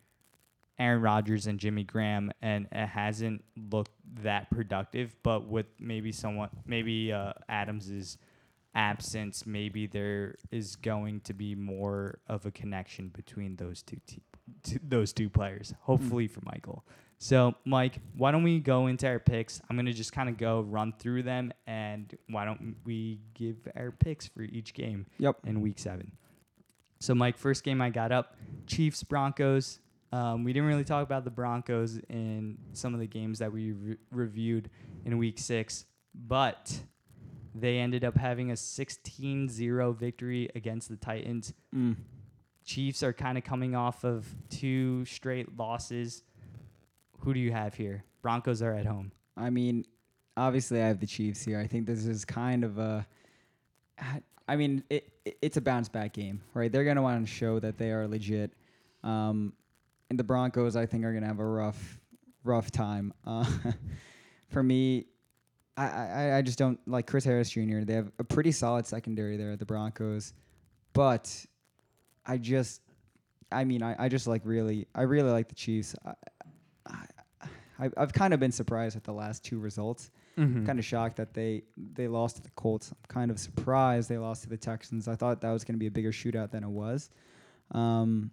Aaron 0.78 1.02
Rodgers 1.02 1.46
and 1.46 1.58
Jimmy 1.58 1.84
Graham, 1.84 2.32
and 2.40 2.66
it 2.72 2.86
hasn't 2.86 3.44
looked 3.70 3.92
that 4.22 4.50
productive. 4.50 5.14
But 5.22 5.46
with 5.46 5.66
maybe 5.78 6.10
someone, 6.10 6.48
maybe 6.64 7.12
uh, 7.12 7.34
Adams's 7.48 8.16
absence, 8.74 9.44
maybe 9.46 9.86
there 9.86 10.36
is 10.50 10.76
going 10.76 11.20
to 11.22 11.34
be 11.34 11.54
more 11.54 12.20
of 12.26 12.46
a 12.46 12.50
connection 12.50 13.08
between 13.08 13.56
those 13.56 13.82
two, 13.82 14.00
te- 14.06 14.22
t- 14.62 14.78
those 14.82 15.12
two 15.12 15.28
players. 15.28 15.74
Hopefully 15.82 16.28
for 16.28 16.40
Michael. 16.44 16.84
So, 17.22 17.54
Mike, 17.66 18.00
why 18.16 18.32
don't 18.32 18.42
we 18.42 18.60
go 18.60 18.86
into 18.86 19.06
our 19.06 19.18
picks? 19.18 19.60
I'm 19.68 19.76
gonna 19.76 19.92
just 19.92 20.10
kind 20.10 20.30
of 20.30 20.38
go 20.38 20.62
run 20.62 20.94
through 20.98 21.22
them, 21.24 21.52
and 21.66 22.16
why 22.30 22.46
don't 22.46 22.76
we 22.84 23.20
give 23.34 23.56
our 23.76 23.90
picks 23.90 24.26
for 24.26 24.40
each 24.40 24.72
game 24.72 25.04
yep. 25.18 25.36
in 25.44 25.60
Week 25.60 25.78
Seven? 25.78 26.12
So, 26.98 27.14
Mike, 27.14 27.36
first 27.36 27.62
game 27.62 27.82
I 27.82 27.90
got 27.90 28.10
up, 28.10 28.36
Chiefs 28.66 29.02
Broncos. 29.02 29.80
Um, 30.12 30.44
we 30.44 30.54
didn't 30.54 30.68
really 30.68 30.82
talk 30.82 31.04
about 31.04 31.24
the 31.24 31.30
Broncos 31.30 31.98
in 32.08 32.56
some 32.72 32.94
of 32.94 33.00
the 33.00 33.06
games 33.06 33.38
that 33.40 33.52
we 33.52 33.72
re- 33.72 33.96
reviewed 34.10 34.70
in 35.04 35.18
Week 35.18 35.38
Six, 35.38 35.84
but 36.14 36.80
they 37.54 37.78
ended 37.78 38.02
up 38.02 38.16
having 38.16 38.50
a 38.50 38.54
16-0 38.54 39.96
victory 39.96 40.48
against 40.54 40.88
the 40.88 40.96
Titans. 40.96 41.52
Mm. 41.74 41.96
Chiefs 42.64 43.02
are 43.02 43.12
kind 43.12 43.36
of 43.36 43.44
coming 43.44 43.74
off 43.74 44.04
of 44.04 44.26
two 44.48 45.04
straight 45.04 45.58
losses. 45.58 46.22
Who 47.20 47.34
do 47.34 47.40
you 47.40 47.52
have 47.52 47.74
here? 47.74 48.04
Broncos 48.22 48.62
are 48.62 48.74
at 48.74 48.86
home. 48.86 49.12
I 49.36 49.50
mean, 49.50 49.84
obviously, 50.36 50.82
I 50.82 50.86
have 50.86 51.00
the 51.00 51.06
Chiefs 51.06 51.42
here. 51.42 51.58
I 51.58 51.66
think 51.66 51.86
this 51.86 52.06
is 52.06 52.24
kind 52.24 52.64
of 52.64 52.78
a. 52.78 53.06
I 54.48 54.56
mean, 54.56 54.82
it, 54.90 55.08
it 55.24 55.38
it's 55.42 55.56
a 55.56 55.60
bounce 55.60 55.88
back 55.88 56.12
game, 56.12 56.40
right? 56.54 56.72
They're 56.72 56.84
gonna 56.84 57.02
want 57.02 57.24
to 57.26 57.32
show 57.32 57.60
that 57.60 57.78
they 57.78 57.92
are 57.92 58.08
legit. 58.08 58.52
Um, 59.04 59.52
and 60.08 60.18
the 60.18 60.24
Broncos, 60.24 60.76
I 60.76 60.86
think, 60.86 61.04
are 61.04 61.12
gonna 61.12 61.26
have 61.26 61.38
a 61.38 61.46
rough, 61.46 62.00
rough 62.42 62.70
time. 62.70 63.12
Uh, 63.26 63.44
for 64.48 64.62
me, 64.62 65.06
I, 65.76 65.86
I 65.86 66.36
I 66.38 66.42
just 66.42 66.58
don't 66.58 66.80
like 66.88 67.06
Chris 67.06 67.24
Harris 67.24 67.50
Jr. 67.50 67.80
They 67.80 67.94
have 67.94 68.10
a 68.18 68.24
pretty 68.24 68.52
solid 68.52 68.86
secondary 68.86 69.36
there 69.36 69.52
at 69.52 69.58
the 69.58 69.66
Broncos, 69.66 70.32
but 70.92 71.46
I 72.26 72.38
just, 72.38 72.82
I 73.52 73.64
mean, 73.64 73.82
I, 73.82 73.96
I 73.98 74.08
just 74.08 74.26
like 74.26 74.42
really, 74.44 74.86
I 74.94 75.02
really 75.02 75.30
like 75.30 75.48
the 75.48 75.54
Chiefs. 75.54 75.94
I, 76.04 76.14
I, 77.80 77.90
I've 77.96 78.12
kind 78.12 78.34
of 78.34 78.40
been 78.40 78.52
surprised 78.52 78.96
at 78.96 79.04
the 79.04 79.12
last 79.12 79.44
two 79.44 79.58
results. 79.58 80.10
Mm-hmm. 80.38 80.66
Kind 80.66 80.78
of 80.78 80.84
shocked 80.84 81.16
that 81.16 81.34
they 81.34 81.62
they 81.76 82.08
lost 82.08 82.36
to 82.36 82.42
the 82.42 82.50
Colts. 82.50 82.90
I'm 82.92 82.96
kind 83.08 83.30
of 83.30 83.38
surprised 83.38 84.08
they 84.08 84.18
lost 84.18 84.42
to 84.42 84.48
the 84.48 84.56
Texans. 84.56 85.08
I 85.08 85.16
thought 85.16 85.40
that 85.40 85.50
was 85.50 85.64
going 85.64 85.74
to 85.74 85.78
be 85.78 85.86
a 85.86 85.90
bigger 85.90 86.12
shootout 86.12 86.50
than 86.50 86.62
it 86.62 86.70
was. 86.70 87.10
Um, 87.72 88.30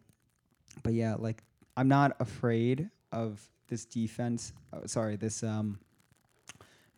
but 0.83 0.93
yeah, 0.93 1.15
like 1.17 1.43
I'm 1.75 1.87
not 1.87 2.15
afraid 2.19 2.89
of 3.11 3.41
this 3.67 3.85
defense. 3.85 4.53
Uh, 4.73 4.85
sorry, 4.85 5.15
this 5.15 5.43
um 5.43 5.79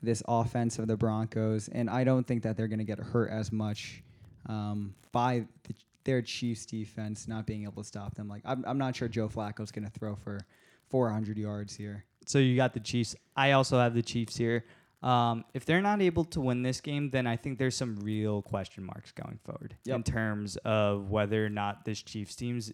this 0.02 0.24
offense 0.28 0.80
of 0.80 0.88
the 0.88 0.98
Broncos, 0.98 1.68
and 1.68 1.90
I 1.90 2.04
don't 2.04 2.26
think 2.26 2.44
that 2.44 2.56
they're 2.56 2.70
going 2.70 2.80
to 2.80 2.86
get 2.86 3.00
hurt 3.00 3.30
as 3.30 3.52
much 3.52 4.02
um, 4.46 4.96
by 5.12 5.46
the, 5.64 5.74
their 6.06 6.22
Chiefs 6.22 6.66
defense 6.66 7.28
not 7.28 7.46
being 7.46 7.64
able 7.64 7.84
to 7.84 7.88
stop 7.88 8.16
them. 8.16 8.28
Like 8.28 8.42
I'm 8.46 8.64
I'm 8.68 8.78
not 8.78 8.96
sure 8.96 9.08
Joe 9.08 9.28
Flacco's 9.28 9.72
going 9.72 9.86
to 9.86 9.92
throw 9.92 10.16
for 10.16 10.40
400 10.90 11.38
yards 11.38 11.76
here. 11.76 12.06
So 12.30 12.38
you 12.38 12.56
got 12.56 12.76
the 12.76 12.80
Chiefs. 12.80 13.16
I 13.36 13.54
also 13.54 13.80
have 13.80 13.96
the 13.96 14.04
Chiefs 14.04 14.38
here. 14.38 14.64
Um, 15.02 15.46
if 15.56 15.66
they're 15.66 15.82
not 15.82 16.00
able 16.00 16.26
to 16.26 16.40
win 16.40 16.62
this 16.62 16.80
game, 16.80 17.10
then 17.10 17.26
I 17.26 17.36
think 17.36 17.58
there's 17.58 17.76
some 17.76 17.96
real 18.02 18.44
question 18.44 18.84
marks 18.84 19.12
going 19.12 19.40
forward 19.44 19.76
in 19.88 20.04
terms 20.04 20.56
of 20.58 21.10
whether 21.10 21.44
or 21.44 21.50
not 21.50 21.86
this 21.86 22.04
Chiefs 22.04 22.36
team's 22.36 22.72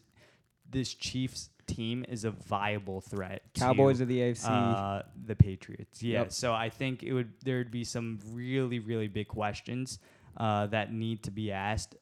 this 0.69 0.93
Chiefs 0.93 1.51
team 1.67 2.03
is 2.09 2.25
a 2.25 2.31
viable 2.31 2.99
threat. 2.99 3.43
to, 3.53 3.61
Cowboys 3.61 4.01
of 4.01 4.09
the 4.09 4.19
AFC. 4.19 4.49
uh, 4.49 5.03
the 5.25 5.37
Patriots. 5.37 6.03
Yeah. 6.03 6.19
Yep. 6.19 6.33
So 6.33 6.53
I 6.53 6.67
think 6.67 7.03
it 7.03 7.13
would 7.13 7.31
there 7.45 7.59
would 7.59 7.71
be 7.71 7.85
some 7.85 8.19
really 8.31 8.79
really 8.79 9.07
big 9.07 9.29
questions 9.29 9.99
uh, 10.35 10.65
that 10.67 10.91
need 10.91 11.23
to 11.23 11.31
be 11.31 11.53
asked 11.53 11.95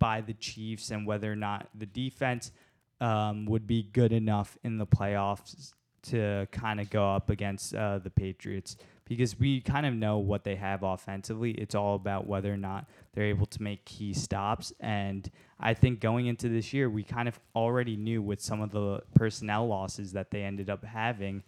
by 0.00 0.20
the 0.20 0.34
Chiefs 0.34 0.90
and 0.90 1.06
whether 1.06 1.30
or 1.30 1.36
not 1.36 1.68
the 1.76 1.86
defense 1.86 2.50
um, 3.00 3.46
would 3.46 3.68
be 3.68 3.84
good 3.84 4.12
enough 4.12 4.58
in 4.64 4.78
the 4.78 4.86
playoffs 4.86 5.72
to 6.10 6.46
kind 6.52 6.80
of 6.80 6.90
go 6.90 7.14
up 7.14 7.30
against 7.30 7.74
uh, 7.74 7.98
the 7.98 8.10
Patriots 8.10 8.76
because 9.04 9.38
we 9.38 9.60
kind 9.60 9.86
of 9.86 9.94
know 9.94 10.18
what 10.18 10.44
they 10.44 10.54
have 10.54 10.82
offensively. 10.82 11.52
It's 11.52 11.74
all 11.74 11.94
about 11.94 12.26
whether 12.26 12.52
or 12.52 12.58
not 12.58 12.86
they're 13.14 13.24
able 13.24 13.46
to 13.46 13.62
make 13.62 13.84
key 13.84 14.12
stops. 14.12 14.72
And 14.80 15.30
I 15.58 15.74
think 15.74 16.00
going 16.00 16.26
into 16.26 16.48
this 16.48 16.72
year, 16.72 16.90
we 16.90 17.02
kind 17.02 17.26
of 17.26 17.40
already 17.56 17.96
knew 17.96 18.20
with 18.20 18.40
some 18.40 18.60
of 18.60 18.70
the 18.70 19.00
personnel 19.14 19.66
losses 19.66 20.12
that 20.12 20.30
they 20.30 20.42
ended 20.42 20.68
up 20.68 20.84
having 20.84 21.42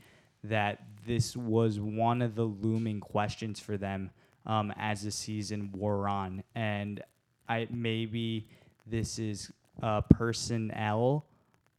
that 0.44 0.82
this 1.06 1.36
was 1.36 1.78
one 1.78 2.22
of 2.22 2.34
the 2.34 2.44
looming 2.44 3.00
questions 3.00 3.60
for 3.60 3.76
them 3.76 4.10
um, 4.46 4.72
as 4.76 5.02
the 5.02 5.10
season 5.10 5.70
wore 5.72 6.08
on. 6.08 6.42
And 6.54 7.02
I 7.48 7.68
maybe 7.70 8.46
this 8.86 9.18
is 9.18 9.52
a 9.82 10.02
personnel 10.02 11.26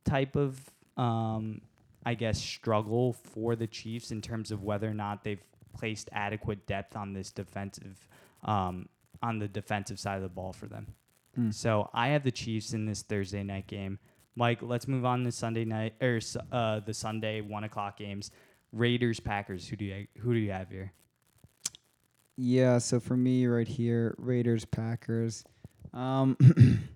type 0.06 0.36
of 0.36 0.60
um, 0.98 1.62
I 2.06 2.14
guess 2.14 2.40
struggle 2.40 3.14
for 3.14 3.56
the 3.56 3.68
Chiefs 3.68 4.12
in 4.12 4.22
terms 4.22 4.52
of 4.52 4.64
whether 4.64 4.90
or 4.90 4.94
not 4.94 5.24
they've 5.24 5.44
placed 5.78 6.10
adequate 6.12 6.66
depth 6.66 6.96
on 6.96 7.14
this 7.14 7.32
defensive 7.32 8.08
um, 8.44 8.90
on 9.22 9.40
the 9.40 9.48
defensive 9.48 10.00
side 10.00 10.16
of 10.16 10.24
the 10.24 10.30
ball 10.30 10.52
for 10.52 10.66
them. 10.66 10.88
Mm. 11.40 11.54
So 11.54 11.90
I 11.94 12.10
have 12.10 12.24
the 12.24 12.32
Chiefs 12.32 12.74
in 12.74 12.86
this 12.86 13.04
Thursday 13.04 13.44
night 13.44 13.68
game. 13.68 14.00
Mike, 14.36 14.60
let's 14.62 14.88
move 14.88 15.06
on 15.06 15.24
to 15.26 15.32
Sunday 15.32 15.66
night 15.66 15.94
or 16.02 16.20
uh, 16.52 16.80
the 16.80 16.94
Sunday 16.94 17.42
one 17.42 17.64
o'clock 17.64 17.98
games. 17.98 18.32
Raiders 18.72 19.20
Packers. 19.20 19.68
Who 19.68 19.76
do 19.76 19.86
you 19.86 20.08
who 20.20 20.34
do 20.34 20.40
you 20.40 20.52
have 20.52 20.70
here? 20.70 20.94
Yeah, 22.38 22.78
so 22.78 23.00
for 23.00 23.18
me 23.18 23.46
right 23.46 23.68
here, 23.68 24.16
Raiders, 24.18 24.66
Packers. 24.66 25.44
Um, 25.94 26.38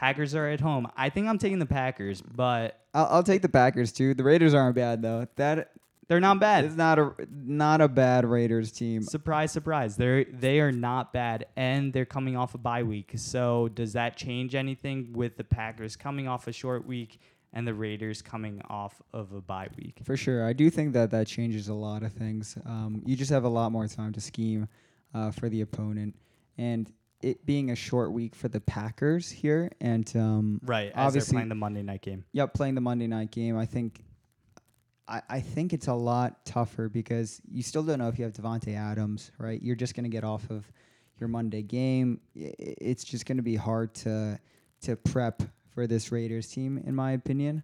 Packers 0.00 0.34
are 0.34 0.48
at 0.48 0.60
home. 0.60 0.88
I 0.96 1.10
think 1.10 1.28
I'm 1.28 1.36
taking 1.36 1.58
the 1.58 1.66
Packers, 1.66 2.22
but 2.22 2.80
I'll, 2.94 3.06
I'll 3.10 3.22
take 3.22 3.42
the 3.42 3.50
Packers 3.50 3.92
too. 3.92 4.14
The 4.14 4.24
Raiders 4.24 4.54
aren't 4.54 4.74
bad 4.74 5.02
though. 5.02 5.26
That 5.36 5.72
They're 6.08 6.20
not 6.20 6.40
bad. 6.40 6.64
It's 6.64 6.74
not 6.74 6.98
a 6.98 7.12
not 7.30 7.82
a 7.82 7.88
bad 7.88 8.24
Raiders 8.24 8.72
team. 8.72 9.02
Surprise, 9.02 9.52
surprise. 9.52 9.96
They're 9.96 10.24
they 10.24 10.60
are 10.60 10.72
not 10.72 11.12
bad, 11.12 11.44
and 11.54 11.92
they're 11.92 12.06
coming 12.06 12.34
off 12.34 12.54
a 12.54 12.58
bye 12.58 12.82
week. 12.82 13.12
So 13.16 13.68
does 13.68 13.92
that 13.92 14.16
change 14.16 14.54
anything 14.54 15.12
with 15.12 15.36
the 15.36 15.44
Packers 15.44 15.96
coming 15.96 16.26
off 16.26 16.48
a 16.48 16.52
short 16.52 16.86
week 16.86 17.20
and 17.52 17.66
the 17.66 17.74
Raiders 17.74 18.22
coming 18.22 18.62
off 18.70 19.02
of 19.12 19.34
a 19.34 19.42
bye 19.42 19.68
week? 19.76 20.00
For 20.02 20.16
sure, 20.16 20.46
I 20.46 20.54
do 20.54 20.70
think 20.70 20.94
that 20.94 21.10
that 21.10 21.26
changes 21.26 21.68
a 21.68 21.74
lot 21.74 22.02
of 22.02 22.12
things. 22.14 22.56
Um, 22.64 23.02
you 23.04 23.16
just 23.16 23.30
have 23.30 23.44
a 23.44 23.50
lot 23.50 23.70
more 23.70 23.86
time 23.86 24.14
to 24.14 24.20
scheme 24.22 24.66
uh, 25.12 25.30
for 25.30 25.50
the 25.50 25.60
opponent, 25.60 26.16
and 26.56 26.90
it 27.22 27.44
being 27.44 27.70
a 27.70 27.76
short 27.76 28.12
week 28.12 28.34
for 28.34 28.48
the 28.48 28.60
Packers 28.60 29.30
here, 29.30 29.70
and 29.80 30.10
um, 30.16 30.60
Right, 30.64 30.92
obviously, 30.94 31.34
playing 31.34 31.48
the 31.48 31.54
Monday 31.54 31.82
night 31.82 32.02
game. 32.02 32.24
Yep, 32.32 32.54
playing 32.54 32.74
the 32.74 32.80
Monday 32.80 33.06
night 33.06 33.30
game. 33.30 33.56
I 33.56 33.66
think 33.66 34.02
I, 35.06 35.22
I 35.28 35.40
think 35.40 35.72
it's 35.72 35.88
a 35.88 35.94
lot 35.94 36.44
tougher 36.44 36.88
because 36.88 37.40
you 37.50 37.62
still 37.62 37.82
don't 37.82 37.98
know 37.98 38.08
if 38.08 38.18
you 38.18 38.24
have 38.24 38.32
Davante 38.32 38.76
Adams, 38.76 39.32
right? 39.38 39.60
You're 39.60 39.76
just 39.76 39.94
gonna 39.94 40.08
get 40.08 40.24
off 40.24 40.48
of 40.50 40.70
your 41.18 41.28
Monday 41.28 41.62
game. 41.62 42.20
It's 42.34 43.04
just 43.04 43.26
gonna 43.26 43.42
be 43.42 43.56
hard 43.56 43.94
to 43.96 44.38
to 44.82 44.96
prep 44.96 45.42
for 45.74 45.86
this 45.86 46.10
Raiders 46.10 46.48
team, 46.48 46.78
in 46.78 46.94
my 46.94 47.12
opinion. 47.12 47.62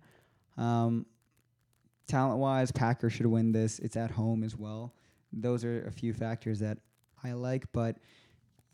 Um, 0.59 1.07
talent 2.07 2.39
wise, 2.39 2.73
Packers 2.73 3.13
should 3.13 3.27
win 3.27 3.53
this. 3.53 3.79
It's 3.79 3.97
at 3.97 4.11
home 4.11 4.43
as 4.43 4.57
well. 4.57 4.95
Those 5.33 5.65
are 5.65 5.87
a 5.87 5.93
few 5.93 6.13
factors 6.13 6.61
that 6.61 6.79
I 7.23 7.33
like, 7.33 7.71
but 7.73 7.97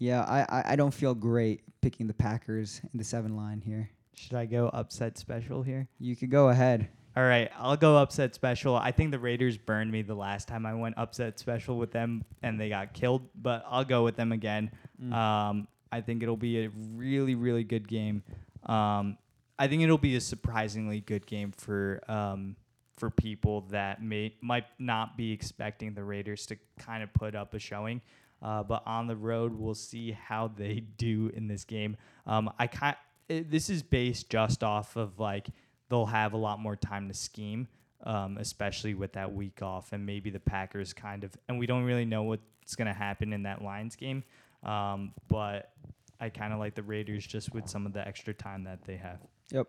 yeah, 0.03 0.23
I, 0.23 0.41
I, 0.41 0.73
I 0.73 0.77
don't 0.77 0.93
feel 0.93 1.15
great 1.15 1.63
picking 1.81 2.09
the 2.09 2.15
Packers 2.15 2.81
in 2.93 2.99
the 2.99 3.05
seven 3.05 3.37
line 3.37 3.61
here. 3.61 3.89
Should 4.15 4.35
I 4.35 4.47
go 4.47 4.69
upset 4.69 5.17
special 5.17 5.63
here? 5.63 5.87
You 6.01 6.17
could 6.17 6.31
go 6.31 6.49
ahead. 6.49 6.89
All 7.17 7.23
right, 7.23 7.51
I'll 7.57 7.77
go 7.77 7.97
upset 7.99 8.35
special. 8.35 8.75
I 8.75 8.91
think 8.91 9.13
the 9.13 9.19
Raiders 9.19 9.57
burned 9.57 9.93
me 9.93 10.03
the 10.03 10.15
last 10.15 10.49
time 10.49 10.67
I 10.67 10.75
went 10.75 10.97
upset 10.99 11.39
special 11.39 11.79
with 11.79 11.93
them 11.93 12.25
and 12.43 12.61
they 12.61 12.69
got 12.69 12.95
killed, 12.95 13.29
but 13.41 13.65
I'll 13.69 13.85
go 13.85 14.03
with 14.03 14.17
them 14.17 14.33
again. 14.33 14.73
Um, 15.13 15.69
I 15.93 16.01
think 16.01 16.23
it'll 16.23 16.37
be 16.37 16.65
a 16.65 16.71
really, 16.95 17.35
really 17.35 17.65
good 17.65 17.87
game. 17.87 18.25
Um, 18.67 19.19
I 19.59 19.69
think 19.69 19.83
it'll 19.83 19.99
be 19.99 20.17
a 20.17 20.21
surprisingly 20.21 21.01
good 21.01 21.27
game 21.27 21.53
for 21.53 22.01
um, 22.09 22.57
for 22.97 23.11
people 23.11 23.63
that 23.71 24.03
may 24.03 24.35
might 24.41 24.67
not 24.79 25.17
be 25.17 25.33
expecting 25.33 25.95
the 25.95 26.03
Raiders 26.03 26.47
to 26.47 26.57
kind 26.79 27.03
of 27.03 27.13
put 27.13 27.35
up 27.35 27.55
a 27.55 27.59
showing. 27.59 28.01
Uh, 28.43 28.63
but 28.63 28.83
on 28.87 29.07
the 29.07 29.17
road, 29.17 29.55
we'll 29.55 29.75
see 29.75 30.13
how 30.13 30.49
they 30.49 30.81
do 30.97 31.31
in 31.35 31.47
this 31.47 31.65
game. 31.65 31.97
Um, 32.27 32.51
I 32.59 32.67
kind 32.67 32.97
it, 33.29 33.51
this 33.51 33.71
is 33.71 33.83
based 33.83 34.31
just 34.31 34.65
off 34.65 34.97
of 34.97 35.19
like 35.19 35.49
they'll 35.89 36.07
have 36.07 36.33
a 36.33 36.37
lot 36.37 36.59
more 36.59 36.77
time 36.77 37.09
to 37.09 37.15
scheme, 37.15 37.69
um, 38.05 38.39
especially 38.39 38.95
with 38.95 39.13
that 39.13 39.33
week 39.33 39.63
off, 39.63 39.93
and 39.93 40.05
maybe 40.05 40.31
the 40.31 40.41
Packers 40.41 40.93
kind 40.93 41.25
of. 41.25 41.37
And 41.49 41.59
we 41.59 41.67
don't 41.67 41.85
really 41.85 42.05
know 42.05 42.25
what's 42.25 42.75
going 42.77 42.89
to 42.89 42.95
happen 42.95 43.33
in 43.33 43.45
that 43.45 43.63
Lions 43.63 43.97
game, 43.97 44.25
um, 44.65 45.13
but 45.29 45.73
I 46.21 46.29
kind 46.29 46.53
of 46.53 46.59
like 46.59 46.75
the 46.75 46.83
Raiders 46.83 47.27
just 47.27 47.53
with 47.53 47.69
some 47.69 47.87
of 47.87 47.93
the 47.93 48.07
extra 48.07 48.35
time 48.35 48.65
that 48.65 48.85
they 48.85 48.97
have. 48.97 49.19
Yep. 49.51 49.69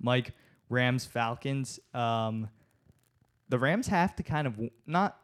Mike, 0.00 0.32
Rams, 0.68 1.04
Falcons. 1.04 1.78
Um, 1.94 2.48
the 3.48 3.58
Rams 3.58 3.86
have 3.88 4.16
to 4.16 4.22
kind 4.22 4.46
of 4.46 4.54
w- 4.54 4.70
not. 4.86 5.18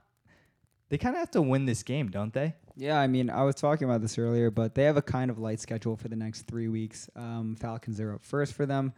They 0.88 0.98
kind 0.98 1.16
of 1.16 1.20
have 1.20 1.30
to 1.32 1.42
win 1.42 1.66
this 1.66 1.82
game, 1.82 2.10
don't 2.10 2.32
they? 2.32 2.54
Yeah, 2.76 3.00
I 3.00 3.06
mean, 3.06 3.30
I 3.30 3.42
was 3.42 3.54
talking 3.54 3.88
about 3.88 4.02
this 4.02 4.18
earlier, 4.18 4.50
but 4.50 4.74
they 4.74 4.84
have 4.84 4.98
a 4.98 5.02
kind 5.02 5.30
of 5.30 5.38
light 5.38 5.60
schedule 5.60 5.96
for 5.96 6.08
the 6.08 6.16
next 6.16 6.42
three 6.42 6.68
weeks. 6.68 7.08
Um, 7.16 7.56
Falcons 7.58 8.00
are 8.00 8.12
up 8.12 8.22
first 8.22 8.52
for 8.52 8.66
them. 8.66 8.92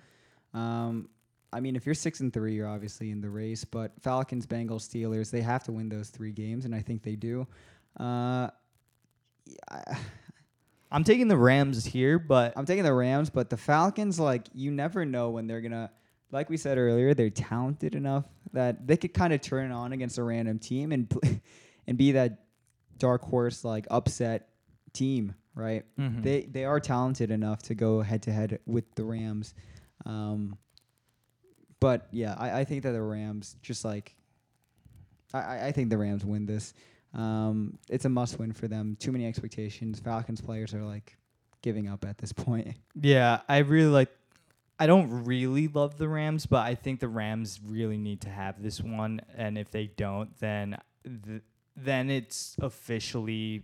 Um, 0.52 1.08
I 1.52 1.60
mean, 1.60 1.76
if 1.76 1.86
you're 1.86 1.94
six 1.94 2.18
and 2.18 2.32
three, 2.32 2.54
you're 2.54 2.66
obviously 2.66 3.12
in 3.12 3.20
the 3.20 3.30
race. 3.30 3.64
But 3.64 3.92
Falcons, 4.02 4.46
Bengals, 4.46 4.88
Steelers, 4.88 5.30
they 5.30 5.42
have 5.42 5.62
to 5.64 5.72
win 5.72 5.88
those 5.88 6.10
three 6.10 6.32
games, 6.32 6.64
and 6.64 6.74
I 6.74 6.80
think 6.80 7.04
they 7.04 7.14
do. 7.14 7.46
Uh, 7.98 8.48
yeah, 9.46 9.98
I'm 10.90 11.04
taking 11.04 11.28
the 11.28 11.36
Rams 11.36 11.84
here, 11.84 12.18
but 12.18 12.54
I'm 12.56 12.66
taking 12.66 12.84
the 12.84 12.92
Rams, 12.92 13.30
but 13.30 13.48
the 13.48 13.56
Falcons, 13.56 14.18
like, 14.18 14.48
you 14.54 14.72
never 14.72 15.04
know 15.04 15.30
when 15.30 15.46
they're 15.46 15.60
gonna. 15.60 15.90
Like 16.30 16.50
we 16.50 16.58
said 16.58 16.76
earlier, 16.76 17.14
they're 17.14 17.30
talented 17.30 17.94
enough 17.94 18.24
that 18.52 18.86
they 18.86 18.98
could 18.98 19.14
kind 19.14 19.32
of 19.32 19.40
turn 19.40 19.70
it 19.70 19.74
on 19.74 19.92
against 19.92 20.18
a 20.18 20.22
random 20.22 20.58
team 20.58 20.92
and 20.92 21.08
pl- 21.08 21.22
and 21.86 21.96
be 21.96 22.12
that 22.12 22.47
dark 22.98 23.22
horse 23.22 23.64
like 23.64 23.86
upset 23.90 24.48
team, 24.92 25.34
right? 25.54 25.84
Mhm. 25.98 26.22
They 26.22 26.42
they 26.42 26.64
are 26.64 26.80
talented 26.80 27.30
enough 27.30 27.62
to 27.64 27.74
go 27.74 28.00
head 28.02 28.22
to 28.22 28.32
head 28.32 28.58
with 28.66 28.84
the 28.94 29.04
Rams. 29.04 29.54
Um, 30.06 30.56
but 31.80 32.08
yeah, 32.10 32.34
I, 32.38 32.60
I 32.60 32.64
think 32.64 32.82
that 32.82 32.92
the 32.92 33.02
Rams 33.02 33.56
just 33.62 33.84
like 33.84 34.14
I- 35.34 35.38
I, 35.42 35.66
I 35.66 35.72
think 35.72 35.90
the 35.90 35.98
Rams 35.98 36.24
win 36.24 36.46
this. 36.46 36.74
Um, 37.14 37.78
it's 37.88 38.04
a 38.04 38.08
must 38.08 38.38
win 38.38 38.52
for 38.52 38.68
them. 38.68 38.96
Too 38.98 39.12
many 39.12 39.26
expectations. 39.26 39.98
Falcons 40.00 40.40
players 40.40 40.74
are 40.74 40.82
like 40.84 41.16
giving 41.62 41.88
up 41.88 42.04
at 42.04 42.18
this 42.18 42.32
point. 42.32 42.74
Yeah, 43.00 43.40
I 43.48 43.58
really 43.58 43.90
like. 43.90 44.08
I 44.80 44.86
don't 44.86 45.24
really 45.24 45.66
love 45.68 45.98
the 45.98 46.08
Rams, 46.08 46.46
but 46.46 46.64
I 46.64 46.74
think 46.76 47.00
the 47.00 47.08
Rams 47.08 47.58
really 47.64 47.98
need 47.98 48.20
to 48.22 48.28
have 48.28 48.62
this 48.62 48.80
one, 48.80 49.20
and 49.36 49.58
if 49.58 49.70
they 49.72 49.86
don't, 49.88 50.36
then 50.38 50.78
th- 51.04 51.42
then 51.84 52.10
it's 52.10 52.56
officially 52.60 53.62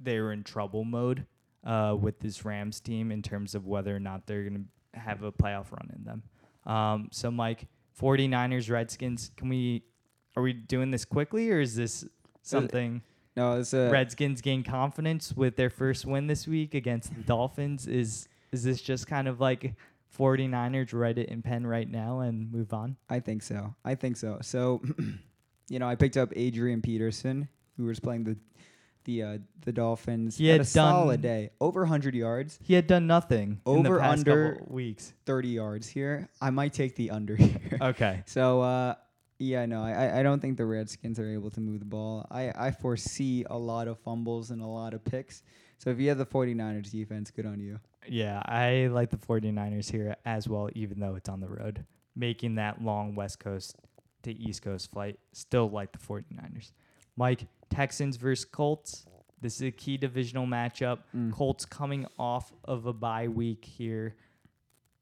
they're 0.00 0.32
in 0.32 0.42
trouble 0.42 0.84
mode 0.84 1.26
uh, 1.64 1.96
with 1.98 2.20
this 2.20 2.44
Rams 2.44 2.80
team 2.80 3.12
in 3.12 3.22
terms 3.22 3.54
of 3.54 3.66
whether 3.66 3.94
or 3.94 4.00
not 4.00 4.26
they're 4.26 4.42
going 4.42 4.68
to 4.94 4.98
have 4.98 5.22
a 5.22 5.32
playoff 5.32 5.70
run 5.70 5.90
in 5.94 6.04
them. 6.04 6.22
Um, 6.66 7.08
so, 7.12 7.30
Mike, 7.30 7.66
49ers, 8.00 8.70
Redskins, 8.70 9.30
can 9.36 9.48
we? 9.48 9.84
Are 10.36 10.42
we 10.42 10.54
doing 10.54 10.90
this 10.90 11.04
quickly, 11.04 11.50
or 11.50 11.60
is 11.60 11.76
this 11.76 12.06
something? 12.42 13.02
No, 13.36 13.58
it's 13.58 13.74
a 13.74 13.90
Redskins 13.90 14.40
gain 14.40 14.62
confidence 14.62 15.34
with 15.34 15.56
their 15.56 15.70
first 15.70 16.06
win 16.06 16.26
this 16.26 16.46
week 16.46 16.74
against 16.74 17.14
the 17.14 17.22
Dolphins. 17.22 17.86
Is 17.86 18.28
is 18.50 18.62
this 18.64 18.80
just 18.80 19.06
kind 19.06 19.28
of 19.28 19.40
like 19.40 19.74
49ers 20.18 20.92
write 20.92 21.18
it 21.18 21.28
in 21.28 21.42
pen 21.42 21.66
right 21.66 21.90
now 21.90 22.20
and 22.20 22.50
move 22.50 22.72
on? 22.72 22.96
I 23.08 23.20
think 23.20 23.42
so. 23.42 23.74
I 23.84 23.94
think 23.94 24.16
so. 24.16 24.38
So, 24.42 24.82
you 25.68 25.78
know, 25.78 25.88
I 25.88 25.94
picked 25.94 26.16
up 26.16 26.30
Adrian 26.36 26.82
Peterson, 26.82 27.48
who 27.76 27.84
was 27.84 28.00
playing 28.00 28.24
the 28.24 28.36
the 29.04 29.22
uh, 29.22 29.38
the 29.64 29.72
Dolphins. 29.72 30.36
He 30.36 30.46
had, 30.46 30.54
had 30.54 30.60
a 30.60 30.64
solid 30.64 31.22
day, 31.22 31.50
over 31.60 31.80
100 31.80 32.14
yards, 32.14 32.58
He 32.62 32.74
had 32.74 32.86
done 32.86 33.06
nothing 33.08 33.60
in 33.66 33.82
the 33.82 33.88
Over, 33.90 33.98
past 33.98 34.18
under- 34.20 34.52
couple 34.58 34.74
weeks. 34.74 35.12
30 35.26 35.48
yards 35.48 35.88
here. 35.88 36.28
I 36.40 36.50
might 36.50 36.72
take 36.72 36.94
the 36.94 37.10
under 37.10 37.34
here. 37.36 37.78
Okay. 37.80 38.22
So, 38.26 38.60
uh, 38.60 38.94
yeah, 39.40 39.66
no, 39.66 39.82
I, 39.82 39.90
I- 39.92 40.20
I 40.20 40.22
don't 40.22 40.40
think 40.40 40.56
the 40.56 40.66
Redskins 40.66 41.18
are 41.18 41.28
able 41.28 41.50
to 41.50 41.60
move 41.60 41.80
the 41.80 41.84
ball. 41.84 42.28
I, 42.30 42.52
I 42.56 42.70
foresee 42.70 43.44
a 43.50 43.58
lot 43.58 43.88
of 43.88 43.98
fumbles 43.98 44.50
and 44.52 44.62
a 44.62 44.66
lot 44.66 44.94
of 44.94 45.04
picks. 45.04 45.42
So 45.78 45.90
if 45.90 45.98
you 45.98 46.08
have 46.10 46.18
the 46.18 46.26
49ers 46.26 46.92
defense, 46.92 47.32
good 47.32 47.44
on 47.46 47.58
you. 47.58 47.80
Yeah, 48.08 48.40
I 48.44 48.86
like 48.92 49.10
the 49.10 49.16
49ers 49.16 49.90
here 49.90 50.14
as 50.24 50.48
well, 50.48 50.68
even 50.76 51.00
though 51.00 51.16
it's 51.16 51.28
on 51.28 51.40
the 51.40 51.48
road. 51.48 51.84
Making 52.14 52.54
that 52.56 52.80
long 52.84 53.16
West 53.16 53.40
Coast 53.40 53.74
to 54.22 54.32
East 54.32 54.62
Coast 54.62 54.90
flight, 54.90 55.18
still 55.32 55.68
like 55.68 55.92
the 55.92 55.98
49ers. 55.98 56.72
Mike, 57.16 57.46
Texans 57.70 58.16
versus 58.16 58.44
Colts. 58.44 59.06
This 59.40 59.56
is 59.56 59.62
a 59.62 59.70
key 59.70 59.96
divisional 59.96 60.46
matchup. 60.46 61.00
Mm. 61.14 61.32
Colts 61.32 61.64
coming 61.64 62.06
off 62.18 62.52
of 62.64 62.86
a 62.86 62.92
bye 62.92 63.28
week 63.28 63.64
here. 63.64 64.14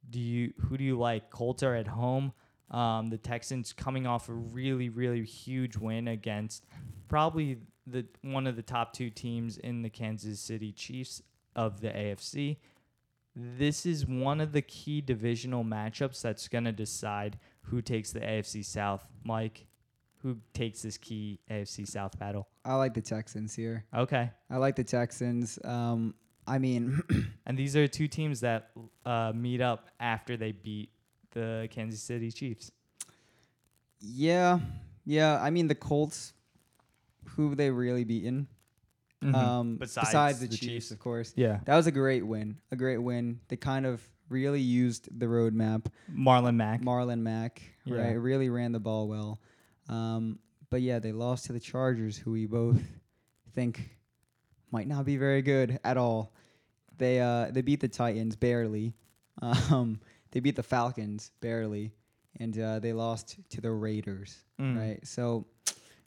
Do 0.08 0.18
you 0.18 0.52
who 0.58 0.78
do 0.78 0.84
you 0.84 0.98
like? 0.98 1.30
Colts 1.30 1.62
are 1.62 1.74
at 1.74 1.86
home. 1.86 2.32
Um, 2.70 3.08
the 3.08 3.18
Texans 3.18 3.72
coming 3.72 4.06
off 4.06 4.28
a 4.28 4.32
really, 4.32 4.88
really 4.88 5.24
huge 5.24 5.76
win 5.76 6.08
against 6.08 6.64
probably 7.08 7.58
the 7.86 8.06
one 8.22 8.46
of 8.46 8.56
the 8.56 8.62
top 8.62 8.92
two 8.92 9.10
teams 9.10 9.58
in 9.58 9.82
the 9.82 9.90
Kansas 9.90 10.40
City 10.40 10.72
Chiefs 10.72 11.22
of 11.54 11.80
the 11.80 11.88
AFC. 11.88 12.56
This 13.36 13.86
is 13.86 14.06
one 14.06 14.40
of 14.40 14.52
the 14.52 14.62
key 14.62 15.00
divisional 15.00 15.64
matchups 15.64 16.22
that's 16.22 16.48
going 16.48 16.64
to 16.64 16.72
decide 16.72 17.38
who 17.70 17.80
takes 17.82 18.12
the 18.12 18.20
AFC 18.20 18.64
South. 18.64 19.02
Mike, 19.24 19.66
who 20.22 20.36
takes 20.54 20.82
this 20.82 20.98
key 20.98 21.38
AFC 21.50 21.86
South 21.86 22.18
battle? 22.18 22.48
I 22.64 22.74
like 22.74 22.94
the 22.94 23.00
Texans 23.02 23.54
here. 23.54 23.84
Okay. 23.94 24.30
I 24.50 24.56
like 24.56 24.76
the 24.76 24.84
Texans. 24.84 25.58
Um, 25.64 26.14
I 26.46 26.58
mean, 26.58 27.00
And 27.46 27.56
these 27.58 27.76
are 27.76 27.86
two 27.88 28.06
teams 28.08 28.40
that 28.40 28.70
uh, 29.06 29.32
meet 29.34 29.60
up 29.60 29.88
after 29.98 30.36
they 30.36 30.52
beat 30.52 30.90
the 31.32 31.68
Kansas 31.70 32.02
City 32.02 32.30
Chiefs. 32.30 32.70
yeah, 34.00 34.58
yeah. 35.04 35.40
I 35.42 35.50
mean, 35.50 35.68
the 35.68 35.74
Colts, 35.74 36.32
who 37.36 37.54
they 37.54 37.70
really 37.70 38.04
beaten. 38.04 38.46
Mm-hmm. 39.22 39.34
Um, 39.34 39.76
Besides 39.76 40.06
besides, 40.08 40.40
the, 40.40 40.46
the 40.46 40.56
Chiefs, 40.56 40.66
Chiefs. 40.72 40.90
of 40.92 40.98
course. 40.98 41.32
Yeah. 41.36 41.60
That 41.66 41.76
was 41.76 41.86
a 41.86 41.92
great 41.92 42.26
win. 42.26 42.56
A 42.72 42.76
great 42.76 42.98
win. 42.98 43.40
They 43.48 43.56
kind 43.56 43.84
of 43.86 44.00
really 44.30 44.60
used 44.62 45.08
the 45.20 45.26
roadmap. 45.26 45.86
Marlon 46.10 46.56
Mack. 46.56 46.80
Marlon 46.80 47.20
Mack, 47.20 47.60
Yeah. 47.84 47.96
right? 47.96 48.12
Really 48.18 48.48
ran 48.48 48.72
the 48.72 48.80
ball 48.80 49.06
well. 49.08 49.38
Um, 49.88 50.38
but 50.70 50.80
yeah, 50.80 50.98
they 51.00 51.12
lost 51.12 51.46
to 51.46 51.52
the 51.52 51.60
Chargers, 51.60 52.16
who 52.16 52.30
we 52.30 52.46
both 52.46 52.80
think 53.54 53.90
might 54.70 54.86
not 54.86 55.04
be 55.04 55.16
very 55.18 55.42
good 55.42 55.78
at 55.84 55.96
all. 55.98 56.32
They 56.96 57.20
uh, 57.20 57.50
they 57.50 57.60
beat 57.62 57.80
the 57.80 57.88
Titans 57.88 58.36
barely. 58.36 58.94
Um, 59.42 60.00
they 60.32 60.40
beat 60.40 60.54
the 60.54 60.62
Falcons 60.62 61.30
barely, 61.40 61.92
and 62.38 62.56
uh, 62.58 62.78
they 62.78 62.92
lost 62.92 63.36
to 63.50 63.60
the 63.60 63.70
Raiders, 63.70 64.36
Mm. 64.60 64.76
right? 64.78 65.06
So, 65.06 65.46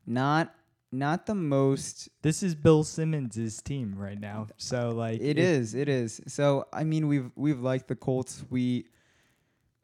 not 0.06 0.54
not 0.94 1.26
the 1.26 1.36
most 1.36 2.10
This 2.22 2.44
is 2.44 2.56
Bill 2.56 2.84
Simmons' 2.84 3.62
team 3.62 3.96
right 3.98 4.20
now. 4.20 4.48
So 4.58 4.90
like 4.90 5.20
It 5.22 5.38
is. 5.38 5.74
It 5.74 5.90
is. 5.90 6.22
So 6.28 6.68
I 6.72 6.84
mean, 6.84 7.08
we've 7.08 7.32
we've 7.36 7.60
liked 7.60 7.88
the 7.88 7.96
Colts. 7.96 8.44
We 8.50 8.86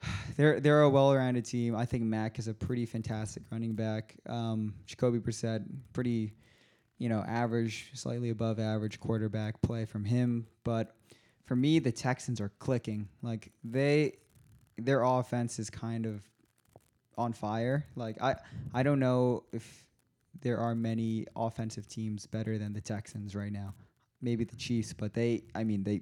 they're 0.38 0.60
they're 0.60 0.82
a 0.82 0.90
well-rounded 0.90 1.46
team. 1.46 1.76
I 1.76 1.86
think 1.86 2.04
Mack 2.04 2.40
is 2.40 2.48
a 2.48 2.54
pretty 2.54 2.86
fantastic 2.86 3.44
running 3.52 3.74
back. 3.74 4.16
Um, 4.28 4.76
Jacoby 4.86 5.20
Brissett, 5.20 5.66
pretty, 5.94 6.34
you 6.98 7.10
know, 7.10 7.24
average, 7.28 7.90
slightly 7.94 8.30
above 8.30 8.60
average 8.60 9.00
quarterback 9.00 9.62
play 9.62 9.86
from 9.86 10.06
him. 10.06 10.48
But 10.64 10.96
for 11.46 11.56
me, 11.56 11.80
the 11.80 11.92
Texans 11.92 12.40
are 12.40 12.52
clicking. 12.60 13.10
Like 13.22 13.52
they, 13.64 14.14
their 14.78 15.02
offense 15.02 15.60
is 15.60 15.70
kind 15.70 16.06
of 16.06 16.22
on 17.18 17.34
fire. 17.34 17.86
Like 17.96 18.22
I 18.22 18.36
I 18.74 18.84
don't 18.84 19.00
know 19.00 19.44
if 19.52 19.86
there 20.42 20.58
are 20.58 20.76
many 20.76 21.26
offensive 21.36 21.88
teams 21.88 22.26
better 22.28 22.58
than 22.58 22.74
the 22.74 22.82
Texans 22.82 23.36
right 23.36 23.52
now. 23.52 23.74
Maybe 24.22 24.44
the 24.44 24.56
Chiefs, 24.56 24.94
but 24.94 25.14
they 25.14 25.44
I 25.56 25.64
mean 25.64 25.84
they 25.84 26.02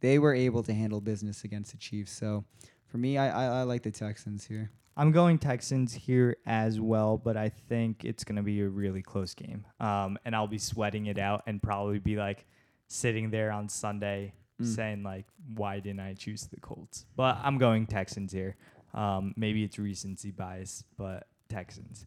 they 0.00 0.18
were 0.18 0.34
able 0.34 0.62
to 0.64 0.72
handle 0.72 1.00
business 1.00 1.44
against 1.44 1.72
the 1.72 1.78
Chiefs. 1.78 2.12
So 2.12 2.44
for 2.86 2.98
me, 2.98 3.18
I 3.18 3.28
I, 3.28 3.60
I 3.60 3.62
like 3.62 3.82
the 3.82 3.90
Texans 3.90 4.44
here. 4.46 4.70
I'm 4.96 5.10
going 5.10 5.38
Texans 5.38 5.92
here 5.92 6.36
as 6.46 6.80
well, 6.80 7.18
but 7.18 7.36
I 7.36 7.48
think 7.48 8.04
it's 8.04 8.22
going 8.22 8.36
to 8.36 8.44
be 8.44 8.60
a 8.60 8.68
really 8.68 9.02
close 9.02 9.34
game. 9.34 9.66
Um, 9.80 10.16
and 10.24 10.36
I'll 10.36 10.46
be 10.46 10.58
sweating 10.58 11.06
it 11.06 11.18
out 11.18 11.42
and 11.48 11.60
probably 11.60 11.98
be 11.98 12.14
like 12.14 12.46
sitting 12.86 13.30
there 13.30 13.50
on 13.50 13.68
Sunday 13.68 14.34
Mm. 14.62 14.66
saying 14.72 15.02
like, 15.02 15.26
why 15.56 15.80
didn't 15.80 15.98
I 15.98 16.14
choose 16.14 16.46
the 16.46 16.60
Colts? 16.60 17.06
But 17.16 17.38
I'm 17.42 17.58
going 17.58 17.88
Texans 17.88 18.30
here. 18.32 18.56
Um, 18.92 19.34
maybe 19.36 19.64
it's 19.64 19.80
recency 19.80 20.30
bias, 20.30 20.84
but 20.96 21.26
Texans. 21.48 22.06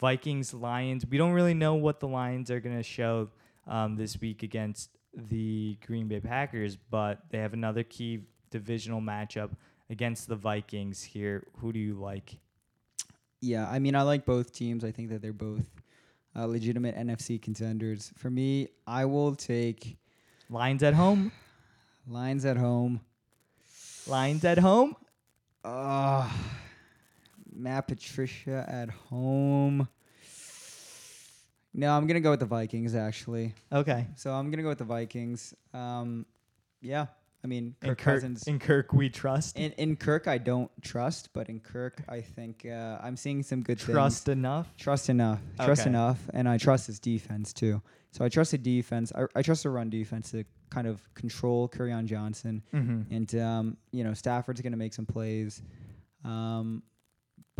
Vikings, 0.00 0.54
Lions. 0.54 1.04
We 1.08 1.18
don't 1.18 1.32
really 1.32 1.54
know 1.54 1.74
what 1.74 2.00
the 2.00 2.08
Lions 2.08 2.50
are 2.50 2.60
going 2.60 2.76
to 2.76 2.82
show 2.82 3.28
um, 3.66 3.96
this 3.96 4.20
week 4.20 4.42
against 4.42 4.90
the 5.14 5.76
Green 5.86 6.08
Bay 6.08 6.20
Packers, 6.20 6.76
but 6.76 7.20
they 7.30 7.38
have 7.38 7.52
another 7.52 7.82
key 7.82 8.20
divisional 8.50 9.00
matchup 9.00 9.50
against 9.90 10.28
the 10.28 10.36
Vikings 10.36 11.02
here. 11.02 11.46
Who 11.58 11.72
do 11.72 11.78
you 11.78 11.94
like? 11.94 12.38
Yeah, 13.40 13.68
I 13.68 13.78
mean 13.78 13.94
I 13.94 14.02
like 14.02 14.24
both 14.24 14.52
teams. 14.52 14.84
I 14.84 14.90
think 14.90 15.10
that 15.10 15.22
they're 15.22 15.32
both 15.32 15.64
uh, 16.36 16.46
legitimate 16.46 16.96
NFC 16.96 17.40
contenders. 17.40 18.12
For 18.16 18.30
me, 18.30 18.68
I 18.86 19.04
will 19.04 19.34
take 19.34 19.96
Lions 20.48 20.82
at 20.82 20.94
home. 20.94 21.32
Lions 22.06 22.44
at 22.44 22.56
home. 22.56 23.00
Lions 24.06 24.44
at 24.44 24.58
home. 24.58 24.96
Uh, 25.64 26.28
Matt 27.60 27.88
Patricia 27.88 28.64
at 28.68 28.90
home. 28.90 29.88
No, 31.72 31.92
I'm 31.96 32.06
gonna 32.06 32.20
go 32.20 32.30
with 32.30 32.40
the 32.40 32.46
Vikings 32.46 32.94
actually. 32.94 33.54
Okay. 33.72 34.06
So 34.16 34.32
I'm 34.32 34.50
gonna 34.50 34.62
go 34.64 34.70
with 34.70 34.78
the 34.78 34.84
Vikings. 34.84 35.54
Um, 35.72 36.26
yeah, 36.80 37.06
I 37.44 37.46
mean 37.46 37.76
In 37.82 37.88
Kirk 37.90 37.98
Kirk, 37.98 38.14
Cousins. 38.16 38.46
in 38.48 38.58
Kirk, 38.58 38.92
we 38.92 39.08
trust. 39.08 39.56
In, 39.56 39.70
in 39.72 39.96
Kirk, 39.96 40.26
I 40.26 40.38
don't 40.38 40.70
trust, 40.82 41.28
but 41.32 41.48
in 41.48 41.60
Kirk, 41.60 42.02
I 42.08 42.22
think 42.22 42.66
uh, 42.66 42.98
I'm 43.02 43.16
seeing 43.16 43.42
some 43.44 43.62
good 43.62 43.78
things. 43.78 43.94
trust 43.94 44.24
things. 44.26 44.38
enough. 44.38 44.74
Trust 44.76 45.08
enough. 45.10 45.40
Trust 45.62 45.86
enough, 45.86 46.18
and 46.34 46.48
I 46.48 46.58
trust 46.58 46.86
his 46.88 46.98
defense 46.98 47.52
too. 47.52 47.80
So 48.12 48.24
I 48.24 48.28
trust 48.28 48.50
the 48.50 48.58
defense. 48.58 49.12
I, 49.14 49.26
I 49.36 49.42
trust 49.42 49.62
the 49.62 49.70
run 49.70 49.90
defense 49.90 50.32
to 50.32 50.44
kind 50.70 50.88
of 50.88 51.02
control 51.14 51.68
Kerryon 51.68 52.06
Johnson, 52.06 52.62
Mm-hmm. 52.74 53.14
and 53.14 53.34
um, 53.36 53.76
you 53.92 54.02
know 54.02 54.14
Stafford's 54.14 54.60
going 54.60 54.72
to 54.72 54.78
make 54.78 54.92
some 54.94 55.06
plays. 55.06 55.62
Um, 56.24 56.82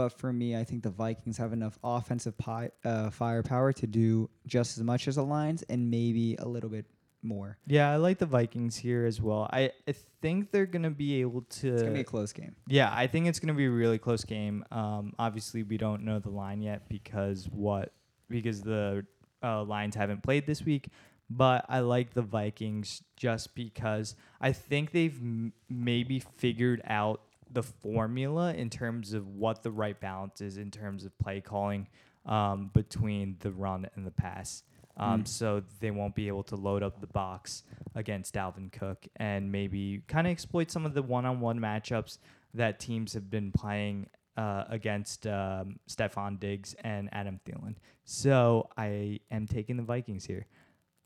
but 0.00 0.18
for 0.18 0.32
me, 0.32 0.56
I 0.56 0.64
think 0.64 0.82
the 0.82 0.88
Vikings 0.90 1.36
have 1.36 1.52
enough 1.52 1.78
offensive 1.84 2.38
pi- 2.38 2.70
uh, 2.86 3.10
firepower 3.10 3.70
to 3.74 3.86
do 3.86 4.30
just 4.46 4.78
as 4.78 4.82
much 4.82 5.06
as 5.08 5.16
the 5.16 5.22
Lions, 5.22 5.62
and 5.68 5.90
maybe 5.90 6.36
a 6.36 6.48
little 6.48 6.70
bit 6.70 6.86
more. 7.22 7.58
Yeah, 7.66 7.90
I 7.92 7.96
like 7.96 8.16
the 8.16 8.24
Vikings 8.24 8.76
here 8.76 9.04
as 9.04 9.20
well. 9.20 9.46
I, 9.52 9.72
I 9.86 9.92
think 10.22 10.52
they're 10.52 10.64
gonna 10.64 10.90
be 10.90 11.20
able 11.20 11.42
to. 11.42 11.74
It's 11.74 11.82
gonna 11.82 11.94
be 11.94 12.00
a 12.00 12.04
close 12.04 12.32
game. 12.32 12.56
Yeah, 12.66 12.90
I 12.90 13.08
think 13.08 13.26
it's 13.26 13.38
going 13.40 13.48
to 13.48 13.54
be 13.54 13.66
a 13.66 13.70
really 13.70 13.98
close 13.98 14.24
game. 14.24 14.64
Um, 14.70 15.12
obviously, 15.18 15.62
we 15.64 15.76
don't 15.76 16.02
know 16.02 16.18
the 16.18 16.30
line 16.30 16.62
yet 16.62 16.88
because 16.88 17.46
what 17.50 17.92
because 18.30 18.62
the 18.62 19.04
uh, 19.42 19.62
Lions 19.64 19.96
haven't 19.96 20.22
played 20.22 20.46
this 20.46 20.64
week. 20.64 20.88
But 21.28 21.66
I 21.68 21.80
like 21.80 22.14
the 22.14 22.22
Vikings 22.22 23.02
just 23.16 23.54
because 23.54 24.16
I 24.40 24.50
think 24.52 24.92
they've 24.92 25.16
m- 25.20 25.52
maybe 25.68 26.20
figured 26.38 26.80
out 26.86 27.20
the 27.52 27.62
formula 27.62 28.54
in 28.54 28.70
terms 28.70 29.12
of 29.12 29.26
what 29.28 29.62
the 29.62 29.70
right 29.70 29.98
balance 30.00 30.40
is 30.40 30.56
in 30.56 30.70
terms 30.70 31.04
of 31.04 31.16
play 31.18 31.40
calling 31.40 31.88
um, 32.26 32.70
between 32.74 33.36
the 33.40 33.50
run 33.50 33.88
and 33.94 34.06
the 34.06 34.10
pass. 34.10 34.62
Um, 34.96 35.22
Mm. 35.22 35.28
So 35.28 35.62
they 35.80 35.90
won't 35.90 36.14
be 36.14 36.28
able 36.28 36.42
to 36.44 36.56
load 36.56 36.82
up 36.82 37.00
the 37.00 37.06
box 37.06 37.62
against 37.94 38.34
Dalvin 38.34 38.70
Cook 38.70 39.06
and 39.16 39.50
maybe 39.50 40.02
kind 40.06 40.26
of 40.26 40.30
exploit 40.30 40.70
some 40.70 40.84
of 40.84 40.94
the 40.94 41.02
one-on-one 41.02 41.58
matchups 41.58 42.18
that 42.54 42.80
teams 42.80 43.14
have 43.14 43.30
been 43.30 43.50
playing 43.52 44.06
uh, 44.36 44.64
against 44.68 45.26
um, 45.26 45.78
Stefon 45.88 46.38
Diggs 46.38 46.74
and 46.84 47.08
Adam 47.12 47.40
Thielen. 47.44 47.76
So 48.04 48.68
I 48.76 49.20
am 49.30 49.46
taking 49.46 49.76
the 49.76 49.82
Vikings 49.82 50.24
here. 50.24 50.46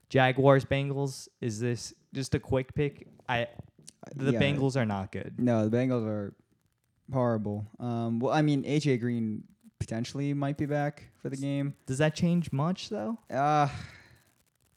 Jaguars 0.09 0.65
Bengals 0.65 1.29
is 1.41 1.59
this 1.61 1.95
just 2.13 2.35
a 2.35 2.41
quick 2.41 2.75
pick? 2.75 3.09
I 3.29 3.49
the 4.15 4.33
Yeah. 4.33 4.41
Bengals 4.41 4.77
are 4.77 4.87
not 4.87 5.13
good. 5.13 5.35
No, 5.39 5.69
the 5.69 5.77
Bengals 5.77 6.07
are 6.07 6.35
horrible. 7.13 7.67
Um, 7.79 8.19
well, 8.19 8.33
I 8.33 8.43
mean, 8.43 8.65
AJ 8.65 9.01
Green 9.01 9.45
potentially 9.79 10.33
might 10.35 10.57
be 10.57 10.67
back 10.67 11.05
for 11.21 11.29
the 11.29 11.37
game. 11.37 11.75
Does 11.87 11.99
that 11.99 12.15
change 12.15 12.53
much 12.53 12.89
though? 12.89 13.19
Uh, 13.31 13.69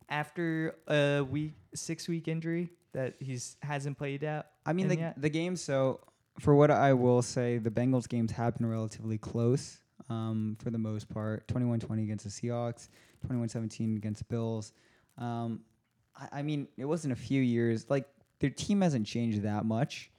After 0.09 0.75
a 0.87 1.21
week 1.21 1.53
six 1.75 2.07
week 2.07 2.27
injury 2.27 2.71
that 2.93 3.15
he's 3.19 3.57
hasn't 3.61 3.97
played 3.97 4.23
out. 4.23 4.45
I 4.65 4.73
mean, 4.73 4.87
the 4.87 4.97
yet? 4.97 5.21
the 5.21 5.29
game. 5.29 5.55
So, 5.57 5.99
for 6.39 6.55
what 6.55 6.71
I 6.71 6.93
will 6.93 7.21
say, 7.21 7.57
the 7.57 7.69
Bengals 7.69 8.07
games 8.07 8.31
have 8.31 8.57
been 8.57 8.67
relatively 8.67 9.17
close 9.17 9.79
um, 10.09 10.55
for 10.61 10.69
the 10.69 10.77
most 10.77 11.09
part. 11.09 11.45
21-20 11.47 12.03
against 12.03 12.23
the 12.23 12.31
Seahawks, 12.31 12.87
21-17 13.27 13.97
against 13.97 14.19
the 14.19 14.25
Bills. 14.25 14.71
Um, 15.17 15.61
I, 16.15 16.39
I 16.39 16.41
mean, 16.41 16.67
it 16.77 16.85
wasn't 16.85 17.11
a 17.11 17.17
few 17.17 17.41
years. 17.41 17.89
Like 17.89 18.05
their 18.39 18.49
team 18.49 18.81
hasn't 18.81 19.07
changed 19.07 19.41
that 19.43 19.65
much 19.65 20.11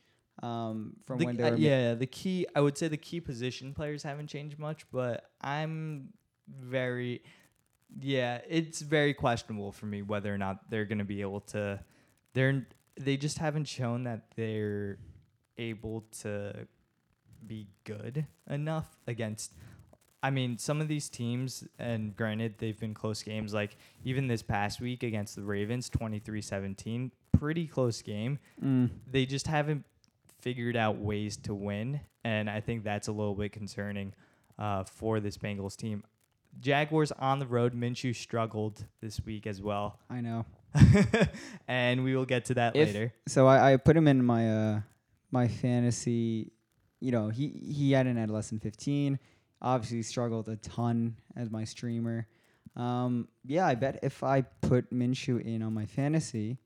um, 0.42 0.94
from 1.06 1.18
The- 1.18 1.26
when 1.26 1.36
they 1.36 1.44
uh, 1.44 1.50
were. 1.50 1.56
yeah, 1.56 1.94
the 1.94 2.06
key 2.06 2.46
I 2.54 2.60
would 2.60 2.76
say 2.78 2.88
the 2.88 2.96
key 2.96 3.20
position 3.20 3.74
players 3.74 4.02
haven't 4.02 4.28
changed 4.28 4.58
much, 4.58 4.84
but 4.90 5.30
I'm 5.40 6.12
very 6.48 7.22
yeah, 8.00 8.40
it's 8.48 8.80
very 8.80 9.14
questionable 9.14 9.72
for 9.72 9.86
me 9.86 10.02
whether 10.02 10.32
or 10.32 10.38
not 10.38 10.70
they're 10.70 10.84
going 10.84 10.98
to 10.98 11.04
be 11.04 11.20
able 11.22 11.40
to 11.52 11.80
they're 12.34 12.66
they 13.00 13.16
just 13.16 13.38
haven't 13.38 13.66
shown 13.66 14.04
that 14.04 14.26
they're 14.36 14.98
able 15.56 16.04
to 16.22 16.66
be 17.46 17.68
good 17.84 18.26
enough 18.50 18.86
against 19.06 19.52
I 20.22 20.30
mean, 20.30 20.58
some 20.58 20.80
of 20.80 20.88
these 20.88 21.08
teams, 21.08 21.64
and 21.78 22.14
granted, 22.16 22.54
they've 22.58 22.78
been 22.78 22.94
close 22.94 23.22
games. 23.22 23.54
Like 23.54 23.76
even 24.04 24.26
this 24.26 24.42
past 24.42 24.80
week 24.80 25.02
against 25.02 25.36
the 25.36 25.42
Ravens, 25.42 25.88
23-17, 25.90 27.10
pretty 27.38 27.66
close 27.66 28.02
game 28.02 28.38
Mm, 28.62 28.90
they 29.10 29.24
just 29.26 29.46
haven't 29.46 29.84
figured 30.40 30.76
out 30.76 30.98
ways 30.98 31.36
to 31.36 31.54
win, 31.54 32.00
and 32.24 32.50
I 32.50 32.60
think 32.60 32.82
that's 32.84 33.06
a 33.08 33.12
little 33.12 33.34
bit 33.34 33.52
concerning 33.52 34.12
uh, 34.58 34.84
for 34.84 35.20
this 35.20 35.36
Bengals 35.38 35.76
team. 35.76 36.02
Jaguars 36.60 37.12
on 37.12 37.38
the 37.38 37.46
road. 37.46 37.74
Minshew 37.74 38.14
struggled 38.16 38.84
this 39.00 39.20
week 39.24 39.46
as 39.46 39.62
well, 39.62 39.98
I 40.10 40.20
know. 40.20 40.46
and 41.68 42.02
we 42.02 42.16
will 42.16 42.24
get 42.24 42.46
to 42.46 42.54
that 42.54 42.74
If- 42.74 42.88
later. 42.88 43.12
So 43.26 43.46
I, 43.46 43.74
I 43.74 43.76
put 43.76 43.96
him 43.96 44.08
in 44.08 44.24
my 44.24 44.50
uh 44.50 44.80
my 45.30 45.46
fantasy. 45.46 46.52
You 47.00 47.12
know, 47.12 47.28
he 47.28 47.48
he 47.48 47.92
had 47.92 48.06
an 48.06 48.28
less 48.28 48.52
fifteen. 48.60 49.18
Obviously, 49.60 50.02
struggled 50.02 50.48
a 50.48 50.56
ton 50.56 51.16
as 51.36 51.50
my 51.50 51.64
streamer. 51.64 52.26
Um, 52.76 53.28
yeah, 53.44 53.66
I 53.66 53.74
bet 53.74 53.98
if 54.02 54.22
I 54.22 54.42
put 54.42 54.92
Minshew 54.92 55.40
in 55.40 55.62
on 55.62 55.74
my 55.74 55.86
fantasy, 55.86 56.58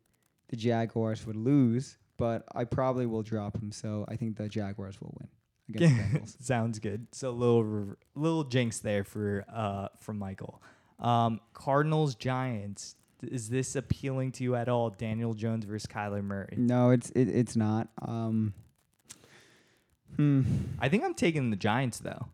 the 0.49 0.57
Jaguars 0.57 1.27
would 1.27 1.37
lose. 1.37 1.97
But 2.19 2.45
I 2.55 2.65
probably 2.65 3.07
will 3.07 3.23
drop 3.23 3.57
him, 3.57 3.73
so 3.73 4.05
I 4.07 4.17
think 4.17 4.37
the 4.37 4.49
Jaguars 4.49 5.01
will 5.01 5.17
win 5.19 5.29
against 5.69 5.97
the 6.13 6.19
Bengals. 6.19 6.43
Sounds 6.43 6.79
good. 6.79 7.07
So 7.13 7.31
little 7.31 7.97
little 8.15 8.45
jinx 8.45 8.79
there 8.79 9.03
for 9.05 9.45
uh 9.53 9.89
from 9.99 10.19
Michael. 10.19 10.63
Um, 10.99 11.41
Cardinals 11.53 12.15
Giants. 12.15 12.97
Is 13.23 13.49
this 13.49 13.77
appealing 13.77 14.33
to 14.33 14.45
you 14.45 14.57
at 14.57 14.69
all? 14.69 14.91
Daniel 14.91 15.33
Jones 15.33 15.65
versus 15.65 15.87
Kyler 15.87 16.23
Murray. 16.23 16.55
No, 16.57 16.91
it's 16.91 17.11
it, 17.11 17.29
it's 17.29 17.57
not. 17.57 17.89
Um, 18.01 18.53
hmm. 20.17 20.43
I 20.81 20.89
think 20.89 21.05
I'm 21.05 21.15
taking 21.15 21.51
the 21.51 21.57
Giants 21.57 21.99
though. 21.99 22.27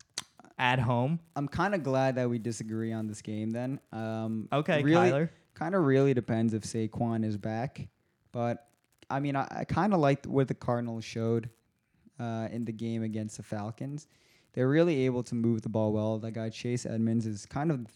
At 0.58 0.78
home. 0.80 1.20
I'm 1.36 1.46
kind 1.48 1.74
of 1.74 1.82
glad 1.84 2.16
that 2.16 2.28
we 2.28 2.38
disagree 2.38 2.92
on 2.92 3.06
this 3.06 3.22
game. 3.22 3.50
Then, 3.50 3.78
um, 3.92 4.48
Okay, 4.52 4.82
really, 4.82 5.10
Kyler. 5.10 5.30
kind 5.54 5.74
of 5.74 5.84
really 5.84 6.14
depends 6.14 6.52
if 6.52 6.62
Saquon 6.64 7.24
is 7.24 7.36
back. 7.36 7.86
But 8.32 8.66
I 9.08 9.20
mean, 9.20 9.36
I, 9.36 9.46
I 9.50 9.64
kind 9.64 9.94
of 9.94 10.00
liked 10.00 10.26
what 10.26 10.48
the 10.48 10.54
Cardinals 10.54 11.04
showed 11.04 11.48
uh, 12.18 12.48
in 12.50 12.64
the 12.64 12.72
game 12.72 13.02
against 13.04 13.36
the 13.36 13.42
Falcons. 13.44 14.08
They're 14.54 14.68
really 14.68 15.06
able 15.06 15.22
to 15.24 15.34
move 15.36 15.62
the 15.62 15.68
ball 15.68 15.92
well. 15.92 16.18
That 16.18 16.32
guy 16.32 16.48
Chase 16.50 16.84
Edmonds 16.84 17.26
is 17.26 17.46
kind 17.46 17.70
of 17.70 17.86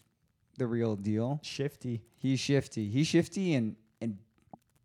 the 0.57 0.65
real 0.65 0.95
deal. 0.95 1.39
Shifty. 1.43 2.01
He's 2.17 2.39
shifty. 2.39 2.87
He's 2.89 3.07
shifty 3.07 3.55
and 3.55 3.75
and 4.01 4.17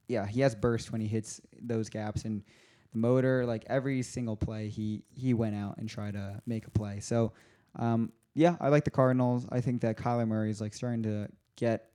yeah, 0.09 0.27
he 0.27 0.41
has 0.41 0.55
burst 0.57 0.91
when 0.91 1.01
he 1.01 1.07
hits 1.07 1.41
those 1.61 1.89
gaps 1.89 2.25
and 2.25 2.43
the 2.93 2.99
motor. 2.99 3.47
Like 3.47 3.65
every 3.69 4.03
single 4.03 4.37
play, 4.37 4.69
he 4.69 5.05
he 5.15 5.33
went 5.35 5.55
out 5.55 5.77
and 5.79 5.89
tried 5.89 6.15
to 6.15 6.41
make 6.47 6.67
a 6.67 6.71
play. 6.71 6.99
So 7.01 7.33
um, 7.79 8.13
yeah, 8.35 8.57
I 8.61 8.69
like 8.69 8.85
the 8.85 8.91
Cardinals. 8.91 9.47
I 9.51 9.61
think 9.61 9.81
that 9.83 9.97
Kyler 9.97 10.27
Murray 10.27 10.51
is 10.51 10.61
like 10.61 10.75
starting 10.75 11.03
to 11.05 11.29
get 11.57 11.91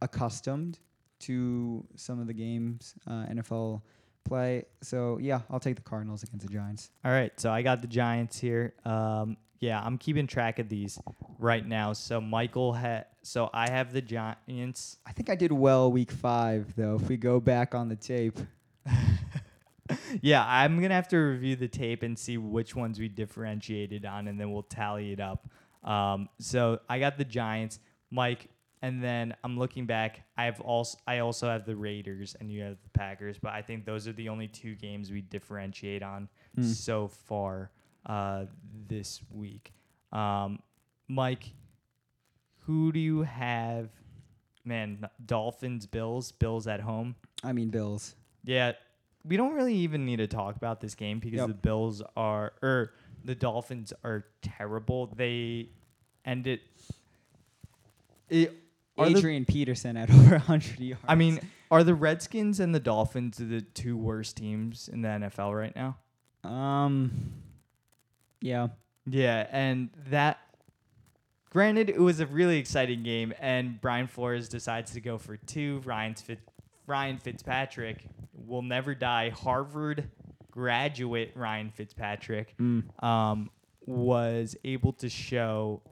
accustomed 0.00 0.78
to 1.20 1.84
some 1.96 2.20
of 2.20 2.26
the 2.26 2.32
games 2.32 2.94
uh, 3.06 3.26
NFL 3.26 3.82
play. 4.24 4.64
So 4.82 5.18
yeah, 5.20 5.40
I'll 5.50 5.60
take 5.60 5.76
the 5.76 5.82
Cardinals 5.82 6.22
against 6.22 6.46
the 6.46 6.52
Giants. 6.52 6.90
All 7.04 7.10
right, 7.10 7.32
so 7.40 7.50
I 7.50 7.62
got 7.62 7.82
the 7.82 7.88
Giants 7.88 8.38
here. 8.38 8.74
Um, 8.84 9.36
yeah, 9.60 9.82
I'm 9.84 9.98
keeping 9.98 10.26
track 10.26 10.60
of 10.60 10.68
these 10.68 11.00
right 11.38 11.66
now. 11.66 11.92
So 11.92 12.20
Michael 12.20 12.72
had, 12.72 13.06
so 13.22 13.50
I 13.52 13.68
have 13.68 13.92
the 13.92 14.02
Giants. 14.02 14.98
I 15.04 15.12
think 15.12 15.30
I 15.30 15.34
did 15.34 15.50
well 15.50 15.90
week 15.90 16.12
five 16.12 16.74
though. 16.76 16.96
If 16.96 17.08
we 17.08 17.16
go 17.16 17.40
back 17.40 17.74
on 17.74 17.88
the 17.88 17.96
tape, 17.96 18.38
yeah, 20.22 20.44
I'm 20.46 20.80
gonna 20.80 20.94
have 20.94 21.08
to 21.08 21.16
review 21.16 21.56
the 21.56 21.68
tape 21.68 22.02
and 22.02 22.18
see 22.18 22.38
which 22.38 22.74
ones 22.74 22.98
we 22.98 23.08
differentiated 23.08 24.04
on, 24.04 24.28
and 24.28 24.40
then 24.40 24.52
we'll 24.52 24.62
tally 24.62 25.12
it 25.12 25.20
up. 25.20 25.48
Um, 25.84 26.28
so 26.38 26.80
I 26.88 26.98
got 26.98 27.18
the 27.18 27.24
Giants, 27.24 27.78
Mike, 28.10 28.48
and 28.82 29.02
then 29.02 29.34
I'm 29.42 29.58
looking 29.58 29.86
back. 29.86 30.22
I 30.36 30.44
have 30.44 30.60
also 30.60 30.98
I 31.06 31.18
also 31.18 31.48
have 31.48 31.64
the 31.64 31.76
Raiders, 31.76 32.36
and 32.38 32.50
you 32.50 32.62
have 32.62 32.76
the 32.82 32.90
Packers. 32.90 33.38
But 33.38 33.52
I 33.52 33.62
think 33.62 33.84
those 33.84 34.06
are 34.06 34.12
the 34.12 34.28
only 34.28 34.48
two 34.48 34.74
games 34.74 35.10
we 35.10 35.22
differentiate 35.22 36.02
on 36.02 36.28
so 36.60 37.08
far 37.08 37.70
uh, 38.06 38.46
this 38.88 39.20
week. 39.30 39.72
Um, 40.12 40.60
Mike, 41.08 41.52
who 42.66 42.92
do 42.92 42.98
you 42.98 43.22
have? 43.22 43.90
Man, 44.64 45.08
Dolphins, 45.24 45.86
Bills, 45.86 46.32
Bills 46.32 46.66
at 46.66 46.80
home. 46.80 47.14
I 47.42 47.52
mean 47.52 47.70
Bills. 47.70 48.14
Yeah, 48.44 48.72
we 49.28 49.36
don't 49.36 49.54
really 49.54 49.74
even 49.76 50.04
need 50.06 50.16
to 50.16 50.26
talk 50.26 50.56
about 50.56 50.80
this 50.80 50.94
game 50.94 51.18
because 51.18 51.38
Yep. 51.38 51.48
the 51.48 51.54
Bills 51.54 52.02
are 52.16 52.54
or 52.62 52.92
the 53.24 53.34
Dolphins 53.34 53.92
are 54.04 54.24
terrible. 54.42 55.06
They 55.14 55.68
ended. 56.24 56.60
It, 58.28 58.52
the- 58.96 59.04
Adrian 59.04 59.44
Peterson 59.44 59.96
at 59.96 60.10
over 60.14 60.30
100 60.38 60.80
yards. 60.80 61.04
I 61.06 61.14
mean, 61.14 61.40
are 61.70 61.84
the 61.84 61.94
Redskins 61.94 62.58
and 62.60 62.74
the 62.74 62.80
Dolphins 62.80 63.36
the 63.38 63.60
two 63.60 63.96
worst 63.96 64.36
teams 64.36 64.88
in 64.88 65.02
the 65.02 65.08
NFL 65.08 65.56
right 65.56 65.74
now? 65.76 65.96
um, 66.48 67.10
yeah, 68.40 68.68
Yeah, 69.06 69.46
and 69.50 69.90
that. 70.10 70.38
Granted, 71.50 71.88
it 71.88 71.98
was 71.98 72.20
a 72.20 72.26
really 72.26 72.58
exciting 72.58 73.02
game, 73.02 73.32
and 73.40 73.80
Brian 73.80 74.06
Flores 74.06 74.48
decides 74.50 74.92
to 74.92 75.00
go 75.00 75.16
for 75.16 75.36
two. 75.38 75.80
Ryan, 75.84 76.14
Fit, 76.14 76.38
Ryan 76.88 77.18
Fitzpatrick 77.18 78.04
will 78.32 78.62
never 78.62 78.94
die. 78.94 79.30
Harvard 79.30 80.10
graduate 80.50 81.30
Ryan 81.36 81.70
Fitzpatrick 81.70 82.54
um, 83.00 83.50
was 83.86 84.56
able 84.64 84.92
to 84.94 85.08
show 85.08 85.82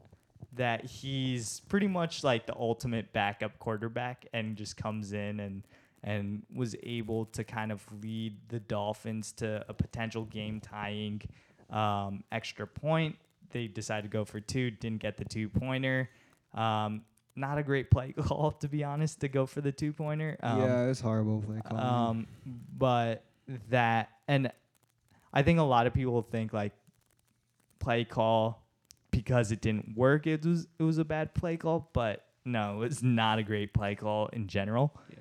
that 0.55 0.87
he's 0.87 1.61
pretty 1.69 1.87
much 1.87 2.25
like 2.25 2.47
the 2.47 2.57
ultimate 2.57 3.13
backup 3.13 3.59
quarterback, 3.59 4.27
and 4.33 4.57
just 4.57 4.77
comes 4.77 5.13
in 5.13 5.39
and 5.41 5.63
and 6.03 6.43
was 6.55 6.75
able 6.83 7.27
to 7.27 7.45
kind 7.45 7.71
of 7.73 7.85
lead 8.03 8.37
the 8.49 8.61
Dolphins 8.61 9.33
to 9.33 9.65
a 9.69 9.75
potential 9.75 10.25
game 10.25 10.61
tying 10.61 11.21
um, 11.71 12.23
extra 12.33 12.67
point. 12.67 13.17
They 13.51 13.67
decided 13.67 14.11
to 14.11 14.17
go 14.17 14.25
for 14.25 14.41
two, 14.41 14.71
didn't 14.71 15.03
get 15.03 15.17
the 15.17 15.25
two 15.25 15.49
pointer. 15.49 16.09
Um, 16.55 17.03
not 17.37 17.59
a 17.59 17.63
great 17.63 17.91
play 17.91 18.13
call, 18.19 18.53
to 18.53 18.69
be 18.69 18.83
honest, 18.83 19.21
to 19.21 19.29
go 19.29 19.47
for 19.47 19.61
the 19.61 19.73
two 19.73 19.93
pointer. 19.93 20.37
Um, 20.43 20.61
yeah, 20.61 20.85
it 20.85 20.89
was 20.89 21.01
horrible 21.01 21.43
play 21.43 21.61
call. 21.69 21.79
um, 21.79 22.27
but 22.77 23.25
that, 23.71 24.11
and 24.27 24.51
I 25.33 25.43
think 25.43 25.59
a 25.59 25.65
lot 25.65 25.87
of 25.87 25.95
people 25.95 26.23
think 26.23 26.53
like 26.53 26.73
play 27.79 28.05
call 28.05 28.65
because 29.11 29.53
it 29.53 29.61
didn't 29.61 29.97
work. 29.97 30.27
It 30.27 30.45
was 30.45 30.67
it 30.79 30.83
was 30.83 30.99
a 30.99 31.05
bad 31.05 31.35
play 31.35 31.57
call, 31.57 31.91
but 31.93 32.25
no, 32.45 32.83
it's 32.83 33.03
not 33.03 33.39
a 33.39 33.43
great 33.43 33.75
play 33.75 33.95
call 33.95 34.29
in 34.29 34.47
general. 34.47 34.99
yeah, 35.11 35.19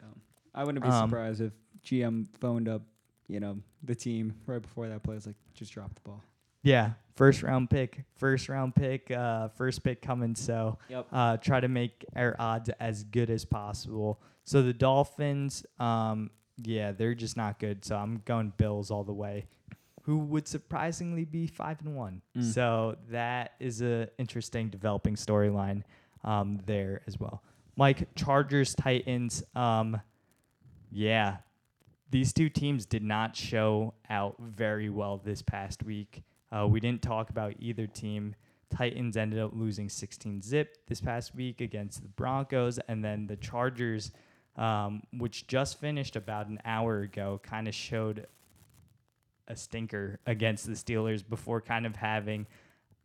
I 0.54 0.64
wouldn't 0.64 0.84
be 0.84 0.90
um, 0.90 1.10
surprised 1.10 1.42
if 1.42 1.54
GM 1.84 2.28
phoned 2.40 2.68
up, 2.68 2.82
you 3.28 3.40
know, 3.40 3.58
the 3.84 3.96
team 3.96 4.36
right 4.46 4.62
before 4.62 4.88
that 4.88 5.04
play. 5.04 5.16
It's 5.16 5.26
like 5.26 5.36
just 5.54 5.74
drop 5.74 5.94
the 5.96 6.02
ball. 6.02 6.24
Yeah, 6.66 6.94
first 7.16 7.44
round 7.44 7.70
pick, 7.70 8.04
first 8.16 8.50
round 8.50 8.74
pick, 8.76 9.12
uh, 9.12 9.50
first 9.50 9.84
pick 9.84 10.02
coming. 10.02 10.34
So 10.36 10.80
Yep. 10.90 11.08
uh, 11.12 11.38
try 11.38 11.60
to 11.60 11.68
make 11.68 12.04
our 12.16 12.36
odds 12.40 12.70
as 12.80 13.04
good 13.04 13.30
as 13.30 13.46
possible. 13.46 14.20
So 14.46 14.64
the 14.64 14.74
Dolphins, 14.74 15.64
um, 15.80 16.32
yeah, 16.58 16.92
they're 16.92 17.14
just 17.14 17.38
not 17.38 17.60
good. 17.60 17.86
So 17.86 17.96
I'm 17.96 18.24
going 18.26 18.52
Bills 18.58 18.90
all 18.90 19.04
the 19.04 19.14
way, 19.14 19.46
who 20.02 20.18
would 20.18 20.48
surprisingly 20.48 21.24
be 21.24 21.46
five 21.46 21.80
and 21.82 21.96
one. 21.96 22.24
So 22.42 22.98
that 23.10 23.52
is 23.60 23.84
a 23.84 24.10
interesting 24.18 24.70
developing 24.70 25.16
storyline 25.16 25.84
um, 26.24 26.62
there 26.66 27.02
as 27.06 27.20
well. 27.20 27.44
Mike, 27.76 28.08
Chargers, 28.16 28.74
Titans. 28.74 29.44
Um, 29.54 30.02
yeah, 30.92 31.38
these 32.10 32.34
two 32.34 32.50
teams 32.50 32.88
did 32.88 33.04
not 33.04 33.36
show 33.36 33.94
out 34.10 34.36
very 34.40 34.90
well 34.90 35.22
this 35.24 35.44
past 35.44 35.84
week. 35.84 36.24
Uh, 36.52 36.68
we 36.68 36.80
didn't 36.80 37.02
talk 37.02 37.30
about 37.30 37.54
either 37.60 37.88
team. 37.88 38.36
Titans 38.70 39.16
ended 39.16 39.40
up 39.40 39.52
losing 39.54 39.90
16 39.90 40.42
zip 40.42 40.78
this 40.88 41.02
past 41.02 41.36
week 41.36 41.62
against 41.62 42.02
the 42.02 42.08
Broncos, 42.10 42.80
and 42.88 43.04
then 43.04 43.28
the 43.28 43.36
Chargers, 43.36 44.12
um, 44.56 45.04
which 45.14 45.48
just 45.48 45.80
finished 45.80 46.16
about 46.16 46.48
an 46.48 46.60
hour 46.66 47.02
ago, 47.02 47.40
kind 47.44 47.68
of 47.68 47.76
showed 47.76 48.28
a 49.48 49.56
stinker 49.56 50.20
against 50.26 50.66
the 50.66 50.74
Steelers 50.74 51.28
before 51.28 51.62
kind 51.62 51.86
of 51.86 51.96
having, 51.96 52.48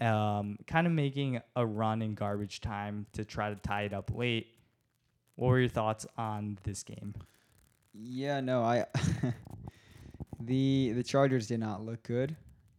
um, 0.00 0.58
kind 0.66 0.86
of 0.86 0.92
making 0.92 1.40
a 1.56 1.66
run 1.66 2.02
in 2.02 2.14
garbage 2.14 2.60
time 2.60 3.06
to 3.12 3.24
try 3.24 3.50
to 3.50 3.56
tie 3.56 3.82
it 3.82 3.92
up 3.92 4.10
late. 4.14 4.46
What 5.36 5.48
were 5.48 5.60
your 5.60 5.68
thoughts 5.68 6.06
on 6.16 6.58
this 6.62 6.82
game? 6.82 7.14
Yeah, 7.92 8.40
no, 8.40 8.62
I 8.62 8.86
the 10.40 10.92
the 10.92 11.02
Chargers 11.02 11.48
did 11.48 11.60
not 11.60 11.84
look 11.84 12.02
good 12.02 12.36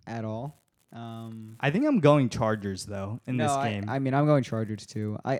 at 0.08 0.26
all. 0.26 0.62
Um, 0.94 1.56
I 1.60 1.72
think 1.72 1.86
I'm 1.88 2.00
going 2.00 2.30
Chargers 2.30 2.86
though 2.86 3.20
in 3.26 3.38
no, 3.38 3.46
this 3.46 3.52
I- 3.54 3.70
game. 3.70 3.90
I, 3.90 4.00
mean, 4.00 4.14
I'm 4.14 4.26
going 4.26 4.44
Chargers 4.44 4.86
too. 4.86 5.18
I 5.24 5.40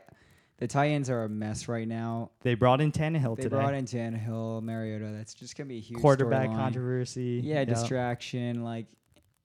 the 0.60 0.68
Titans 0.68 1.10
are 1.10 1.24
a 1.24 1.30
mess 1.30 1.68
right 1.68 1.88
now. 1.88 2.30
they 2.42 2.54
brought 2.54 2.82
in 2.82 2.92
Tannehill 2.92 3.36
They 3.36 3.44
today. 3.44 3.56
brought 3.56 3.74
in 3.74 3.86
Tannehill, 3.86 4.62
Mariota. 4.64 5.08
That's 5.12 5.34
just 5.34 5.58
gonna 5.58 5.68
be 5.68 5.78
a 5.78 5.82
huge 5.82 6.00
quarterback 6.00 6.50
controversy. 6.52 7.42
Yeah, 7.44 7.66
distraction. 7.66 8.64
Like 8.64 8.86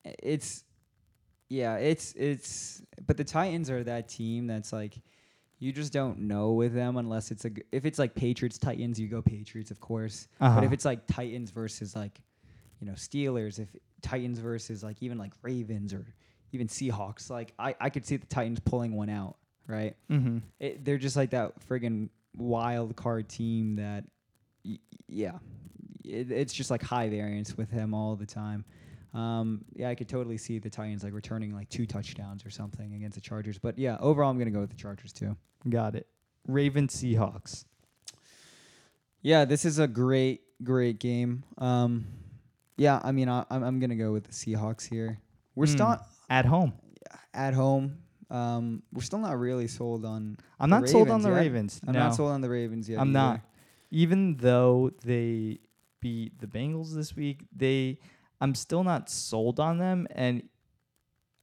it's 0.05 0.63
yeah, 1.49 1.75
it's 1.77 2.13
it's. 2.13 2.81
But 3.05 3.17
the 3.17 3.23
Titans 3.23 3.69
are 3.69 3.83
that 3.83 4.07
team 4.09 4.47
that's 4.47 4.71
like. 4.71 4.95
You 5.59 5.71
just 5.71 5.91
don't 5.91 6.19
know 6.19 6.51
with 6.51 6.75
them 6.75 6.97
unless 6.97 7.31
it's 7.31 7.43
a 7.45 7.49
g- 7.49 7.63
if 7.71 7.83
it's 7.83 7.97
like 7.97 8.13
Patriots 8.13 8.59
Titans 8.59 8.99
you 8.99 9.07
go 9.07 9.23
Patriots 9.23 9.71
of 9.71 9.79
course 9.79 10.27
but 10.39 10.45
Uh-huh. 10.45 10.61
if 10.65 10.71
it's 10.71 10.85
like 10.85 11.07
Titans 11.07 11.49
versus 11.49 11.95
like 11.95 12.21
you 12.79 12.85
know 12.85 12.93
Steelers 12.93 13.57
if 13.57 13.67
Titans 14.01 14.39
versus 14.39 14.83
like 14.83 14.97
even 15.01 15.17
like 15.17 15.33
Ravens 15.41 15.93
or 15.93 16.05
even 16.51 16.67
Seahawks 16.67 17.29
like 17.29 17.53
I 17.59 17.75
I 17.79 17.89
could 17.89 18.05
see 18.05 18.17
the 18.17 18.25
Titans 18.27 18.59
pulling 18.59 18.93
one 18.95 19.09
out 19.09 19.35
right 19.67 19.95
Mm-hmm. 20.09 20.37
it, 20.59 20.85
they're 20.85 20.97
just 20.97 21.15
like 21.15 21.31
that 21.31 21.53
friggin' 21.67 22.09
wild 22.37 22.95
card 22.95 23.27
team 23.27 23.75
that, 23.77 24.03
y- 24.63 24.79
yeah, 25.07 25.39
it, 26.05 26.31
it's 26.31 26.53
just 26.53 26.69
like 26.71 26.81
high 26.83 27.09
variance 27.09 27.57
with 27.57 27.69
him 27.69 27.93
all 27.93 28.15
the 28.15 28.25
time. 28.25 28.63
Um, 29.13 29.65
yeah, 29.73 29.89
I 29.89 29.95
could 29.95 30.07
totally 30.07 30.37
see 30.37 30.59
the 30.59 30.69
Titans 30.69 31.03
like 31.03 31.13
returning 31.13 31.53
like 31.53 31.67
two 31.69 31.85
touchdowns 31.85 32.45
or 32.45 32.49
something 32.49 32.93
against 32.93 33.15
the 33.15 33.21
Chargers. 33.21 33.57
But 33.57 33.77
yeah, 33.79 33.97
overall, 33.99 34.29
I'm 34.29 34.37
gonna 34.37 34.51
go 34.51 34.59
with 34.61 34.69
the 34.69 34.75
Chargers 34.75 35.11
too. 35.11 35.35
Got 35.67 35.95
it. 35.95 36.07
Ravens 36.47 36.95
Seahawks. 36.95 37.65
Yeah, 39.21 39.45
this 39.45 39.65
is 39.65 39.79
a 39.79 39.87
great, 39.87 40.41
great 40.63 40.99
game. 40.99 41.43
Um, 41.57 42.05
yeah, 42.77 42.99
I 43.03 43.11
mean, 43.11 43.27
I, 43.29 43.43
I'm 43.49 43.63
I'm 43.63 43.79
gonna 43.79 43.95
go 43.95 44.11
with 44.11 44.23
the 44.25 44.31
Seahawks 44.31 44.87
here. 44.87 45.19
We're 45.55 45.65
Mm. 45.65 45.69
still 45.73 45.97
At 46.29 46.45
home. 46.45 46.73
at 47.33 47.53
home. 47.53 47.97
Um, 48.29 48.83
we're 48.91 49.01
still 49.03 49.19
not 49.19 49.39
really 49.39 49.67
sold 49.67 50.03
on. 50.05 50.37
I'm 50.59 50.69
the 50.69 50.79
not 50.79 50.89
sold 50.89 51.09
on 51.09 51.21
the 51.21 51.29
yet. 51.29 51.37
Ravens. 51.37 51.81
I'm 51.87 51.93
no. 51.93 51.99
not 51.99 52.15
sold 52.15 52.31
on 52.31 52.41
the 52.41 52.49
Ravens 52.49 52.89
yet. 52.89 52.99
I'm 52.99 53.07
either. 53.09 53.13
not. 53.13 53.41
Even 53.89 54.35
though 54.37 54.91
they 55.05 55.59
beat 56.01 56.37
the 56.39 56.47
Bengals 56.47 56.93
this 56.93 57.15
week, 57.15 57.45
they 57.55 57.99
I'm 58.41 58.53
still 58.53 58.83
not 58.83 59.09
sold 59.09 59.59
on 59.59 59.77
them 59.77 60.07
and 60.11 60.43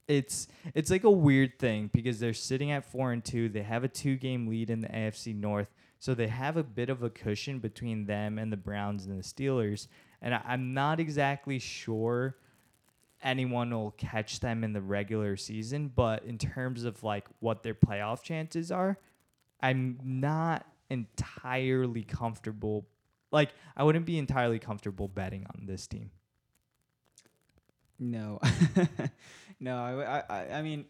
it's 0.07 0.47
it's 0.75 0.91
like 0.91 1.05
a 1.05 1.11
weird 1.11 1.59
thing 1.59 1.89
because 1.93 2.21
they're 2.21 2.35
sitting 2.35 2.71
at 2.71 2.85
4 2.85 3.13
and 3.13 3.25
2. 3.25 3.49
They 3.49 3.63
have 3.63 3.85
a 3.85 3.89
2-game 3.89 4.47
lead 4.47 4.69
in 4.71 4.81
the 4.83 4.89
AFC 4.89 5.35
North. 5.35 5.69
So 5.99 6.13
they 6.15 6.29
have 6.29 6.59
a 6.59 6.63
bit 6.63 6.91
of 6.91 7.03
a 7.03 7.09
cushion 7.09 7.59
between 7.61 8.05
them 8.05 8.39
and 8.39 8.53
the 8.53 8.59
Browns 8.59 9.07
and 9.07 9.19
the 9.19 9.23
Steelers. 9.25 9.89
And 10.25 10.35
I, 10.35 10.41
I'm 10.45 10.75
not 10.75 10.99
exactly 10.99 11.61
sure 11.61 12.35
anyone 13.23 13.71
will 13.71 13.93
catch 13.93 14.41
them 14.41 14.65
in 14.65 14.73
the 14.73 14.81
regular 14.81 15.37
season, 15.37 15.93
but 15.95 16.25
in 16.25 16.39
terms 16.39 16.85
of 16.85 17.05
like 17.05 17.29
what 17.41 17.63
their 17.63 17.75
playoff 17.75 18.23
chances 18.23 18.73
are, 18.73 18.99
I'm 19.61 20.01
not 20.03 20.67
entirely 20.91 22.03
comfortable. 22.03 22.87
Like 23.31 23.51
I 23.77 23.85
wouldn't 23.85 24.07
be 24.07 24.19
entirely 24.19 24.59
comfortable 24.59 25.09
betting 25.09 25.47
on 25.55 25.67
this 25.67 25.87
team. 25.87 26.11
No, 27.99 28.41
no. 29.61 29.77
I, 29.77 30.23
I, 30.29 30.59
I 30.59 30.63
mean, 30.63 30.87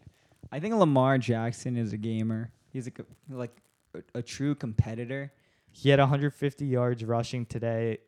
I 0.51 0.59
think 0.59 0.75
Lamar 0.75 1.17
Jackson 1.17 1.77
is 1.77 1.93
a 1.93 1.97
gamer. 1.97 2.51
He's 2.71 2.87
a 2.87 2.91
co- 2.91 3.05
like 3.29 3.55
a, 3.93 4.19
a 4.19 4.21
true 4.21 4.55
competitor. 4.55 5.31
He 5.71 5.89
had 5.89 5.99
150 5.99 6.65
yards 6.65 7.03
rushing 7.03 7.45
today 7.45 7.99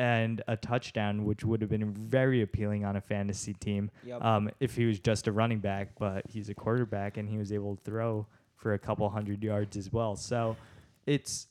and 0.00 0.42
a 0.48 0.56
touchdown, 0.56 1.26
which 1.26 1.44
would 1.44 1.60
have 1.60 1.68
been 1.68 1.92
very 1.92 2.40
appealing 2.40 2.86
on 2.86 2.96
a 2.96 3.02
fantasy 3.02 3.52
team 3.52 3.90
Yep. 4.02 4.24
um, 4.24 4.50
if 4.58 4.74
he 4.74 4.86
was 4.86 4.98
just 4.98 5.26
a 5.26 5.32
running 5.32 5.58
back. 5.58 5.90
But 5.98 6.24
he's 6.26 6.48
a 6.48 6.54
quarterback, 6.54 7.18
and 7.18 7.28
he 7.28 7.36
was 7.36 7.52
able 7.52 7.76
to 7.76 7.82
throw 7.82 8.26
for 8.56 8.72
a 8.72 8.78
couple 8.78 9.08
hundred 9.10 9.44
yards 9.44 9.76
as 9.76 9.92
well. 9.92 10.16
So 10.16 10.56
it's 11.06 11.48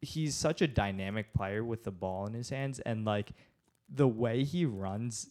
he's 0.00 0.34
such 0.34 0.62
a 0.62 0.66
dynamic 0.66 1.34
player 1.34 1.62
with 1.62 1.84
the 1.84 1.90
ball 1.90 2.26
in 2.26 2.32
his 2.32 2.48
hands, 2.48 2.80
and 2.80 3.04
like 3.04 3.32
the 3.94 4.08
way 4.08 4.42
he 4.42 4.64
runs 4.64 5.28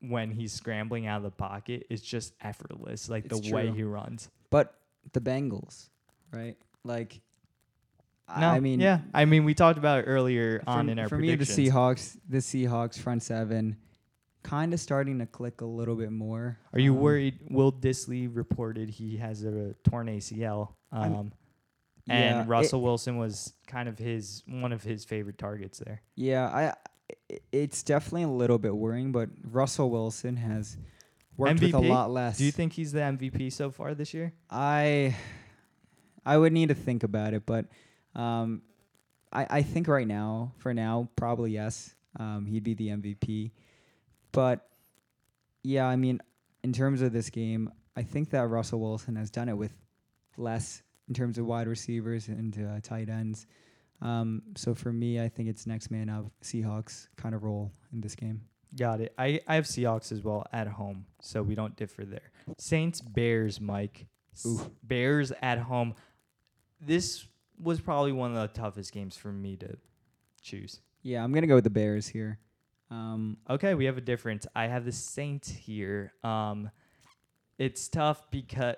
when 0.00 0.30
he's 0.30 0.52
scrambling 0.52 1.06
out 1.06 1.16
of 1.16 1.22
the 1.22 1.30
pocket 1.30 1.86
is 1.88 2.02
just 2.02 2.34
effortless. 2.42 3.08
Like 3.08 3.24
It's 3.24 3.40
the 3.40 3.54
way 3.54 3.70
he 3.70 3.84
runs. 3.84 4.28
But 4.50 4.74
the 5.14 5.20
Bengals, 5.20 5.88
right? 6.30 6.56
Like, 6.84 7.20
No, 8.38 8.48
I 8.48 8.60
mean, 8.60 8.80
yeah. 8.80 9.00
I 9.14 9.24
mean, 9.24 9.44
we 9.44 9.54
talked 9.54 9.78
about 9.78 10.00
it 10.00 10.02
earlier 10.04 10.60
for, 10.60 10.70
on 10.70 10.88
in 10.88 10.98
our 10.98 11.08
for 11.08 11.16
me, 11.18 11.34
the. 11.34 11.44
Seahawks, 11.44 12.16
the 12.28 12.38
Seahawks 12.38 12.98
front 12.98 13.22
seven, 13.22 13.76
kind 14.42 14.72
of 14.74 14.80
starting 14.80 15.18
to 15.20 15.26
click 15.26 15.60
a 15.60 15.66
little 15.66 15.96
bit 15.96 16.12
more. 16.12 16.58
Are 16.72 16.78
you 16.80 16.94
Um, 16.94 17.00
worried? 17.00 17.38
Will 17.50 17.72
Dissly 17.72 18.28
reported 18.34 18.90
he 18.90 19.16
has 19.16 19.44
a 19.44 19.74
torn 19.82 20.08
ACL, 20.08 20.74
um, 20.92 21.32
yeah, 22.06 22.14
and 22.14 22.40
it- 22.46 22.48
Russell 22.50 22.82
Wilson 22.82 23.16
was 23.16 23.54
kind 23.66 23.88
of 23.88 23.98
his 23.98 24.42
one 24.46 24.72
of 24.72 24.82
his 24.82 25.04
favorite 25.04 25.38
targets 25.38 25.78
there. 25.78 26.02
Yeah, 26.14 26.48
I. 26.48 26.64
i- 27.30 27.38
It's 27.52 27.82
definitely 27.82 28.24
a 28.24 28.28
little 28.28 28.58
bit 28.58 28.76
worrying, 28.76 29.12
but 29.12 29.30
Russell 29.42 29.90
Wilson 29.90 30.36
has 30.36 30.76
worked 31.38 31.60
with 31.60 31.72
a 31.74 31.78
lot 31.78 32.10
less. 32.10 32.36
Do 32.36 32.44
you 32.44 32.50
think 32.52 32.74
he's 32.74 32.92
the 32.92 33.00
MVP 33.00 33.48
so 33.50 33.70
far 33.70 33.94
this 33.94 34.12
year? 34.12 34.32
I 34.50 35.16
I 36.26 36.36
would 36.36 36.52
need 36.52 36.68
to 36.68 36.74
think 36.74 37.02
about 37.04 37.32
it, 37.32 37.46
but 37.46 37.64
um, 38.18 38.62
I 39.32 39.46
I 39.50 39.62
think 39.62 39.88
right 39.88 40.06
now, 40.06 40.52
for 40.58 40.74
now, 40.74 41.08
probably 41.16 41.52
yes. 41.52 41.94
Um, 42.18 42.46
he'd 42.46 42.64
be 42.64 42.74
the 42.74 42.88
MVP, 42.88 43.52
but 44.32 44.68
yeah, 45.62 45.86
I 45.86 45.96
mean, 45.96 46.20
in 46.64 46.72
terms 46.72 47.02
of 47.02 47.12
this 47.12 47.30
game, 47.30 47.70
I 47.96 48.02
think 48.02 48.30
that 48.30 48.48
Russell 48.48 48.80
Wilson 48.80 49.16
has 49.16 49.30
done 49.30 49.48
it 49.48 49.56
with 49.56 49.72
less 50.36 50.82
in 51.08 51.14
terms 51.14 51.38
of 51.38 51.46
wide 51.46 51.66
receivers 51.66 52.28
and 52.28 52.56
uh, 52.58 52.80
tight 52.82 53.08
ends. 53.08 53.46
Um, 54.00 54.42
so 54.56 54.74
for 54.74 54.92
me, 54.92 55.20
I 55.20 55.28
think 55.28 55.48
it's 55.48 55.66
next 55.66 55.90
man 55.90 56.08
up 56.08 56.26
Seahawks 56.42 57.08
kind 57.16 57.34
of 57.34 57.42
role 57.42 57.72
in 57.92 58.00
this 58.00 58.14
game. 58.14 58.42
Got 58.78 59.00
it. 59.00 59.14
I, 59.18 59.40
I 59.46 59.54
have 59.54 59.64
Seahawks 59.64 60.12
as 60.12 60.22
well 60.22 60.46
at 60.52 60.68
home, 60.68 61.06
so 61.20 61.42
we 61.42 61.54
don't 61.54 61.74
differ 61.76 62.04
there. 62.04 62.30
Saints 62.58 63.00
Bears, 63.00 63.60
Mike. 63.60 64.06
Ooh. 64.46 64.60
Bears 64.82 65.32
at 65.42 65.58
home. 65.58 65.94
This 66.80 67.26
was 67.60 67.80
probably 67.80 68.12
one 68.12 68.34
of 68.34 68.40
the 68.40 68.60
toughest 68.60 68.92
games 68.92 69.16
for 69.16 69.32
me 69.32 69.56
to 69.56 69.76
choose. 70.42 70.80
Yeah, 71.02 71.22
I'm 71.22 71.32
gonna 71.32 71.46
go 71.46 71.54
with 71.56 71.64
the 71.64 71.70
Bears 71.70 72.08
here. 72.08 72.38
Um, 72.90 73.36
Okay, 73.48 73.74
we 73.74 73.84
have 73.84 73.98
a 73.98 74.02
difference. 74.02 74.46
I 74.54 74.66
have 74.66 74.84
the 74.84 74.92
Saints 74.92 75.48
here. 75.50 76.12
Um, 76.24 76.70
it's 77.58 77.88
tough 77.88 78.30
because, 78.30 78.76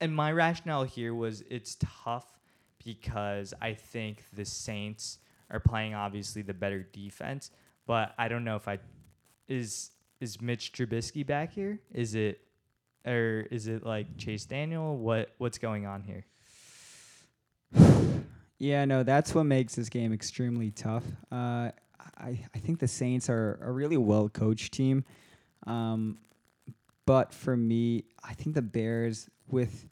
and 0.00 0.14
my 0.14 0.32
rationale 0.32 0.84
here 0.84 1.14
was 1.14 1.42
it's 1.50 1.76
tough 2.04 2.38
because 2.84 3.52
I 3.60 3.74
think 3.74 4.24
the 4.32 4.44
Saints 4.44 5.18
are 5.50 5.60
playing 5.60 5.94
obviously 5.94 6.42
the 6.42 6.54
better 6.54 6.82
defense, 6.82 7.50
but 7.86 8.14
I 8.18 8.28
don't 8.28 8.44
know 8.44 8.56
if 8.56 8.68
I 8.68 8.78
is 9.48 9.90
is 10.20 10.40
Mitch 10.40 10.72
Trubisky 10.72 11.26
back 11.26 11.52
here? 11.52 11.80
Is 11.92 12.14
it 12.14 12.40
or 13.06 13.46
is 13.50 13.66
it 13.66 13.84
like 13.84 14.16
Chase 14.16 14.44
Daniel? 14.44 14.96
What 14.96 15.30
what's 15.38 15.58
going 15.58 15.86
on 15.86 16.02
here? 16.02 16.24
Yeah, 18.60 18.84
no, 18.84 19.02
that's 19.02 19.34
what 19.34 19.44
makes 19.44 19.74
this 19.74 19.88
game 19.88 20.12
extremely 20.12 20.70
tough. 20.70 21.04
Uh, 21.32 21.70
I 22.18 22.44
I 22.54 22.58
think 22.58 22.78
the 22.78 22.86
Saints 22.86 23.30
are 23.30 23.58
a 23.62 23.72
really 23.72 23.96
well 23.96 24.28
coached 24.28 24.74
team, 24.74 25.04
um, 25.66 26.18
but 27.06 27.32
for 27.32 27.56
me, 27.56 28.04
I 28.22 28.34
think 28.34 28.54
the 28.54 28.62
Bears 28.62 29.30
with 29.48 29.88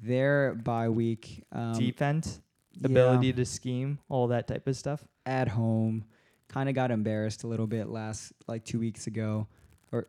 their 0.00 0.54
bye 0.54 0.88
week 0.88 1.42
um, 1.50 1.72
Defense, 1.72 2.40
yeah, 2.74 2.86
ability 2.86 3.32
to 3.32 3.44
scheme, 3.44 3.98
all 4.08 4.28
that 4.28 4.46
type 4.46 4.68
of 4.68 4.76
stuff. 4.76 5.04
at 5.26 5.48
home, 5.48 6.04
kind 6.46 6.68
of 6.68 6.76
got 6.76 6.92
embarrassed 6.92 7.42
a 7.42 7.48
little 7.48 7.66
bit 7.66 7.88
last 7.88 8.32
like 8.46 8.64
two 8.64 8.78
weeks 8.78 9.08
ago, 9.08 9.48
or 9.90 10.06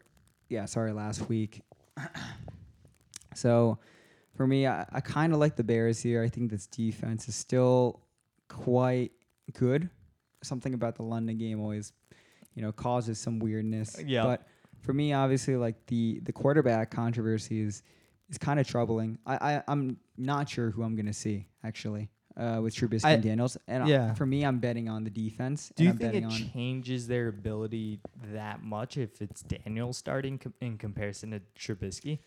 yeah, 0.49 0.65
sorry, 0.65 0.91
last 0.93 1.27
week. 1.29 1.61
so 3.33 3.79
for 4.37 4.47
me, 4.47 4.67
I, 4.67 4.85
I 4.91 5.01
kind 5.01 5.33
of 5.33 5.39
like 5.39 5.55
the 5.55 5.63
Bears 5.63 5.99
here. 5.99 6.23
I 6.23 6.29
think 6.29 6.51
this 6.51 6.67
defense 6.67 7.27
is 7.27 7.35
still 7.35 8.01
quite 8.47 9.11
good. 9.53 9.89
Something 10.43 10.75
about 10.75 10.95
the 10.95 11.03
London 11.03 11.37
game 11.37 11.59
always, 11.59 11.91
you 12.53 12.61
know, 12.61 12.71
causes 12.71 13.19
some 13.19 13.39
weirdness. 13.39 13.97
Yeah. 14.05 14.23
But 14.23 14.47
for 14.81 14.93
me, 14.93 15.11
obviously, 15.11 15.55
like 15.55 15.87
the 15.87 16.19
the 16.23 16.31
quarterback 16.31 16.91
controversy 16.91 17.61
is 17.61 17.81
is 18.29 18.37
kind 18.37 18.59
of 18.59 18.67
troubling. 18.67 19.17
I, 19.25 19.55
I 19.55 19.63
I'm 19.67 19.97
not 20.17 20.47
sure 20.47 20.69
who 20.69 20.83
I'm 20.83 20.95
gonna 20.95 21.13
see 21.13 21.47
actually 21.63 22.09
uh, 22.37 22.59
with 22.61 22.75
Trubisky 22.75 23.05
I- 23.05 23.11
and 23.13 23.23
Daniels. 23.23 23.57
And 23.67 23.87
yeah. 23.87 24.07
yeah. 24.07 24.13
for 24.13 24.27
me, 24.27 24.43
I'm 24.43 24.59
betting 24.59 24.87
on 24.87 25.03
the 25.03 25.09
defense. 25.09 25.71
Do 25.75 25.83
you 25.83 25.89
I'm 25.89 25.97
think 25.97 26.13
it 26.13 26.51
changes 26.53 27.07
their 27.07 27.27
ability 27.27 27.99
that 28.33 28.61
much 28.61 28.97
if 28.97 29.21
it's 29.21 29.41
Daniel 29.41 29.93
starting 29.93 30.37
com- 30.37 30.53
in 30.61 30.77
comparison 30.77 31.31
to 31.31 31.41
Trubisky? 31.57 32.19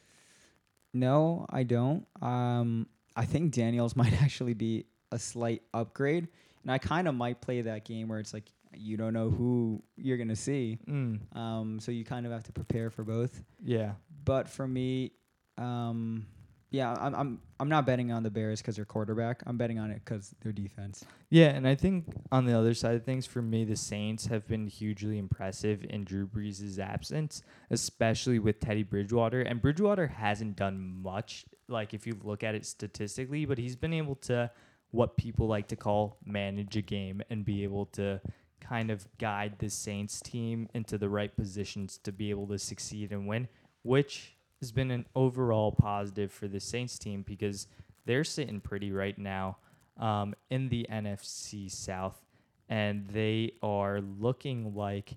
No, 0.92 1.46
I 1.50 1.62
don't. 1.62 2.06
Um, 2.20 2.86
I 3.16 3.24
think 3.24 3.52
Daniels 3.54 3.94
might 4.00 4.20
actually 4.22 4.54
be 4.54 4.86
a 5.12 5.18
slight 5.18 5.62
upgrade, 5.74 6.28
and 6.62 6.70
I 6.72 6.78
kind 6.78 7.08
of 7.08 7.14
might 7.14 7.40
play 7.40 7.62
that 7.62 7.84
game 7.84 8.08
where 8.08 8.18
it's 8.18 8.32
like 8.34 8.44
you 8.72 8.96
don't 8.96 9.12
know 9.12 9.30
who 9.30 9.82
you're 9.96 10.16
gonna 10.16 10.36
see, 10.36 10.78
Mm, 10.88 11.36
um, 11.36 11.80
so 11.80 11.90
you 11.90 12.04
kind 12.04 12.24
of 12.26 12.30
have 12.32 12.44
to 12.44 12.52
prepare 12.52 12.88
for 12.90 13.02
both. 13.04 13.42
yeah. 13.64 13.92
But 14.24 14.48
for 14.48 14.68
me, 14.68 15.12
um, 15.58 16.26
yeah, 16.70 16.94
I'm 17.00 17.14
I'm 17.14 17.40
I'm 17.58 17.68
not 17.68 17.84
betting 17.84 18.12
on 18.12 18.22
the 18.22 18.30
Bears 18.30 18.60
because 18.60 18.76
they're 18.76 18.84
quarterback. 18.84 19.42
I'm 19.46 19.56
betting 19.56 19.78
on 19.78 19.90
it 19.90 20.02
because 20.04 20.34
their 20.42 20.52
defense. 20.52 21.04
Yeah, 21.28 21.48
and 21.48 21.66
I 21.66 21.74
think 21.74 22.06
on 22.30 22.46
the 22.46 22.56
other 22.56 22.74
side 22.74 22.94
of 22.94 23.04
things, 23.04 23.26
for 23.26 23.42
me, 23.42 23.64
the 23.64 23.76
Saints 23.76 24.26
have 24.26 24.46
been 24.46 24.66
hugely 24.66 25.18
impressive 25.18 25.84
in 25.88 26.04
Drew 26.04 26.26
Brees' 26.26 26.78
absence, 26.78 27.42
especially 27.70 28.38
with 28.38 28.60
Teddy 28.60 28.84
Bridgewater. 28.84 29.42
And 29.42 29.60
Bridgewater 29.60 30.06
hasn't 30.06 30.56
done 30.56 31.02
much, 31.02 31.44
like 31.68 31.92
if 31.92 32.06
you 32.06 32.16
look 32.22 32.44
at 32.44 32.54
it 32.54 32.64
statistically, 32.66 33.46
but 33.46 33.58
he's 33.58 33.76
been 33.76 33.92
able 33.92 34.16
to, 34.16 34.50
what 34.92 35.16
people 35.16 35.46
like 35.46 35.68
to 35.68 35.76
call, 35.76 36.18
manage 36.24 36.76
a 36.76 36.82
game 36.82 37.22
and 37.30 37.44
be 37.44 37.62
able 37.62 37.86
to 37.86 38.20
kind 38.60 38.90
of 38.90 39.06
guide 39.18 39.54
the 39.58 39.70
Saints 39.70 40.20
team 40.20 40.68
into 40.74 40.98
the 40.98 41.08
right 41.08 41.34
positions 41.34 41.98
to 41.98 42.12
be 42.12 42.30
able 42.30 42.46
to 42.48 42.58
succeed 42.58 43.12
and 43.12 43.26
win, 43.26 43.48
which 43.82 44.36
has 44.60 44.72
been 44.72 44.90
an 44.90 45.06
overall 45.14 45.72
positive 45.72 46.30
for 46.32 46.48
the 46.48 46.60
Saints 46.60 46.98
team 46.98 47.22
because 47.26 47.66
they're 48.04 48.24
sitting 48.24 48.60
pretty 48.60 48.92
right 48.92 49.18
now 49.18 49.58
um, 49.98 50.34
in 50.50 50.68
the 50.68 50.86
NFC 50.90 51.70
South, 51.70 52.24
and 52.68 53.06
they 53.08 53.52
are 53.62 54.00
looking 54.00 54.74
like 54.74 55.14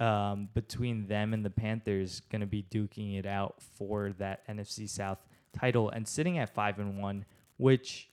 um, 0.00 0.48
between 0.54 1.06
them 1.06 1.32
and 1.32 1.44
the 1.44 1.50
Panthers 1.50 2.20
going 2.30 2.40
to 2.40 2.46
be 2.46 2.64
duking 2.64 3.18
it 3.18 3.26
out 3.26 3.56
for 3.76 4.12
that 4.18 4.46
NFC 4.48 4.88
South 4.88 5.24
title 5.52 5.90
and 5.90 6.06
sitting 6.06 6.38
at 6.38 6.52
five 6.52 6.78
and 6.78 6.98
one, 6.98 7.24
which 7.56 8.10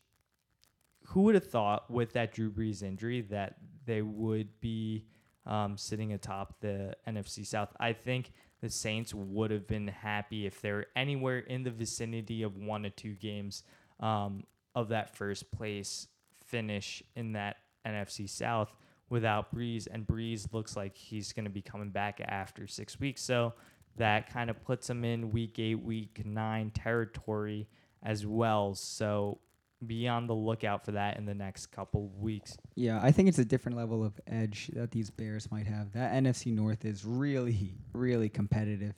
who 1.08 1.22
would 1.24 1.36
have 1.36 1.50
thought 1.50 1.90
with 1.90 2.14
that 2.14 2.34
Drew 2.34 2.52
Brees 2.52 2.84
injury 2.84 3.22
that 3.22 3.56
they 3.86 4.02
would 4.02 4.60
be 4.62 5.06
um, 5.46 5.78
sitting 5.78 6.14
atop 6.14 6.60
the 6.62 6.96
NFC 7.08 7.46
South? 7.46 7.70
I 7.80 7.94
think 7.94 8.32
the 8.62 8.70
Saints 8.70 9.14
would 9.14 9.51
have 9.51 9.68
been 9.68 9.88
happy 9.88 10.45
if 10.45 10.62
they're 10.62 10.88
anywhere 10.95 11.39
in 11.39 11.64
the 11.64 11.72
vicinity 11.72 12.43
of 12.43 12.57
one 12.57 12.86
or 12.86 12.89
two 12.89 13.14
games 13.14 13.64
um, 13.99 14.43
of 14.76 14.89
that 14.89 15.16
first 15.16 15.51
place 15.51 16.07
finish 16.45 17.01
in 17.16 17.34
that 17.34 17.57
NFC 17.86 18.30
South 18.30 18.76
without 19.10 19.53
Brees. 19.53 19.88
And 19.89 20.05
Brees 20.05 20.51
looks 20.53 20.76
like 20.76 20.97
he's 20.97 21.34
going 21.34 21.45
to 21.45 21.51
be 21.51 21.62
coming 21.62 21.89
back 21.89 22.22
after 22.26 22.68
six 22.68 22.99
weeks. 22.99 23.22
So 23.22 23.53
that 23.97 24.32
kind 24.32 24.49
of 24.49 24.64
puts 24.64 24.89
him 24.89 25.03
in 25.03 25.32
week 25.32 25.60
eight, 25.60 25.82
week 25.82 26.22
nine 26.26 26.72
territory 26.72 27.68
as 28.03 28.26
well. 28.26 28.76
So 28.76 29.39
be 29.86 30.08
on 30.08 30.28
the 30.28 30.36
lookout 30.36 30.84
for 30.86 30.92
that 30.92 31.18
in 31.18 31.26
the 31.26 31.34
next 31.34 31.68
couple 31.68 32.10
weeks. 32.18 32.58
Yeah, 32.76 33.00
I 33.02 33.12
think 33.12 33.30
it's 33.30 33.40
a 33.40 33.46
different 33.46 33.78
level 33.78 34.04
of 34.04 34.20
edge 34.28 34.70
that 34.74 34.92
these 34.92 35.10
Bears 35.10 35.50
might 35.52 35.68
have. 35.68 35.94
That 35.94 36.14
NFC 36.14 36.54
North 36.54 36.86
is 36.86 37.06
really, 37.06 37.76
really 37.94 38.30
competitive. 38.30 38.96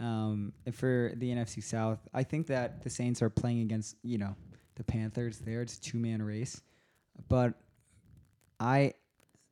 Um, 0.00 0.52
for 0.72 1.12
the 1.16 1.30
NFC 1.30 1.62
South, 1.62 2.00
I 2.12 2.24
think 2.24 2.48
that 2.48 2.82
the 2.82 2.90
Saints 2.90 3.22
are 3.22 3.30
playing 3.30 3.60
against, 3.60 3.96
you 4.02 4.18
know, 4.18 4.34
the 4.76 4.84
Panthers 4.84 5.38
there. 5.38 5.62
It's 5.62 5.76
a 5.76 5.80
two 5.80 5.98
man 5.98 6.20
race, 6.22 6.60
but 7.28 7.54
I 8.58 8.94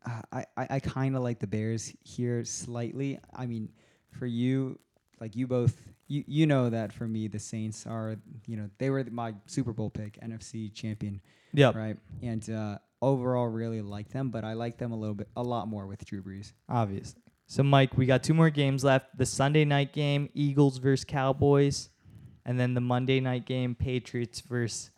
I 0.05 0.45
I, 0.57 0.67
I 0.71 0.81
kind 0.81 1.17
of 1.17 1.23
like 1.23 1.39
the 1.39 1.47
Bears 1.47 1.93
here 2.03 2.45
slightly. 2.45 3.21
I 3.35 3.47
mean, 3.47 3.69
for 4.11 4.27
you, 4.27 4.79
like 5.21 5.37
you 5.37 5.47
both. 5.47 5.77
You, 6.13 6.25
you 6.27 6.47
know 6.47 6.65
that 6.71 6.93
for 6.93 7.07
me 7.07 7.29
the 7.29 7.39
Saints 7.39 7.87
are 7.87 8.17
you 8.47 8.57
know 8.59 8.69
they 8.79 8.91
were 8.91 9.05
my 9.11 9.35
Super 9.47 9.73
Bowl 9.73 9.91
pick 9.91 10.19
NFC 10.21 10.73
champion 10.81 11.21
Yep. 11.55 11.75
right 11.75 11.97
and 12.23 12.43
uh, 12.51 12.79
overall 13.01 13.47
really 13.47 13.81
like 13.83 14.09
them 14.11 14.31
but 14.31 14.43
I 14.45 14.53
like 14.65 14.77
them 14.79 14.93
a 14.93 14.97
little 15.03 15.15
bit 15.15 15.29
a 15.37 15.43
lot 15.43 15.69
more 15.69 15.87
with 15.87 16.05
Drew 16.05 16.23
Brees 16.23 16.53
Obviously. 16.69 17.21
So, 17.47 17.63
Mike, 17.63 17.99
we 17.99 18.07
got 18.07 18.23
two 18.23 18.33
more 18.33 18.49
games 18.49 18.83
left. 18.83 19.07
The 19.19 19.27
Sunday 19.27 19.67
night 19.67 19.93
game, 19.93 20.31
Eagles 20.33 20.79
versus 20.79 21.05
Cowboys, 21.05 21.91
and 22.47 22.59
then 22.59 22.73
the 22.73 22.81
Monday 22.81 23.21
night 23.21 23.45
game, 23.45 23.75
Patriots 23.75 24.41
versus 24.41 24.91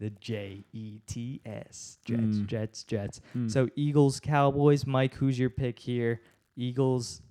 the 0.00 0.10
J 0.10 0.64
E 0.72 0.98
T 1.06 1.40
S. 1.46 1.98
Jets, 2.04 2.20
Mm. 2.38 2.46
Jets, 2.46 2.82
Jets. 2.84 3.20
Hmm. 3.32 3.46
So, 3.48 3.68
Eagles, 3.76 4.18
Cowboys. 4.18 4.86
Mike, 4.86 5.14
who's 5.14 5.38
your 5.38 5.50
pick 5.50 5.78
here? 5.78 6.20
Eagles 6.56 7.22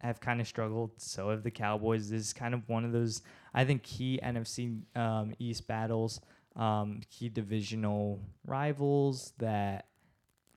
have 0.00 0.20
kind 0.20 0.40
of 0.40 0.46
struggled. 0.46 0.90
So 0.98 1.30
have 1.30 1.42
the 1.42 1.50
Cowboys. 1.50 2.10
This 2.10 2.26
is 2.26 2.32
kind 2.32 2.54
of 2.54 2.68
one 2.68 2.84
of 2.84 2.92
those, 2.92 3.22
I 3.54 3.64
think, 3.64 3.82
key 3.82 4.20
NFC 4.22 4.80
um, 4.96 5.34
East 5.38 5.66
battles, 5.66 6.20
um, 6.56 7.00
key 7.10 7.28
divisional 7.28 8.20
rivals 8.46 9.32
that 9.38 9.86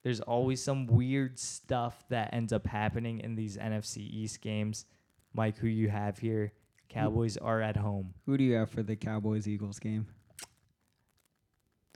there's 0.03 0.19
always 0.19 0.61
some 0.61 0.87
weird 0.87 1.39
stuff 1.39 2.03
that 2.09 2.33
ends 2.33 2.51
up 2.51 2.67
happening 2.67 3.19
in 3.19 3.35
these 3.35 3.57
NFC 3.57 3.97
East 3.97 4.41
games. 4.41 4.85
Mike, 5.33 5.57
who 5.57 5.67
you 5.67 5.89
have 5.89 6.19
here? 6.19 6.51
Cowboys 6.89 7.37
are 7.37 7.61
at 7.61 7.77
home. 7.77 8.13
who 8.25 8.37
do 8.37 8.43
you 8.43 8.53
have 8.53 8.69
for 8.69 8.83
the 8.83 8.95
Cowboys 8.95 9.47
Eagles 9.47 9.79
game 9.79 10.05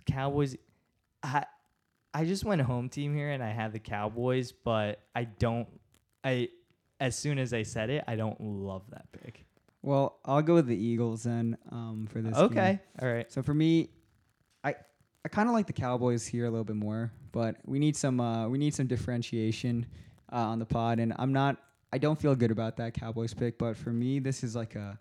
Cowboys, 0.08 0.56
I, 1.22 1.46
I 2.14 2.26
just 2.26 2.44
went 2.44 2.62
home 2.62 2.90
team 2.90 3.14
here 3.14 3.30
and 3.30 3.44
I 3.44 3.50
had 3.52 3.74
the 3.74 3.80
Cowboys, 3.80 4.52
but 4.52 5.02
I 5.14 5.26
don't. 5.26 5.68
I 6.24 6.50
as 7.00 7.16
soon 7.16 7.38
as 7.40 7.54
I 7.54 7.64
said 7.64 7.90
it, 7.90 8.04
I 8.08 8.16
don't 8.16 8.40
love 8.40 8.84
that 8.92 9.12
pick. 9.12 9.46
well 9.82 10.20
I'll 10.26 10.42
go 10.42 10.56
with 10.56 10.68
the 10.68 10.76
Eagles 10.78 11.24
then 11.24 11.58
um, 11.72 12.08
for 12.12 12.22
this 12.22 12.36
game. 12.36 12.46
Okay, 12.46 12.80
all 13.02 13.08
right. 13.08 13.32
So 13.32 13.42
for 13.44 13.54
me, 13.54 13.90
I 14.64 14.76
I 15.26 15.30
kind 15.30 15.48
of 15.50 15.54
like 15.54 15.68
the 15.68 15.74
Cowboys 15.74 16.26
here 16.26 16.46
a 16.46 16.50
little 16.50 16.64
bit 16.66 16.76
more, 16.76 17.12
but 17.32 17.58
we 17.66 17.80
need 17.80 17.96
some 17.96 18.20
uh, 18.20 18.48
we 18.48 18.58
need 18.58 18.74
some 18.74 18.88
differentiation 18.88 19.86
uh, 20.32 20.38
on 20.38 20.60
the 20.60 20.66
pod, 20.66 21.00
and 21.00 21.14
I'm 21.18 21.34
not 21.34 21.58
I 21.94 21.98
don't 22.00 22.20
feel 22.20 22.36
good 22.36 22.52
about 22.52 22.78
that 22.78 22.94
Cowboys 22.94 23.34
pick, 23.34 23.58
but 23.58 23.78
for 23.78 23.92
me 23.92 24.20
this 24.20 24.44
is 24.44 24.56
like 24.56 24.76
a 24.76 25.00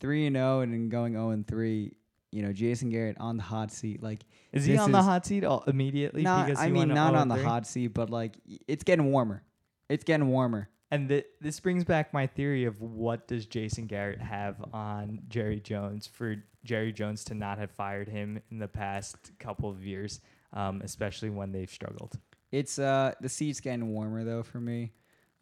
three 0.00 0.26
and 0.26 0.36
zero, 0.36 0.60
and 0.60 0.72
then 0.72 0.88
going 0.88 1.12
zero 1.12 1.30
and 1.30 1.46
three. 1.46 1.92
You 2.34 2.42
know, 2.42 2.52
Jason 2.52 2.90
Garrett 2.90 3.16
on 3.20 3.36
the 3.36 3.42
hot 3.42 3.70
seat, 3.70 4.02
like 4.02 4.24
Is 4.52 4.64
he 4.64 4.76
on 4.76 4.90
the 4.92 5.02
hot 5.02 5.24
seat 5.24 5.44
all, 5.44 5.62
immediately? 5.66 6.22
not. 6.22 6.56
I 6.58 6.68
mean, 6.68 6.88
not 6.88 7.14
on 7.14 7.28
the 7.28 7.36
0-3? 7.36 7.44
hot 7.44 7.66
seat, 7.66 7.88
but 7.88 8.10
like 8.10 8.36
it's 8.66 8.82
getting 8.84 9.12
warmer. 9.12 9.42
It's 9.88 10.04
getting 10.04 10.28
warmer. 10.28 10.68
And 10.90 11.08
th- 11.08 11.26
this 11.40 11.60
brings 11.60 11.84
back 11.84 12.12
my 12.12 12.26
theory 12.26 12.64
of 12.64 12.80
what 12.80 13.26
does 13.28 13.46
Jason 13.46 13.86
Garrett 13.86 14.20
have 14.20 14.56
on 14.72 15.22
Jerry 15.28 15.60
Jones 15.60 16.06
for 16.06 16.36
Jerry 16.64 16.92
Jones 16.92 17.24
to 17.24 17.34
not 17.34 17.58
have 17.58 17.70
fired 17.70 18.08
him 18.08 18.40
in 18.50 18.58
the 18.58 18.68
past 18.68 19.16
couple 19.38 19.70
of 19.70 19.84
years, 19.84 20.20
um, 20.52 20.82
especially 20.84 21.30
when 21.30 21.52
they've 21.52 21.70
struggled. 21.70 22.18
It's 22.52 22.78
uh 22.78 23.14
the 23.20 23.28
seat's 23.28 23.60
getting 23.60 23.88
warmer 23.88 24.24
though 24.24 24.42
for 24.42 24.60
me. 24.60 24.92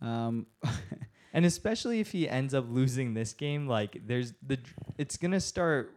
Um, 0.00 0.46
And 1.34 1.46
especially 1.46 2.00
if 2.00 2.12
he 2.12 2.28
ends 2.28 2.52
up 2.52 2.66
losing 2.68 3.14
this 3.14 3.32
game, 3.32 3.66
like 3.66 3.96
there's 4.06 4.34
the 4.46 4.58
it's 4.98 5.16
gonna 5.16 5.40
start 5.40 5.94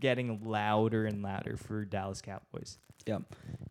getting 0.00 0.44
louder 0.44 1.06
and 1.06 1.22
louder 1.22 1.56
for 1.56 1.84
Dallas 1.84 2.20
Cowboys. 2.22 2.78
Yep. 3.06 3.22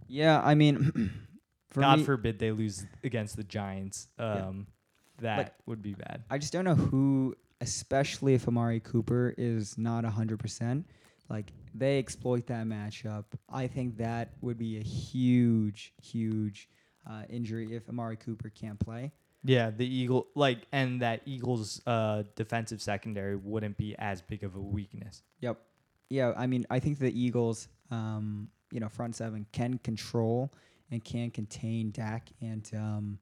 Yeah, 0.08 0.42
I 0.44 0.56
mean, 0.56 1.12
for 1.70 1.82
God 1.82 2.00
me, 2.00 2.06
forbid 2.06 2.40
they 2.40 2.52
lose 2.52 2.86
against 3.04 3.36
the 3.36 3.44
Giants. 3.44 4.08
Um, 4.18 4.68
that 5.20 5.38
Like- 5.38 5.54
would 5.66 5.82
be 5.82 5.94
bad. 5.94 6.24
I 6.30 6.38
just 6.38 6.54
don't 6.54 6.66
know 6.66 6.76
who, 6.76 7.36
especially 7.62 8.34
if 8.36 8.48
Amari 8.48 8.80
Cooper 8.80 9.34
is 9.38 9.78
not 9.78 10.06
hundred 10.06 10.40
percent. 10.40 10.88
Like 11.30 11.52
they 11.74 12.00
exploit 12.00 12.48
that 12.48 12.66
matchup. 12.66 13.26
I 13.50 13.68
think 13.68 13.98
that 13.98 14.30
would 14.42 14.58
be 14.58 14.78
a 14.78 14.84
huge, 14.84 15.94
huge 16.02 16.70
uh, 17.10 17.24
injury 17.30 17.76
if 17.76 17.90
Amari 17.90 18.16
Cooper 18.18 18.50
can't 18.50 18.80
play. 18.80 19.12
Yeah, 19.44 19.70
the 19.72 19.86
Eagle 19.86 20.28
like 20.36 20.60
and 20.72 21.02
that 21.02 21.22
Eagles 21.26 21.82
uh 21.88 22.24
defensive 22.36 22.82
secondary 22.82 23.36
wouldn't 23.36 23.78
be 23.78 23.96
as 23.98 24.22
big 24.22 24.44
of 24.44 24.56
a 24.56 24.60
weakness. 24.62 25.22
Yep. 25.42 25.60
Yeah, 26.10 26.34
I 26.38 26.48
mean, 26.48 26.66
I 26.70 26.80
think 26.80 27.00
the 27.00 27.12
Eagles, 27.12 27.68
um, 27.92 28.50
you 28.72 28.80
know, 28.80 28.90
front 28.90 29.16
seven 29.16 29.46
can 29.52 29.78
control 29.80 30.54
and 30.92 31.04
can 31.04 31.32
contain 31.32 31.92
Dak 31.92 32.30
and, 32.42 32.70
um, 32.74 33.20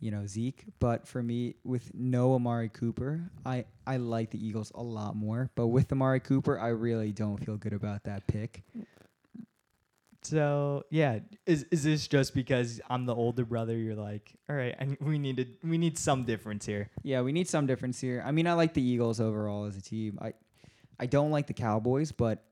you 0.00 0.10
know, 0.10 0.26
Zeke. 0.26 0.64
But 0.78 1.06
for 1.06 1.22
me, 1.22 1.54
with 1.62 1.92
no 1.94 2.34
Amari 2.34 2.68
Cooper, 2.68 3.30
I, 3.44 3.64
I 3.86 3.98
like 3.98 4.30
the 4.30 4.44
Eagles 4.44 4.72
a 4.74 4.82
lot 4.82 5.14
more. 5.14 5.50
But 5.54 5.68
with 5.68 5.92
Amari 5.92 6.20
Cooper, 6.20 6.58
I 6.58 6.68
really 6.68 7.12
don't 7.12 7.36
feel 7.44 7.56
good 7.56 7.74
about 7.74 8.04
that 8.04 8.26
pick. 8.26 8.64
So 10.22 10.84
yeah, 10.90 11.20
is 11.46 11.64
is 11.70 11.82
this 11.82 12.06
just 12.06 12.34
because 12.34 12.80
I'm 12.90 13.06
the 13.06 13.14
older 13.14 13.44
brother? 13.44 13.76
You're 13.76 13.94
like, 13.94 14.34
all 14.50 14.56
right, 14.56 14.76
I, 14.78 14.96
we 15.00 15.18
need 15.18 15.38
to 15.38 15.46
we 15.64 15.78
need 15.78 15.96
some 15.96 16.24
difference 16.24 16.66
here. 16.66 16.90
Yeah, 17.02 17.22
we 17.22 17.32
need 17.32 17.48
some 17.48 17.66
difference 17.66 18.00
here. 18.00 18.22
I 18.24 18.30
mean, 18.30 18.46
I 18.46 18.52
like 18.52 18.74
the 18.74 18.82
Eagles 18.82 19.18
overall 19.18 19.64
as 19.64 19.76
a 19.76 19.82
team. 19.82 20.18
I, 20.20 20.34
I 21.00 21.06
don't 21.06 21.30
like 21.30 21.46
the 21.46 21.54
Cowboys, 21.54 22.12
but 22.12 22.44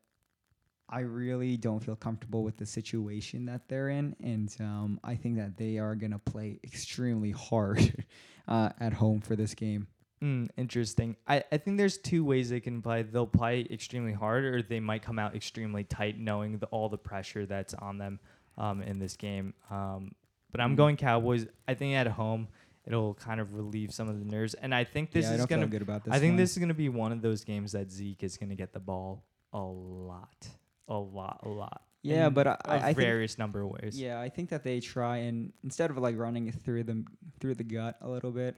I 0.89 1.01
really 1.01 1.57
don't 1.59 1.81
feel 1.81 1.97
comfortable 1.97 2.43
with 2.43 2.57
the 2.57 2.65
situation 2.65 3.45
that 3.47 3.69
they're 3.69 3.91
in, 3.91 4.17
and 4.23 4.55
um, 4.61 4.99
I 5.05 5.17
think 5.17 5.37
that 5.37 5.59
they 5.59 5.77
are 5.79 5.95
gonna 5.95 6.19
play 6.19 6.59
extremely 6.65 7.31
hard 7.31 8.05
uh, 8.49 8.71
at 8.81 8.95
home 8.95 9.21
for 9.21 9.37
this 9.37 9.55
game. 9.55 9.87
Mm, 10.23 10.49
interesting. 10.57 11.15
I, 11.29 11.45
I 11.53 11.59
think 11.59 11.77
there's 11.77 11.99
two 11.99 12.25
ways 12.25 12.49
they 12.49 12.59
can 12.61 12.81
play. 12.83 13.03
They'll 13.03 13.27
play 13.27 13.67
extremely 13.71 14.15
hard, 14.15 14.45
or 14.47 14.63
they 14.63 14.81
might 14.81 15.03
come 15.03 15.19
out 15.19 15.37
extremely 15.37 15.85
tight, 15.85 16.19
knowing 16.19 16.59
the, 16.59 16.67
all 16.69 16.89
the 16.89 16.99
pressure 16.99 17.45
that's 17.47 17.75
on 17.75 17.99
them 17.99 18.19
um, 18.57 18.81
in 18.83 18.99
this 18.99 19.15
game. 19.17 19.53
Um, 19.71 20.13
but 20.51 20.61
I'm 20.63 20.73
Mm. 20.73 20.77
going 20.79 20.97
Cowboys. 20.97 21.47
I 21.69 21.75
think 21.75 21.95
at 21.95 22.07
home 22.07 22.49
it'll 22.89 23.15
kind 23.15 23.39
of 23.41 23.55
relieve 23.55 23.93
some 23.93 24.09
of 24.09 24.19
the 24.19 24.25
nerves, 24.25 24.55
and 24.55 24.75
I 24.75 24.83
think 24.83 25.13
this 25.13 25.27
yeah, 25.27 25.35
is 25.35 25.47
gonna 25.47 25.63
feel 25.63 25.69
good 25.69 25.83
about 25.83 26.05
this. 26.05 26.15
I 26.15 26.19
think 26.19 26.33
one. 26.33 26.37
this 26.39 26.53
is 26.53 26.59
going 26.59 26.69
to 26.69 26.75
be 26.75 26.89
one 26.89 27.13
of 27.13 27.21
those 27.21 27.45
games 27.45 27.73
that 27.73 27.91
Zeke 27.91 28.23
is 28.25 28.37
going 28.39 28.49
to 28.49 28.57
get 28.57 28.73
the 28.73 28.81
ball 28.81 29.25
a 29.53 29.61
lot, 29.61 30.49
a 30.89 30.95
lot, 30.97 31.41
a 31.45 31.49
lot. 31.49 31.83
Yeah, 32.03 32.31
but 32.31 32.47
I- 32.47 32.57
I 32.67 32.79
think- 32.81 32.99
various 32.99 33.37
number 33.39 33.61
of 33.61 33.71
ways. 33.71 34.01
Yeah, 34.01 34.19
I 34.21 34.31
think 34.31 34.49
that 34.51 34.65
they 34.65 34.81
try 34.81 35.19
and 35.19 35.53
instead 35.63 35.91
of 35.91 35.99
like 35.99 36.17
running 36.17 36.51
through 36.51 36.85
them 36.85 37.05
through 37.41 37.57
the 37.57 37.65
gut 37.65 37.97
a 38.01 38.09
little 38.09 38.31
bit, 38.31 38.57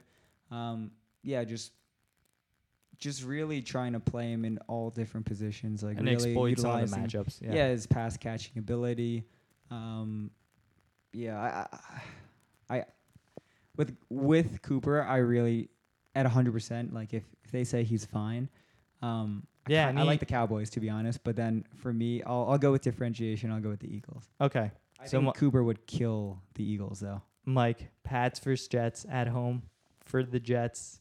um, 0.49 0.91
yeah, 1.23 1.43
just 1.43 1.73
just 2.97 3.23
really 3.23 3.61
trying 3.63 3.93
to 3.93 3.99
play 3.99 4.31
him 4.31 4.45
in 4.45 4.59
all 4.67 4.91
different 4.91 5.25
positions, 5.25 5.81
like 5.83 5.97
and 5.97 6.07
really 6.07 6.29
exploit 6.31 6.59
some 6.59 6.71
of 6.71 6.89
the 6.89 6.97
utilizing- 6.97 7.21
matchups. 7.23 7.41
Yeah. 7.41 7.53
Yeah. 7.53 7.67
his 7.69 7.87
pass 7.87 8.15
catching 8.15 8.57
ability. 8.59 9.25
Um, 9.71 10.29
yeah, 11.13 11.37
I, 11.39 11.77
I, 12.69 12.77
I, 12.77 12.85
with 13.77 13.95
with 14.09 14.61
Cooper, 14.61 15.01
I 15.03 15.17
really 15.17 15.69
at 16.15 16.25
hundred 16.25 16.51
percent. 16.53 16.93
Like 16.93 17.13
if, 17.13 17.23
if 17.43 17.51
they 17.51 17.63
say 17.63 17.83
he's 17.83 18.05
fine, 18.05 18.49
um, 19.01 19.45
I 19.67 19.71
Yeah, 19.71 19.91
ki- 19.91 19.97
I 19.99 20.03
like 20.03 20.19
the 20.19 20.25
Cowboys 20.25 20.69
to 20.71 20.79
be 20.79 20.89
honest. 20.89 21.23
But 21.23 21.35
then 21.35 21.65
for 21.77 21.91
me, 21.93 22.21
I'll 22.23 22.47
I'll 22.49 22.57
go 22.57 22.71
with 22.71 22.81
differentiation. 22.81 23.51
I'll 23.51 23.61
go 23.61 23.69
with 23.69 23.79
the 23.79 23.93
Eagles. 23.93 24.25
Okay. 24.39 24.71
I 24.99 25.05
So 25.07 25.19
think 25.21 25.35
Cooper 25.35 25.63
would 25.63 25.87
kill 25.87 26.41
the 26.55 26.63
Eagles 26.63 26.99
though. 26.99 27.21
Mike, 27.45 27.89
Pats 28.03 28.39
versus 28.39 28.67
Jets 28.67 29.05
at 29.09 29.27
home 29.27 29.63
for 30.05 30.23
the 30.23 30.39
Jets. 30.39 30.99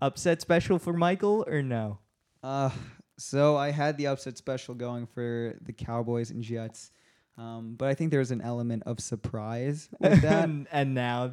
Upset 0.00 0.40
special 0.40 0.78
for 0.78 0.92
Michael 0.92 1.44
or 1.48 1.62
no? 1.62 1.98
Uh, 2.42 2.70
so 3.16 3.56
I 3.56 3.70
had 3.70 3.96
the 3.96 4.06
upset 4.08 4.38
special 4.38 4.74
going 4.74 5.06
for 5.06 5.56
the 5.60 5.72
Cowboys 5.72 6.30
and 6.30 6.42
Jets, 6.42 6.90
um, 7.36 7.74
but 7.76 7.88
I 7.88 7.94
think 7.94 8.10
there's 8.12 8.30
an 8.30 8.40
element 8.40 8.84
of 8.86 9.00
surprise 9.00 9.88
with 10.00 10.22
that. 10.22 10.44
and, 10.44 10.66
and 10.72 10.94
now, 10.94 11.32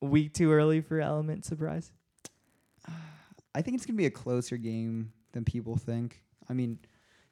week 0.00 0.34
too 0.34 0.52
early 0.52 0.80
for 0.80 1.00
element 1.00 1.44
surprise. 1.44 1.90
I 3.54 3.62
think 3.62 3.76
it's 3.76 3.86
gonna 3.86 3.96
be 3.96 4.06
a 4.06 4.10
closer 4.10 4.56
game 4.56 5.12
than 5.32 5.44
people 5.44 5.76
think. 5.76 6.22
I 6.48 6.52
mean, 6.52 6.78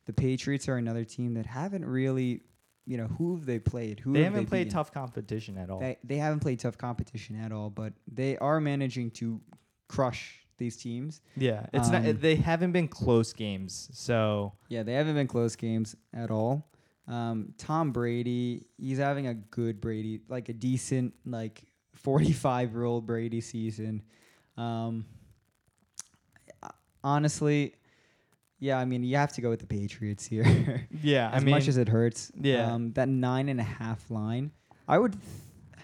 the 0.06 0.12
Patriots 0.12 0.68
are 0.68 0.76
another 0.76 1.04
team 1.04 1.34
that 1.34 1.46
haven't 1.46 1.84
really, 1.84 2.42
you 2.84 2.96
know, 2.96 3.06
who 3.06 3.36
have 3.36 3.46
they 3.46 3.58
played? 3.58 4.00
Who 4.00 4.12
they 4.12 4.24
have 4.24 4.32
haven't 4.32 4.48
played 4.48 4.64
beaten? 4.66 4.74
tough 4.78 4.92
competition 4.92 5.58
at 5.58 5.70
all. 5.70 5.80
They 5.80 5.98
they 6.04 6.16
haven't 6.16 6.40
played 6.40 6.58
tough 6.60 6.78
competition 6.78 7.36
at 7.36 7.52
all, 7.52 7.70
but 7.70 7.92
they 8.10 8.36
are 8.38 8.60
managing 8.60 9.10
to 9.12 9.40
crush 9.88 10.40
these 10.58 10.76
teams. 10.76 11.20
yeah, 11.36 11.66
it's 11.72 11.88
Um, 11.88 12.02
not. 12.04 12.20
They 12.20 12.36
haven't 12.36 12.72
been 12.72 12.88
close 12.88 13.32
games, 13.32 13.88
so 13.92 14.54
Yeah, 14.68 14.82
they 14.82 14.94
haven't 14.94 15.14
been 15.14 15.26
close 15.28 15.54
games 15.54 15.94
at 16.14 16.30
all. 16.30 16.70
Um, 17.06 17.52
Tom 17.58 17.92
Brady, 17.92 18.66
he's 18.78 18.98
having 18.98 19.28
a 19.28 19.34
good 19.34 19.80
Brady, 19.80 20.22
like 20.28 20.48
a 20.48 20.52
decent, 20.54 21.14
like 21.24 21.62
45 21.96 22.72
year 22.72 22.84
old 22.84 23.06
Brady 23.06 23.40
season. 23.40 24.02
Um, 24.56 25.04
honestly, 27.04 27.74
Yeah, 28.58 28.78
I 28.78 28.84
mean, 28.84 29.02
you 29.04 29.16
have 29.16 29.32
to 29.34 29.40
go 29.40 29.50
with 29.50 29.60
the 29.60 29.66
Patriots 29.66 30.24
here. 30.26 30.88
Yeah, 31.02 31.30
as 31.30 31.42
I 31.42 31.44
mean, 31.44 31.54
much 31.54 31.68
as 31.68 31.76
it 31.76 31.88
hurts. 31.88 32.32
Yeah. 32.40 32.72
Um, 32.72 32.92
that 32.92 33.08
nine 33.08 33.48
and 33.48 33.60
a 33.60 33.64
half 33.64 34.10
line, 34.10 34.50
I 34.88 34.98
would 34.98 35.12
th- 35.12 35.24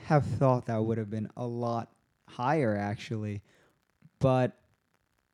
have 0.06 0.24
thought 0.24 0.66
that 0.66 0.82
would 0.82 0.98
have 0.98 1.10
been 1.10 1.28
a 1.36 1.46
lot 1.46 1.90
higher 2.28 2.74
actually, 2.76 3.42
but 4.18 4.52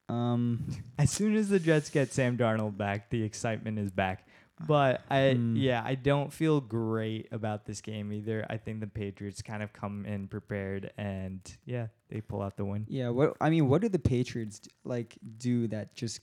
um, 0.08 0.64
as 0.98 1.10
soon 1.10 1.36
as 1.36 1.48
the 1.48 1.58
Jets 1.60 1.90
get 1.90 2.12
Sam 2.12 2.36
Darnold 2.36 2.76
back, 2.76 3.10
the 3.10 3.22
excitement 3.22 3.78
is 3.78 3.90
back. 3.90 4.26
But 4.66 5.02
I, 5.08 5.34
Hmm. 5.34 5.54
yeah, 5.56 5.82
I 5.84 5.94
don't 5.94 6.32
feel 6.32 6.60
great 6.60 7.28
about 7.30 7.64
this 7.64 7.80
game 7.80 8.12
either. 8.12 8.44
I 8.50 8.56
think 8.56 8.80
the 8.80 8.86
Patriots 8.88 9.40
kind 9.42 9.62
of 9.62 9.72
come 9.72 10.04
in 10.04 10.26
prepared, 10.28 10.90
and 10.98 11.40
yeah, 11.64 11.86
they 12.08 12.20
pull 12.20 12.42
out 12.42 12.56
the 12.56 12.64
win. 12.64 12.84
yeah. 12.88 13.08
What 13.10 13.36
I 13.40 13.50
mean, 13.50 13.68
what 13.68 13.82
do 13.82 13.88
the 13.88 13.98
Patriots 14.00 14.58
d- 14.58 14.70
like 14.84 15.16
do 15.38 15.68
that 15.68 15.94
just 15.94 16.20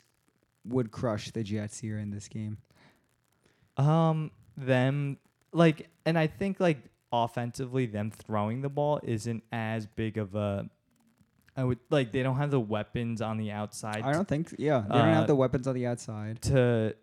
would 0.65 0.91
crush 0.91 1.31
the 1.31 1.43
Jets 1.43 1.79
here 1.79 1.97
in 1.97 2.09
this 2.09 2.27
game? 2.27 2.57
Um, 3.77 4.31
them 4.57 5.17
like, 5.51 5.89
and 6.05 6.17
I 6.17 6.27
think 6.27 6.59
like 6.59 6.79
offensively, 7.11 7.85
them 7.85 8.11
throwing 8.11 8.61
the 8.61 8.69
ball 8.69 8.99
isn't 9.03 9.43
as 9.51 9.85
big 9.85 10.17
of 10.17 10.35
a. 10.35 10.69
I 11.57 11.63
would 11.63 11.79
like 11.89 12.11
they 12.11 12.21
don't 12.21 12.35
have 12.35 12.51
the 12.51 12.59
weapons 12.59 13.21
on 13.21 13.37
the 13.37 13.51
outside 13.51 14.01
I 14.03 14.11
don't 14.11 14.27
think. 14.27 14.53
Yeah, 14.59 14.81
they 14.81 14.89
don't 14.89 15.07
Uh, 15.07 15.13
have 15.13 15.27
the 15.27 15.35
weapons 15.35 15.67
on 15.67 15.75
the 15.75 15.87
outside. 15.87 16.41
to 16.43 16.95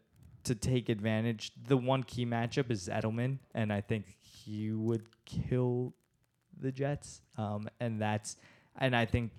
to 0.45 0.55
take 0.55 0.88
advantage. 0.88 1.53
The 1.66 1.76
one 1.76 2.03
key 2.03 2.26
matchup 2.26 2.70
is 2.70 2.88
Edelman, 2.88 3.38
and 3.55 3.72
I 3.72 3.80
think 3.80 4.07
he 4.20 4.70
would 4.72 5.05
kill 5.24 5.95
the 6.59 6.72
Jets. 6.72 7.20
Um, 7.36 7.68
and 7.80 8.01
that's 8.01 8.36
and 8.78 8.95
I 8.97 9.05
think 9.07 9.32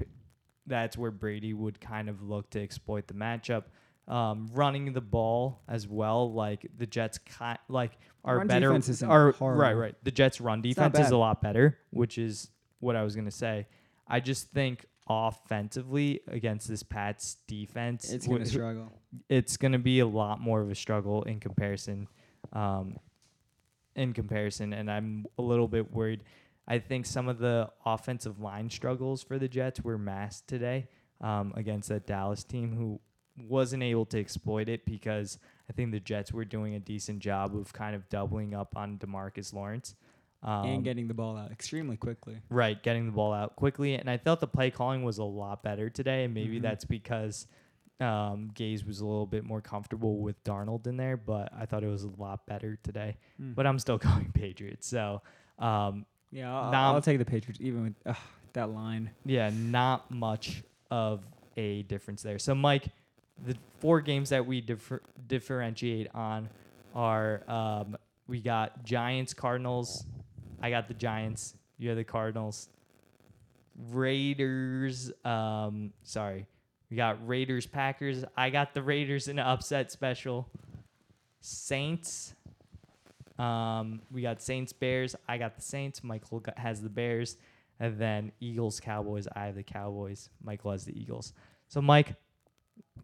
that's 0.66 0.98
where 0.98 1.12
Brady 1.12 1.54
would 1.54 1.80
kind 1.82 2.10
of 2.10 2.22
look 2.22 2.50
to 2.52 2.62
exploit 2.62 3.08
the 3.08 3.14
matchup. 3.14 3.64
Um, 4.06 4.50
running 4.54 4.92
the 4.92 5.00
ball 5.02 5.62
as 5.70 5.88
well, 5.88 6.34
like 6.34 6.68
the 6.78 6.86
Jets, 6.86 7.20
ki- 7.20 7.56
like 7.70 7.98
are 8.26 8.40
Run 8.40 8.48
better. 8.48 8.68
are 9.10 9.34
right, 9.58 9.74
right. 9.74 9.96
The 10.04 10.12
Jets' 10.12 10.42
run 10.42 10.62
defense 10.62 10.98
is 11.00 11.12
a 11.12 11.18
lot 11.18 11.42
better, 11.42 11.78
which 11.90 12.18
is 12.18 12.50
what 12.80 12.98
I 12.98 13.04
was 13.04 13.16
gonna 13.16 13.32
say. 13.32 13.66
I 14.06 14.20
just 14.20 14.52
think 14.52 14.86
offensively 15.08 16.22
against 16.28 16.68
this 16.68 16.84
Pats 16.84 17.38
defense, 17.48 18.12
It's 18.12 18.28
gonna 18.28 18.46
struggle. 18.46 18.92
it's 19.30 19.58
going 19.58 19.74
to 19.74 19.80
be 19.80 20.00
a 20.00 20.08
lot 20.08 20.40
more 20.40 20.62
of 20.62 20.70
a 20.70 20.76
struggle 20.76 21.24
in 21.24 21.40
comparison 21.40 22.08
um, 22.54 22.98
in 23.96 24.12
comparison 24.14 24.74
and 24.74 24.90
i'm 24.90 25.26
a 25.38 25.42
little 25.42 25.68
bit 25.68 25.92
worried 25.92 26.24
i 26.68 26.80
think 26.80 27.06
some 27.06 27.28
of 27.28 27.38
the 27.38 27.70
offensive 27.86 28.40
line 28.40 28.70
struggles 28.70 29.22
for 29.22 29.38
the 29.38 29.48
jets 29.48 29.82
were 29.82 29.98
masked 29.98 30.48
today 30.48 30.88
um, 31.22 31.54
against 31.56 31.90
that 31.90 32.08
dallas 32.08 32.44
team 32.44 32.76
who 32.76 33.00
wasn't 33.48 33.82
able 33.84 34.06
to 34.06 34.20
exploit 34.20 34.68
it 34.68 34.84
because 34.86 35.38
i 35.70 35.74
think 35.74 35.92
the 35.92 36.00
jets 36.00 36.32
were 36.32 36.46
doing 36.46 36.74
a 36.76 36.80
decent 36.80 37.20
job 37.20 37.56
of 37.56 37.72
kind 37.74 37.96
of 37.96 38.08
doubling 38.10 38.54
up 38.56 38.76
on 38.76 38.98
demarcus 38.98 39.54
lawrence 39.54 39.96
um, 40.44 40.66
and 40.66 40.84
getting 40.84 41.08
the 41.08 41.14
ball 41.14 41.38
out 41.38 41.52
extremely 41.52 41.98
quickly. 41.98 42.38
Right, 42.50 42.82
getting 42.82 43.06
the 43.06 43.12
ball 43.12 43.34
out 43.34 43.56
quickly, 43.56 43.96
and 43.96 44.10
I 44.10 44.18
felt 44.18 44.40
the 44.42 44.48
play 44.48 44.70
calling 44.72 45.04
was 45.04 45.18
a 45.18 45.24
lot 45.24 45.64
better 45.64 45.90
today, 45.90 46.26
and 46.26 46.34
maybe 46.34 46.60
Mhm. 46.60 46.64
that's 46.64 46.86
because 46.86 47.48
um, 48.00 48.52
Gase 48.54 48.86
was 48.86 49.00
a 49.00 49.06
little 49.06 49.26
bit 49.28 49.46
more 49.46 49.62
comfortable 49.62 50.18
with 50.18 50.44
Darnold 50.44 50.88
in 50.88 50.98
there, 50.98 51.16
but 51.16 51.54
I 51.58 51.66
thought 51.66 51.84
it 51.84 51.88
was 51.88 52.04
a 52.04 52.10
lot 52.18 52.46
better 52.48 52.78
today. 52.84 53.16
Mm. 53.42 53.56
But 53.56 53.66
I'm 53.68 53.80
still 53.80 53.98
going 54.10 54.32
Patriots, 54.34 54.88
so 54.88 55.22
um, 55.60 56.06
Yeah, 56.32 56.54
I'll, 56.54 56.72
Nam- 56.72 56.96
I'll 56.96 57.02
take 57.02 57.20
the 57.20 57.26
Patriots 57.26 57.62
even 57.62 57.84
with 58.06 58.18
that 58.54 58.70
line. 58.72 59.12
yeah, 59.26 59.52
not 59.54 60.12
much 60.12 60.64
of 60.92 61.24
a 61.56 61.84
difference 61.84 62.22
there. 62.24 62.40
So, 62.40 62.54
Mike, 62.56 62.88
the 63.46 63.56
four 63.80 64.02
games 64.02 64.30
that 64.30 64.46
we 64.46 64.60
differ- 64.60 65.02
differentiate 65.28 66.08
on 66.14 66.50
are 66.96 67.44
um, 67.50 67.96
we 68.28 68.42
got 68.42 68.84
Giants, 68.84 69.34
Cardinals. 69.34 70.06
I 70.64 70.70
got 70.70 70.88
the 70.88 70.94
Giants. 70.94 71.56
You 71.78 71.90
have 71.90 71.98
the 71.98 72.06
Cardinals. 72.06 72.70
Raiders. 73.92 75.12
Um, 75.26 75.92
sorry, 76.04 76.48
we 76.90 76.96
got 76.96 77.28
Raiders, 77.28 77.68
Packers. 77.68 78.24
I 78.38 78.50
got 78.50 78.74
the 78.74 78.82
Raiders 78.82 79.28
in 79.28 79.40
an 79.40 79.46
upset 79.46 79.92
special. 79.92 80.48
Saints. 81.42 82.34
Um, 83.38 84.02
we 84.10 84.22
got 84.22 84.42
Saints, 84.42 84.72
Bears. 84.72 85.16
I 85.28 85.38
got 85.38 85.56
the 85.56 85.62
Saints. 85.62 86.04
Michael 86.04 86.42
has 86.56 86.82
the 86.82 86.90
Bears. 86.90 87.38
And 87.80 87.98
then 87.98 88.32
Eagles, 88.40 88.80
Cowboys. 88.80 89.28
I 89.36 89.48
have 89.48 89.56
the 89.56 89.64
Cowboys. 89.64 90.30
Michael 90.42 90.72
has 90.72 90.86
the 90.86 90.98
Eagles. 90.98 91.34
So, 91.68 91.82
Mike, 91.82 92.16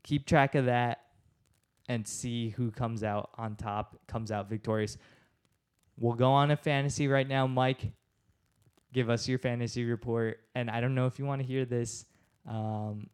keep 0.03 0.25
track 0.25 0.55
of 0.55 0.65
that 0.65 1.07
and 1.89 2.07
see 2.07 2.49
who 2.49 2.71
comes 2.71 3.03
out 3.03 3.31
on 3.37 3.55
top, 3.55 3.99
comes 4.07 4.31
out 4.31 4.47
victorious. 4.47 4.97
We'll 5.99 6.13
go 6.13 6.31
on 6.31 6.49
a 6.49 6.55
fantasy 6.55 7.09
right 7.09 7.27
now, 7.27 7.45
Mike. 7.45 7.91
Give 8.93 9.09
us 9.09 9.27
your 9.27 9.37
fantasy 9.37 9.83
report. 9.83 10.39
And 10.55 10.69
I 10.69 10.79
don't 10.79 10.95
know 10.95 11.07
if 11.07 11.19
you 11.19 11.25
want 11.25 11.41
to 11.41 11.47
hear 11.47 11.65
this. 11.65 12.05
Um, 12.47 13.09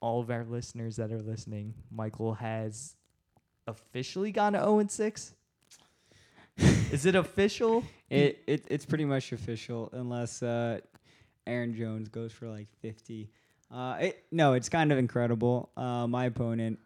all 0.00 0.20
of 0.20 0.30
our 0.30 0.44
listeners 0.44 0.96
that 0.96 1.10
are 1.12 1.22
listening, 1.22 1.74
Michael 1.90 2.34
has 2.34 2.94
officially 3.66 4.32
gone 4.32 4.52
to 4.52 4.58
0 4.58 4.80
and 4.80 4.90
6. 4.90 5.34
Is 6.92 7.06
it 7.06 7.14
official? 7.14 7.84
It, 8.10 8.42
it 8.46 8.66
it's 8.68 8.84
pretty 8.84 9.04
much 9.04 9.32
official 9.32 9.88
unless 9.92 10.42
uh, 10.42 10.80
Aaron 11.46 11.74
Jones 11.74 12.08
goes 12.08 12.32
for 12.32 12.48
like 12.48 12.68
50. 12.82 13.30
Uh, 13.70 13.96
it, 14.00 14.24
no, 14.30 14.52
it's 14.54 14.68
kind 14.68 14.92
of 14.92 14.98
incredible. 14.98 15.70
Uh, 15.76 16.06
my 16.06 16.26
opponent, 16.26 16.78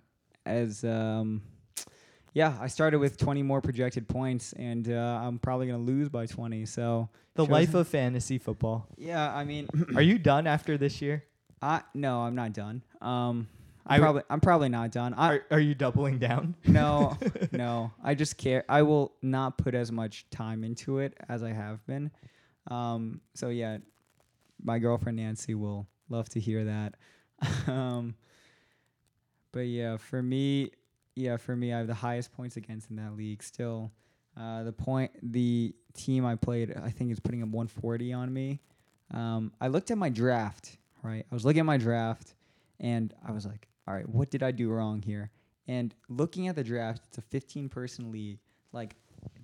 as 0.47 0.85
um, 0.85 1.43
yeah, 2.35 2.57
I 2.61 2.67
started 2.67 2.99
with 2.99 3.17
20 3.17 3.43
more 3.43 3.61
projected 3.63 4.07
points, 4.09 4.53
and 4.55 4.91
uh, 4.91 5.21
I'm 5.23 5.39
probably 5.39 5.67
gonna 5.69 5.79
lose 5.79 6.09
by 6.11 6.27
20. 6.27 6.67
So 6.67 7.09
The 7.35 7.47
life 7.47 7.75
of 7.75 7.89
fantasy 7.89 8.39
football. 8.39 8.87
yeah, 8.99 9.33
I 9.35 9.45
mean, 9.45 9.69
Are 9.97 10.03
you 10.03 10.19
done 10.19 10.47
after 10.47 10.77
this 10.77 11.01
year? 11.01 11.25
I 11.63 11.81
no, 11.95 12.21
I'm 12.21 12.35
not 12.35 12.53
done. 12.53 12.83
Um, 13.01 13.49
I 13.87 13.95
I'm 13.97 14.01
w- 14.01 14.03
probably 14.03 14.23
I'm 14.31 14.41
probably 14.41 14.69
not 14.69 14.91
done. 14.93 15.15
I, 15.15 15.29
Are, 15.35 15.45
are 15.53 15.61
you 15.61 15.75
doubling 15.75 16.19
down? 16.19 16.57
no, 16.67 17.17
no. 17.53 17.93
I 18.03 18.15
just 18.15 18.37
care. 18.37 18.65
I 18.69 18.83
will 18.83 19.13
not 19.23 19.57
put 19.57 19.75
as 19.75 19.91
much 19.93 20.29
time 20.31 20.65
into 20.65 20.99
it 20.99 21.15
as 21.29 21.43
I 21.43 21.53
have 21.53 21.87
been. 21.87 22.11
Um, 22.71 23.21
so 23.35 23.49
yeah, 23.51 23.79
my 24.63 24.79
girlfriend 24.79 25.17
Nancy 25.19 25.55
will 25.55 25.87
love 26.09 26.29
to 26.31 26.41
hear 26.41 26.65
that. 26.65 26.95
um, 27.67 28.15
but 29.53 29.61
yeah, 29.67 29.97
for 29.99 30.23
me, 30.23 30.71
yeah, 31.17 31.37
for 31.37 31.55
me, 31.57 31.73
I 31.73 31.79
have 31.79 31.87
the 31.87 31.95
highest 31.95 32.33
points 32.33 32.57
against 32.57 32.91
in 32.91 32.97
that 32.97 33.17
league. 33.17 33.43
Still, 33.43 33.93
uh, 34.37 34.63
the 34.65 34.73
point, 34.73 35.13
the 35.23 35.75
team 35.95 36.25
I 36.27 36.35
played, 36.37 36.75
I 36.77 36.91
think 36.91 37.13
is 37.13 37.21
putting 37.21 37.43
up 37.43 37.49
140 37.49 38.13
on 38.13 38.33
me. 38.33 38.61
Um, 39.13 39.53
I 39.61 39.69
looked 39.69 39.91
at 39.91 39.99
my 39.99 40.09
draft. 40.09 40.77
Right, 41.03 41.27
I 41.31 41.35
was 41.35 41.45
looking 41.45 41.61
at 41.61 41.67
my 41.67 41.77
draft, 41.77 42.35
and 42.81 43.13
I 43.27 43.33
was 43.33 43.45
like, 43.45 43.69
all 43.87 43.93
right, 43.93 44.09
what 44.09 44.31
did 44.31 44.43
I 44.43 44.51
do 44.53 44.71
wrong 44.71 45.03
here? 45.03 45.31
And 45.69 45.95
looking 46.09 46.49
at 46.49 46.57
the 46.57 46.65
draft, 46.65 47.03
it's 47.09 47.19
a 47.19 47.23
15 47.23 47.69
person 47.69 48.11
league. 48.11 48.39
Like 48.73 48.97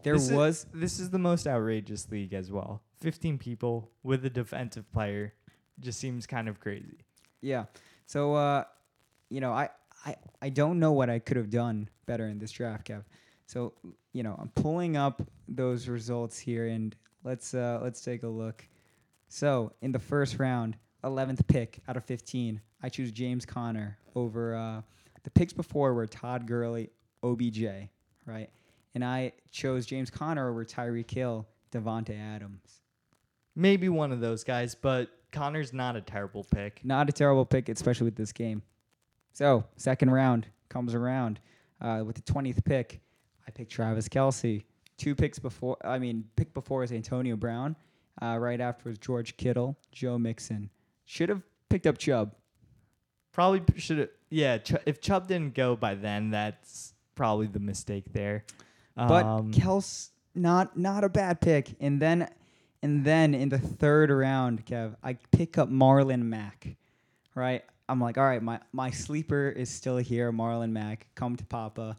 there 0.02 0.14
This 0.14 0.30
is- 0.30 0.32
was 0.32 0.66
this 0.72 0.98
is 0.98 1.10
the 1.10 1.18
most 1.18 1.46
outrageous 1.46 2.10
league 2.10 2.32
as 2.32 2.50
well. 2.50 2.82
15 3.02 3.36
people 3.38 3.90
with 4.02 4.24
a 4.24 4.30
defensive 4.30 4.90
player 4.92 5.34
just 5.78 5.98
seems 6.00 6.26
kind 6.26 6.48
of 6.48 6.60
crazy. 6.60 7.04
yeah. 7.42 7.66
So 8.06 8.34
uh, 8.34 8.64
you 9.28 9.40
know, 9.40 9.52
I 9.52 9.68
I 10.05 10.16
I 10.42 10.48
don't 10.48 10.78
know 10.78 10.92
what 10.92 11.11
I 11.11 11.18
could 11.18 11.36
have 11.36 11.51
done 11.51 11.88
better 12.07 12.26
in 12.26 12.38
this 12.38 12.53
draft, 12.53 12.88
Kev. 12.88 13.05
So 13.46 13.72
you 14.12 14.22
know, 14.22 14.36
I'm 14.38 14.51
pulling 14.51 14.96
up 14.96 15.22
those 15.48 15.88
results 15.88 16.38
here, 16.38 16.66
and 16.68 16.94
let's 17.24 17.55
uh, 17.55 17.80
let's 17.82 18.01
take 18.01 18.22
a 18.22 18.28
look. 18.28 18.66
So 19.28 19.72
in 19.80 19.92
the 19.92 19.98
first 19.98 20.38
round, 20.38 20.76
11th 21.05 21.46
pick 21.46 21.80
out 21.88 21.96
of 21.96 22.05
15, 22.05 22.61
I 22.82 22.88
choose 22.88 23.12
James 23.12 23.46
Conner 23.46 23.96
over 24.16 24.57
uh, 24.57 24.82
the 25.22 25.30
picks 25.30 25.53
before 25.53 25.94
were 25.94 26.07
Todd 26.07 26.46
Gurley, 26.46 26.90
OBJ, 27.22 27.64
right? 28.26 28.51
And 28.94 29.05
I 29.05 29.32
chose 29.51 29.86
James 29.86 30.11
Conner 30.11 30.51
over 30.51 30.64
Tyreek 30.64 31.11
Hill, 31.11 31.46
Davante 31.72 32.18
Adams. 32.18 32.80
Maybe 33.55 33.88
one 33.88 34.11
of 34.12 34.20
those 34.20 34.42
guys, 34.42 34.74
but 34.74 35.11
Conner's 35.32 35.72
not 35.72 35.96
a 35.96 36.01
terrible 36.01 36.44
pick. 36.44 36.80
Not 36.84 37.09
a 37.09 37.12
terrible 37.12 37.44
pick, 37.44 37.68
especially 37.68 38.07
with 38.07 38.16
this 38.16 38.32
game. 38.32 38.62
So, 39.32 39.64
second 39.76 40.10
round 40.10 40.46
comes 40.68 40.94
around 40.94 41.40
uh, 41.80 42.02
with 42.04 42.16
the 42.16 42.22
20th 42.32 42.64
pick. 42.64 43.00
I 43.46 43.50
picked 43.50 43.72
Travis 43.72 44.08
Kelce. 44.08 44.64
Two 44.98 45.14
picks 45.14 45.38
before, 45.38 45.76
I 45.84 45.98
mean, 45.98 46.24
pick 46.36 46.52
before 46.52 46.82
is 46.84 46.92
Antonio 46.92 47.36
Brown. 47.36 47.74
Uh, 48.20 48.36
right 48.38 48.60
after 48.60 48.88
was 48.88 48.98
George 48.98 49.36
Kittle, 49.38 49.78
Joe 49.92 50.18
Mixon. 50.18 50.68
Should 51.06 51.30
have 51.30 51.42
picked 51.70 51.86
up 51.86 51.96
Chubb. 51.96 52.34
Probably 53.32 53.62
should 53.76 53.98
have. 53.98 54.08
Yeah, 54.28 54.58
Ch- 54.58 54.74
if 54.84 55.00
Chubb 55.00 55.26
didn't 55.26 55.54
go 55.54 55.74
by 55.74 55.94
then, 55.94 56.30
that's 56.30 56.92
probably 57.14 57.46
the 57.46 57.60
mistake 57.60 58.12
there. 58.12 58.44
But 58.96 59.24
Um, 59.24 59.52
Kels, 59.52 60.10
not 60.34 60.76
not 60.76 61.04
a 61.04 61.08
bad 61.08 61.40
pick. 61.40 61.74
And 61.80 62.02
then, 62.02 62.28
and 62.82 63.04
then 63.04 63.34
in 63.34 63.48
the 63.48 63.58
third 63.58 64.10
round, 64.10 64.66
Kev, 64.66 64.96
I 65.02 65.14
pick 65.32 65.56
up 65.56 65.70
Marlon 65.70 66.22
Mack. 66.22 66.76
Right, 67.34 67.64
I'm 67.91 68.01
like, 68.01 68.18
all 68.18 68.24
right, 68.24 68.41
my 68.41 68.61
my 68.72 68.91
sleeper 68.91 69.49
is 69.49 69.68
still 69.68 69.97
here, 69.97 70.30
Marlon 70.32 70.70
Mack. 70.70 71.09
Come 71.16 71.34
to 71.34 71.45
Papa, 71.45 71.97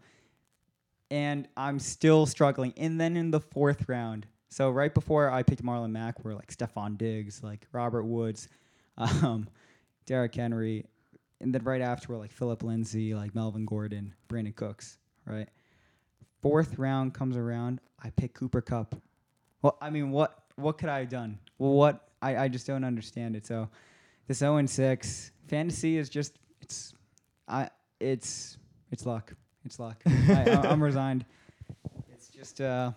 and 1.09 1.49
I'm 1.57 1.79
still 1.79 2.25
struggling. 2.25 2.73
And 2.77 2.99
then 2.99 3.17
in 3.17 3.29
the 3.29 3.41
fourth 3.41 3.89
round, 3.89 4.25
so 4.47 4.69
right 4.69 4.93
before 4.93 5.29
I 5.29 5.43
picked 5.43 5.63
Marlon 5.63 5.91
Mack, 5.91 6.23
were 6.23 6.33
like 6.33 6.55
Stefon 6.55 6.97
Diggs, 6.97 7.43
like 7.43 7.67
Robert 7.73 8.05
Woods, 8.05 8.47
um, 8.97 9.49
Derrick 10.05 10.33
Henry, 10.33 10.85
and 11.41 11.53
then 11.53 11.61
right 11.65 11.81
after 11.81 12.13
were 12.13 12.19
like 12.19 12.31
Phillip 12.31 12.63
Lindsay, 12.63 13.13
like 13.13 13.35
Melvin 13.35 13.65
Gordon, 13.65 14.13
Brandin 14.29 14.55
Cooks, 14.55 14.97
right? 15.25 15.49
Fourth 16.41 16.79
round 16.79 17.13
comes 17.13 17.35
around, 17.35 17.81
I 18.01 18.11
pick 18.11 18.33
Cooper 18.33 18.61
Kupp. 18.61 18.95
Well, 19.61 19.77
I 19.81 19.89
mean, 19.89 20.11
what 20.11 20.41
what 20.55 20.77
could 20.77 20.87
I 20.87 20.99
have 20.99 21.09
done? 21.09 21.37
Well, 21.57 21.73
what 21.73 22.07
I, 22.21 22.37
I 22.37 22.47
just 22.47 22.65
don't 22.65 22.85
understand 22.85 23.35
it. 23.35 23.45
So 23.45 23.67
this 24.27 24.37
0 24.37 24.55
and 24.55 24.69
6 24.69 25.31
fantasy 25.51 25.97
is 25.97 26.09
just 26.09 26.39
it's 26.61 26.93
I 27.47 27.69
it's 27.99 28.57
it's 28.91 29.05
luck. 29.05 29.33
It's 29.63 29.79
luck. 29.79 30.01
I, 30.07 30.59
I'm 30.63 30.81
resigned. 30.81 31.25
It's 32.11 32.29
just 32.29 32.59
uh, 32.59 32.91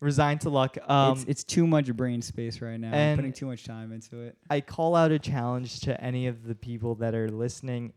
Resigned 0.00 0.42
to 0.42 0.50
luck. 0.50 0.78
Um, 0.88 1.14
it's 1.14 1.24
it's 1.24 1.44
too 1.44 1.66
much 1.66 1.92
brain 1.96 2.22
space 2.22 2.60
right 2.60 2.78
now. 2.78 2.96
I'm 2.96 3.16
putting 3.16 3.32
too 3.32 3.46
much 3.46 3.64
time 3.64 3.90
into 3.90 4.20
it. 4.20 4.36
I 4.48 4.60
call 4.60 4.94
out 4.94 5.10
a 5.10 5.18
challenge 5.18 5.80
to 5.80 6.00
any 6.00 6.28
of 6.28 6.46
the 6.46 6.54
people 6.54 6.94
that 6.96 7.16
are 7.16 7.28
listening 7.28 7.92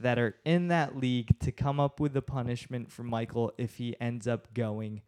that 0.00 0.18
are 0.18 0.36
in 0.46 0.68
that 0.68 0.96
league 0.96 1.38
to 1.40 1.52
come 1.52 1.78
up 1.78 2.00
with 2.00 2.16
a 2.16 2.22
punishment 2.22 2.90
for 2.90 3.02
Michael 3.02 3.52
if 3.58 3.76
he 3.76 3.94
ends 4.00 4.26
up 4.26 4.54
going 4.54 5.02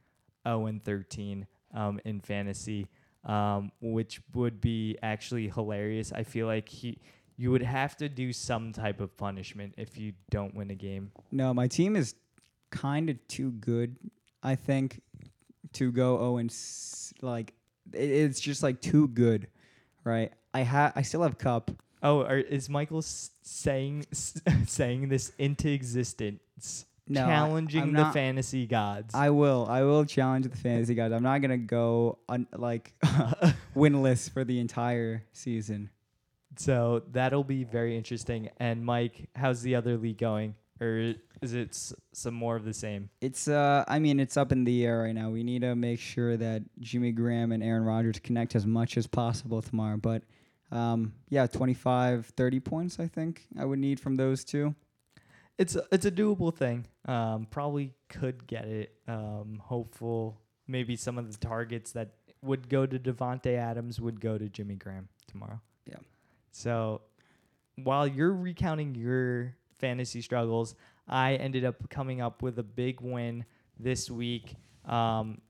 0 0.46 0.66
and 0.66 0.84
13 0.84 1.46
um, 1.74 2.00
in 2.04 2.20
fantasy, 2.20 2.86
um, 3.24 3.72
which 3.80 4.20
would 4.34 4.60
be 4.60 4.98
actually 5.02 5.48
hilarious. 5.48 6.12
I 6.12 6.22
feel 6.22 6.46
like 6.46 6.68
he 6.68 6.98
you 7.36 7.50
would 7.50 7.62
have 7.62 7.96
to 7.98 8.08
do 8.08 8.32
some 8.32 8.72
type 8.72 9.00
of 9.00 9.16
punishment 9.16 9.74
if 9.76 9.98
you 9.98 10.12
don't 10.30 10.54
win 10.54 10.70
a 10.70 10.74
game. 10.74 11.12
No, 11.30 11.52
my 11.52 11.66
team 11.68 11.94
is 11.96 12.14
kind 12.70 13.10
of 13.10 13.16
too 13.28 13.50
good. 13.52 13.96
I 14.42 14.54
think 14.54 15.02
to 15.74 15.92
go 15.92 16.16
0 16.18 16.36
and 16.38 16.50
s- 16.50 17.12
like 17.20 17.52
it, 17.92 18.10
it's 18.10 18.40
just 18.40 18.62
like 18.62 18.80
too 18.80 19.08
good, 19.08 19.48
right? 20.04 20.32
I 20.54 20.62
ha 20.62 20.92
I 20.96 21.02
still 21.02 21.22
have 21.22 21.36
Kupp. 21.38 21.70
Oh, 22.02 22.22
are, 22.22 22.38
is 22.38 22.68
Michael 22.68 22.98
s- 22.98 23.30
saying 23.42 24.06
s- 24.12 24.40
saying 24.66 25.08
this 25.08 25.32
into 25.38 25.68
existence? 25.68 26.86
No, 27.08 27.24
challenging 27.24 27.82
I'm 27.82 27.92
the 27.92 28.02
not- 28.02 28.14
fantasy 28.14 28.66
gods. 28.66 29.14
I 29.14 29.30
will. 29.30 29.66
I 29.68 29.82
will 29.82 30.04
challenge 30.04 30.48
the 30.48 30.56
fantasy 30.56 30.94
gods. 30.94 31.12
I'm 31.14 31.22
not 31.22 31.40
gonna 31.40 31.56
go 31.58 32.18
un- 32.28 32.48
like 32.56 32.94
winless 33.76 34.30
for 34.30 34.44
the 34.44 34.58
entire 34.60 35.24
season. 35.32 35.90
So 36.58 37.02
that'll 37.12 37.44
be 37.44 37.64
very 37.64 37.96
interesting. 37.96 38.50
And 38.58 38.84
Mike, 38.84 39.28
how's 39.34 39.62
the 39.62 39.74
other 39.74 39.96
league 39.96 40.18
going? 40.18 40.54
Or 40.80 41.14
is 41.42 41.54
it 41.54 41.70
s- 41.70 41.94
some 42.12 42.34
more 42.34 42.54
of 42.56 42.64
the 42.64 42.74
same? 42.74 43.08
It's 43.22 43.48
uh 43.48 43.84
I 43.88 43.98
mean 43.98 44.20
it's 44.20 44.36
up 44.36 44.52
in 44.52 44.64
the 44.64 44.84
air 44.84 45.02
right 45.02 45.14
now. 45.14 45.30
We 45.30 45.42
need 45.42 45.62
to 45.62 45.74
make 45.74 46.00
sure 46.00 46.36
that 46.36 46.62
Jimmy 46.80 47.12
Graham 47.12 47.52
and 47.52 47.62
Aaron 47.62 47.84
Rodgers 47.84 48.18
connect 48.18 48.54
as 48.54 48.66
much 48.66 48.96
as 48.98 49.06
possible 49.06 49.62
tomorrow. 49.62 49.96
But 49.96 50.22
um 50.70 51.14
yeah, 51.30 51.46
25 51.46 52.26
30 52.26 52.60
points 52.60 53.00
I 53.00 53.06
think 53.08 53.46
I 53.58 53.64
would 53.64 53.78
need 53.78 54.00
from 54.00 54.16
those 54.16 54.44
two. 54.44 54.74
It's 55.58 55.74
a, 55.76 55.84
it's 55.90 56.04
a 56.04 56.10
doable 56.10 56.54
thing. 56.54 56.86
Um, 57.06 57.46
probably 57.50 57.94
could 58.10 58.46
get 58.46 58.66
it. 58.66 58.92
Um, 59.08 59.62
hopeful 59.64 60.38
maybe 60.68 60.96
some 60.96 61.16
of 61.16 61.32
the 61.32 61.38
targets 61.38 61.92
that 61.92 62.10
would 62.42 62.68
go 62.68 62.84
to 62.84 62.98
Davante 62.98 63.56
Adams 63.56 63.98
would 63.98 64.20
go 64.20 64.36
to 64.36 64.50
Jimmy 64.50 64.74
Graham 64.74 65.08
tomorrow. 65.26 65.58
Yeah. 65.86 65.96
So 66.56 67.02
while 67.76 68.08
you're 68.08 68.32
recounting 68.32 68.94
your 68.94 69.54
fantasy 69.78 70.22
struggles, 70.22 70.74
I 71.06 71.34
ended 71.34 71.64
up 71.64 71.88
coming 71.90 72.22
up 72.22 72.42
with 72.42 72.58
a 72.58 72.62
big 72.62 73.00
win 73.02 73.44
this 73.78 74.10
week. 74.10 74.56
Um, 74.86 75.42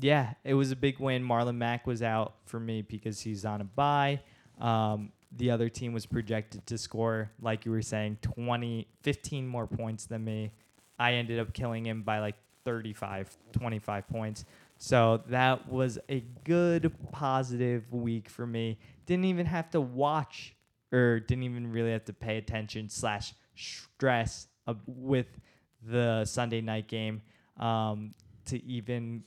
yeah, 0.00 0.34
it 0.44 0.54
was 0.54 0.70
a 0.70 0.76
big 0.76 0.98
win. 1.00 1.22
Marlon 1.22 1.56
Mack 1.56 1.86
was 1.86 2.02
out 2.02 2.36
for 2.46 2.58
me 2.58 2.80
because 2.80 3.20
he's 3.20 3.44
on 3.44 3.60
a 3.60 3.64
bye. 3.64 4.20
Um, 4.58 5.12
the 5.36 5.50
other 5.50 5.68
team 5.68 5.92
was 5.92 6.06
projected 6.06 6.66
to 6.66 6.78
score, 6.78 7.30
like 7.42 7.66
you 7.66 7.70
were 7.70 7.82
saying, 7.82 8.16
20, 8.22 8.88
15 9.02 9.46
more 9.46 9.66
points 9.66 10.06
than 10.06 10.24
me. 10.24 10.52
I 10.98 11.14
ended 11.14 11.38
up 11.38 11.52
killing 11.52 11.84
him 11.84 12.02
by 12.02 12.20
like 12.20 12.36
35, 12.64 13.36
25 13.52 14.08
points. 14.08 14.46
So 14.78 15.22
that 15.26 15.68
was 15.68 15.98
a 16.08 16.24
good 16.44 16.92
positive 17.10 17.92
week 17.92 18.28
for 18.28 18.46
me. 18.46 18.78
Didn't 19.06 19.24
even 19.24 19.46
have 19.46 19.70
to 19.70 19.80
watch 19.80 20.54
or 20.92 21.20
didn't 21.20 21.44
even 21.44 21.72
really 21.72 21.90
have 21.90 22.04
to 22.06 22.12
pay 22.12 22.38
attention 22.38 22.88
slash 22.88 23.34
stress 23.56 24.46
uh, 24.66 24.74
with 24.86 25.26
the 25.82 26.24
Sunday 26.24 26.60
night 26.60 26.86
game 26.86 27.22
um, 27.58 28.12
to 28.46 28.64
even 28.64 29.24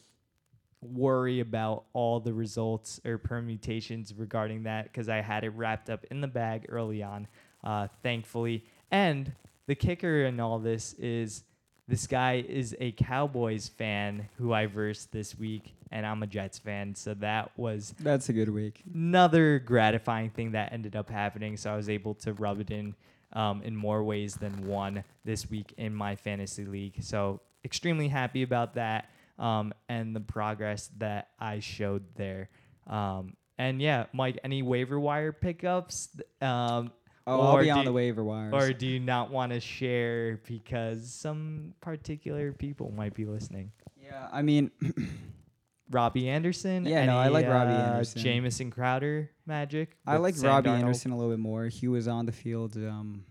worry 0.82 1.41
about 1.41 1.84
all 1.93 2.20
the 2.20 2.34
results 2.34 2.99
or 3.06 3.18
permutations 3.18 4.14
regarding 4.16 4.64
that 4.64 4.86
because 4.86 5.10
I 5.10 5.22
had 5.22 5.43
it 5.43 5.49
wrapped 5.49 5.89
up 5.89 6.06
in 6.10 6.22
the 6.22 6.28
bag 6.28 6.66
early 6.70 7.04
on, 7.04 7.28
uh, 7.64 7.88
thankfully. 8.02 8.66
And 8.89 9.34
the 9.68 9.76
kicker 9.76 10.24
in 10.26 10.39
all 10.39 10.60
this 10.60 10.93
is 10.93 11.43
this 11.88 12.08
guy 12.08 12.44
is 12.48 12.76
a 12.80 12.92
Cowboys 12.94 13.68
fan 13.68 14.30
who 14.38 14.54
I 14.54 14.66
versed 14.68 15.12
this 15.12 15.38
week, 15.38 15.74
and 15.92 16.06
I'm 16.06 16.24
a 16.24 16.28
Jets 16.28 16.58
fan. 16.60 16.96
So 16.96 17.14
that 17.16 17.52
was 17.58 17.94
That's 18.00 18.30
a 18.30 18.34
good 18.34 18.50
week. 18.50 18.82
another 18.94 19.60
gratifying 19.60 20.30
thing 20.30 20.52
that 20.54 20.72
ended 20.72 20.96
up 20.96 21.10
happening. 21.10 21.58
So 21.58 21.72
I 21.74 21.76
was 21.76 21.90
able 21.90 22.14
to 22.16 22.34
rub 22.34 22.60
it 22.62 22.72
in 22.72 22.96
um, 23.34 23.62
in 23.64 23.76
more 23.76 24.04
ways 24.04 24.36
than 24.36 24.66
one 24.68 25.04
this 25.24 25.50
week 25.50 25.74
in 25.78 25.94
my 25.96 26.16
fantasy 26.16 26.66
league. 26.66 26.96
So 27.02 27.40
extremely 27.64 28.08
happy 28.10 28.44
about 28.44 28.74
that 28.76 29.10
um, 29.40 29.74
and 29.90 30.16
the 30.16 30.20
progress 30.20 30.90
that 30.98 31.30
I 31.40 31.60
showed 31.60 32.04
there. 32.16 32.50
Um, 32.88 33.36
and 33.58 33.82
yeah, 33.82 34.06
Mike, 34.12 34.40
any 34.44 34.62
waiver 34.64 35.00
wire 35.00 35.32
pickups? 35.32 36.10
Um, 36.42 36.92
Oh, 37.28 37.41
I'll 37.41 37.61
be 37.61 37.69
on 37.69 37.86
the 37.86 37.93
waiver 37.93 38.24
wires. 38.24 38.53
Or 38.53 38.74
do 38.74 38.88
you 38.88 38.99
not 38.99 39.32
want 39.32 39.51
to 39.51 39.59
share 39.59 40.39
because 40.47 41.11
some 41.13 41.74
particular 41.82 42.51
people 42.51 42.91
might 42.95 43.13
be 43.13 43.26
listening? 43.26 43.72
yeah, 44.01 44.28
I 44.32 44.41
mean 44.41 44.72
Robby 45.89 46.30
Anderson. 46.30 46.86
Yeah, 46.86 47.05
no, 47.05 47.17
I 47.17 47.26
any, 47.26 47.34
like 47.34 47.47
Robby 47.47 47.74
uh, 47.74 47.91
Anderson. 47.91 48.22
Jamison 48.22 48.72
Crowder 48.72 49.30
magic. 49.45 49.97
I 50.05 50.17
like 50.17 50.36
Sam 50.36 50.49
Robby 50.49 50.69
Darnold? 50.69 50.80
Anderson 50.80 51.11
a 51.11 51.17
little 51.17 51.32
bit 51.32 51.39
more. 51.39 51.65
He 51.67 51.88
was 51.88 52.07
on 52.07 52.26
the 52.26 52.32
field 52.32 52.76
um 52.78 53.26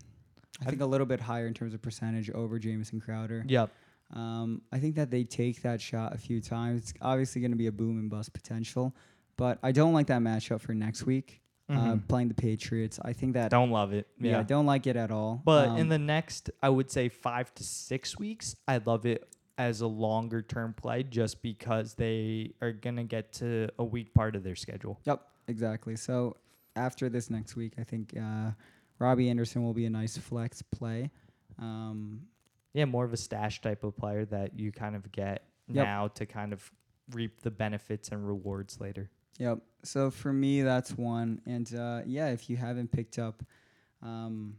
I 0.60 0.68
think 0.68 0.82
a 0.82 0.86
little 0.86 1.06
bit 1.06 1.20
higher 1.20 1.46
in 1.46 1.54
terms 1.54 1.74
of 1.74 1.82
percentage 1.82 2.30
over 2.30 2.58
Jamison 2.58 3.00
Crowder. 3.00 3.44
Yep. 3.46 3.70
Um, 4.12 4.62
I 4.72 4.78
think 4.78 4.96
that 4.96 5.10
they 5.10 5.24
take 5.24 5.62
that 5.62 5.80
shot 5.80 6.14
a 6.14 6.18
few 6.18 6.40
times. 6.40 6.82
It's 6.82 6.94
obviously 7.00 7.40
going 7.40 7.52
to 7.52 7.56
be 7.56 7.68
a 7.68 7.72
boom 7.72 7.98
and 7.98 8.10
bust 8.10 8.32
potential, 8.32 8.94
but 9.36 9.58
I 9.62 9.72
don't 9.72 9.92
like 9.92 10.08
that 10.08 10.20
matchup 10.20 10.60
for 10.60 10.74
next 10.74 11.06
week. 11.06 11.40
Uh, 11.70 11.94
Mhm. 11.94 12.08
playing 12.08 12.28
the 12.28 12.34
Patriots, 12.34 12.98
I 13.04 13.12
think 13.12 13.34
that 13.34 13.50
Don't 13.50 13.70
love 13.70 13.92
it. 13.92 14.08
yeah, 14.18 14.30
Yeah. 14.38 14.42
Don't 14.42 14.66
like 14.66 14.86
it 14.88 14.96
at 14.96 15.10
all. 15.12 15.40
but 15.44 15.68
in 15.76 15.82
Um, 15.82 15.88
the 15.88 15.98
next, 15.98 16.50
I 16.62 16.68
would 16.68 16.90
say 16.90 17.08
five 17.08 17.54
to 17.54 17.62
six 17.62 18.18
weeks, 18.18 18.56
I 18.66 18.78
love 18.78 19.06
it 19.06 19.32
as 19.56 19.80
a 19.80 19.86
longer 19.86 20.42
term 20.42 20.72
play 20.74 21.02
just 21.04 21.42
because 21.42 21.94
they 21.94 22.54
are 22.60 22.72
going 22.72 22.96
to 22.96 23.04
get 23.04 23.32
to 23.34 23.68
a 23.78 23.84
weak 23.84 24.12
part 24.14 24.34
of 24.34 24.42
their 24.42 24.56
schedule. 24.56 24.98
Yep, 25.04 25.22
exactly. 25.48 25.94
So 25.96 26.36
after 26.74 27.08
this 27.08 27.30
next 27.30 27.54
week, 27.56 27.74
I 27.78 27.84
think 27.84 28.16
uh, 28.16 28.52
Robby 28.98 29.30
Anderson 29.30 29.62
will 29.62 29.74
be 29.74 29.84
a 29.86 29.90
nice 29.90 30.16
flex 30.16 30.62
play. 30.62 31.10
Um, 31.58 32.26
Yeah, 32.72 32.84
more 32.84 33.04
of 33.04 33.12
a 33.12 33.16
stash 33.16 33.60
type 33.60 33.82
of 33.84 33.96
player 33.96 34.24
that 34.26 34.58
you 34.58 34.70
kind 34.72 34.94
of 34.96 35.10
get 35.12 35.44
Yep. 35.68 35.84
now 35.86 36.08
to 36.08 36.26
kind 36.26 36.52
of 36.52 36.72
reap 37.12 37.40
the 37.42 37.50
benefits 37.50 38.08
and 38.10 38.26
rewards 38.26 38.80
later. 38.80 39.10
Yep. 39.40 39.58
So 39.82 40.10
for 40.10 40.32
me, 40.32 40.62
that's 40.62 40.92
one. 40.96 41.40
And 41.46 41.74
uh, 41.74 42.02
yeah, 42.06 42.28
if 42.28 42.48
you 42.48 42.56
haven't 42.56 42.92
picked 42.92 43.18
up, 43.18 43.42
um, 44.02 44.56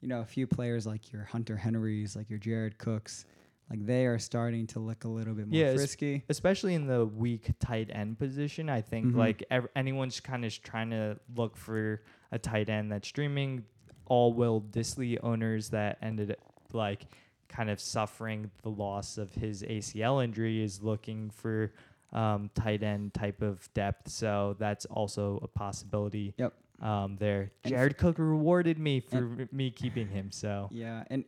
you 0.00 0.08
know, 0.08 0.20
a 0.20 0.24
few 0.24 0.46
players 0.46 0.86
like 0.86 1.12
your 1.12 1.24
Hunter 1.24 1.56
Henrys, 1.56 2.16
like 2.16 2.30
your 2.30 2.38
Jared 2.38 2.78
Cooks, 2.78 3.26
like 3.68 3.84
they 3.84 4.06
are 4.06 4.18
starting 4.18 4.66
to 4.68 4.78
look 4.78 5.04
a 5.04 5.08
little 5.08 5.34
bit 5.34 5.48
more 5.48 5.58
Yeah, 5.60 5.74
frisky. 5.74 6.24
especially 6.28 6.74
in 6.74 6.86
the 6.86 7.04
weak 7.04 7.50
tight 7.60 7.90
end 7.92 8.18
position. 8.18 8.68
I 8.70 8.80
think 8.80 9.06
Mhm. 9.12 9.16
like 9.16 9.44
ev- 9.50 9.68
anyone's 9.76 10.20
kind 10.20 10.44
of 10.44 10.52
trying 10.62 10.90
to 10.90 11.18
look 11.36 11.56
for 11.56 12.02
a 12.32 12.38
tight 12.38 12.68
end 12.70 12.90
that's 12.92 13.08
streaming. 13.08 13.64
All 14.06 14.32
Will 14.32 14.60
Dissly 14.60 15.18
owners 15.22 15.70
that 15.70 15.98
ended 16.02 16.30
up 16.32 16.38
like 16.72 17.06
kind 17.48 17.68
of 17.70 17.80
suffering 17.80 18.50
the 18.62 18.70
loss 18.70 19.18
of 19.18 19.34
his 19.34 19.62
ACL 19.64 20.20
injury 20.20 20.62
is 20.62 20.82
looking 20.82 21.30
for 21.30 21.72
um, 22.12 22.50
tight 22.54 22.82
end 22.82 23.14
type 23.14 23.42
of 23.42 23.72
depth. 23.74 24.08
So 24.08 24.56
that's 24.58 24.86
also 24.86 25.38
a 25.42 25.48
possibility. 25.48 26.34
Yep. 26.38 26.54
Um, 26.82 27.16
there, 27.18 27.52
Jared 27.66 27.98
Cook 27.98 28.18
rewarded 28.18 28.78
me 28.78 29.00
for 29.00 29.46
me 29.52 29.70
keeping 29.70 30.08
him. 30.08 30.30
So 30.32 30.68
Yeah, 30.70 31.04
and 31.08 31.24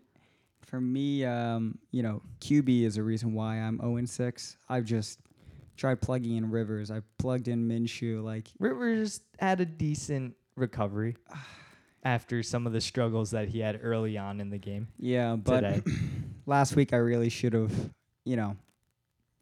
for 0.64 0.80
me, 0.80 1.24
um, 1.26 1.78
you 1.90 2.02
know, 2.02 2.22
QB 2.40 2.84
is 2.84 2.96
a 2.96 3.02
reason 3.02 3.34
why 3.34 3.56
I'm 3.56 3.78
0 3.78 3.96
and 3.96 4.08
6. 4.08 4.56
I've 4.70 4.84
just 4.84 5.20
tried 5.76 6.00
plugging 6.00 6.36
in 6.36 6.50
Rivers. 6.50 6.90
I 6.90 7.02
plugged 7.18 7.48
in 7.48 7.68
Minshew. 7.68 8.24
Like, 8.24 8.48
Rivers 8.58 9.20
had 9.38 9.60
a 9.60 9.66
decent 9.66 10.34
recovery. 10.56 11.16
after 12.04 12.42
some 12.42 12.66
of 12.66 12.72
the 12.72 12.80
struggles 12.80 13.30
that 13.30 13.48
he 13.48 13.60
had 13.60 13.78
early 13.82 14.18
on 14.18 14.40
in 14.40 14.50
the 14.50 14.58
game. 14.58 14.88
Yeah, 14.98 15.36
but 15.36 15.82
last 16.46 16.74
week 16.74 16.92
I 16.92 16.96
really 16.96 17.28
should 17.28 17.52
have, 17.52 17.72
you 18.24 18.36
know, 18.36 18.56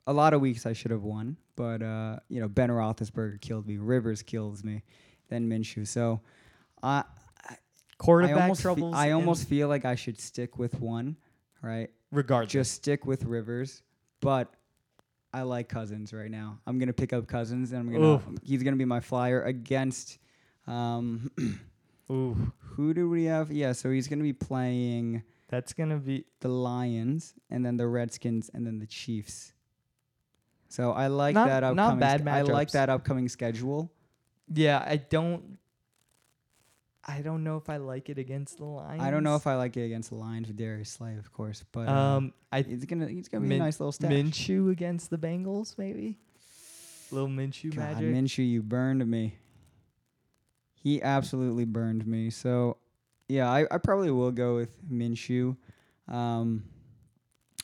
a 0.06 0.12
lot 0.12 0.32
of 0.34 0.40
weeks 0.40 0.66
I 0.66 0.72
should 0.72 0.90
have 0.90 1.02
won, 1.02 1.36
but 1.56 1.82
uh, 1.82 2.16
you 2.28 2.40
know, 2.40 2.48
Ben 2.48 2.70
Roethlisberger 2.70 3.40
killed 3.40 3.66
me, 3.66 3.78
Rivers 3.78 4.22
kills 4.22 4.64
me, 4.64 4.82
then 5.28 5.48
Minshew. 5.48 5.86
So, 5.86 6.20
I 6.82 7.04
I 7.48 7.56
Quarterback 7.98 8.36
almost 8.40 8.60
fe- 8.60 8.64
troubles. 8.64 8.94
I 8.94 9.12
almost 9.12 9.48
feel 9.48 9.68
like 9.68 9.84
I 9.84 9.94
should 9.94 10.20
stick 10.20 10.58
with 10.58 10.80
one, 10.80 11.16
right? 11.62 11.90
regardless. 12.10 12.52
Just 12.52 12.72
stick 12.74 13.06
with 13.06 13.24
Rivers, 13.24 13.82
but 14.20 14.52
I 15.32 15.42
like 15.42 15.68
Cousins 15.68 16.12
right 16.12 16.30
now. 16.30 16.58
I'm 16.66 16.78
gonna 16.78 16.92
pick 16.92 17.12
up 17.12 17.26
Cousins, 17.26 17.72
and 17.72 17.80
I'm 17.80 17.92
gonna 17.92 18.14
Oof. 18.14 18.22
he's 18.42 18.62
gonna 18.62 18.76
be 18.76 18.84
my 18.84 19.00
flyer 19.00 19.42
against. 19.42 20.18
Um, 20.66 21.30
Ooh, 22.10 22.52
who 22.58 22.94
do 22.94 23.08
we 23.08 23.24
have? 23.24 23.52
Yeah, 23.52 23.72
so 23.72 23.90
he's 23.90 24.08
gonna 24.08 24.22
be 24.22 24.32
playing 24.32 25.22
that's 25.48 25.72
gonna 25.72 25.98
be 25.98 26.24
the 26.40 26.48
Lions, 26.48 27.34
and 27.50 27.66
then 27.66 27.76
the 27.76 27.86
Redskins, 27.86 28.50
and 28.54 28.66
then 28.66 28.78
the 28.78 28.86
Chiefs. 28.86 29.52
So 30.70 30.92
I 30.92 31.08
like 31.08 31.34
Not- 31.34 31.48
that 31.48 31.60
not 31.60 31.78
upcoming. 31.78 31.98
bad 32.00 32.20
sch- 32.22 32.26
I 32.28 32.42
like 32.42 32.70
that 32.70 32.88
upcoming 32.88 33.28
schedule. 33.28 33.90
yeah. 34.48 34.82
I 34.86 34.96
don't. 34.96 35.58
I 37.02 37.22
don't 37.22 37.42
know 37.42 37.56
if 37.56 37.68
I 37.70 37.78
like 37.78 38.08
it 38.08 38.18
against 38.18 38.58
the 38.58 38.64
Lions. 38.66 39.02
I 39.02 39.10
don't 39.10 39.24
know 39.24 39.34
if 39.34 39.46
I 39.46 39.56
like 39.56 39.76
it 39.76 39.84
against 39.84 40.10
the 40.10 40.16
Lions 40.16 40.48
with 40.48 40.56
Darius 40.56 40.90
Slay, 40.90 41.16
of 41.16 41.32
course, 41.32 41.64
but 41.72 41.88
uh, 41.88 41.92
Um, 41.92 42.32
I 42.52 42.62
he's 42.62 42.84
gonna 42.84 43.08
he's 43.08 43.26
gonna 43.28 43.42
be 43.42 43.48
Min- 43.48 43.60
a 43.62 43.64
nice 43.64 43.80
little 43.80 43.90
stash. 43.92 44.10
Minshew 44.12 44.70
against 44.70 45.10
the 45.10 45.18
Bengals, 45.18 45.76
maybe. 45.78 46.18
Little 47.10 47.28
Minshew 47.28 47.74
God, 47.74 47.94
magic. 48.00 48.14
Minshew, 48.14 48.48
you 48.48 48.62
burned 48.62 49.04
me. 49.06 49.34
He 50.74 51.02
absolutely 51.02 51.64
burned 51.64 52.06
me. 52.06 52.30
So, 52.30 52.76
yeah, 53.28 53.50
I, 53.50 53.66
I 53.70 53.78
probably 53.78 54.10
will 54.10 54.30
go 54.30 54.54
with 54.54 54.78
Minshew, 54.88 55.56
um, 56.06 56.64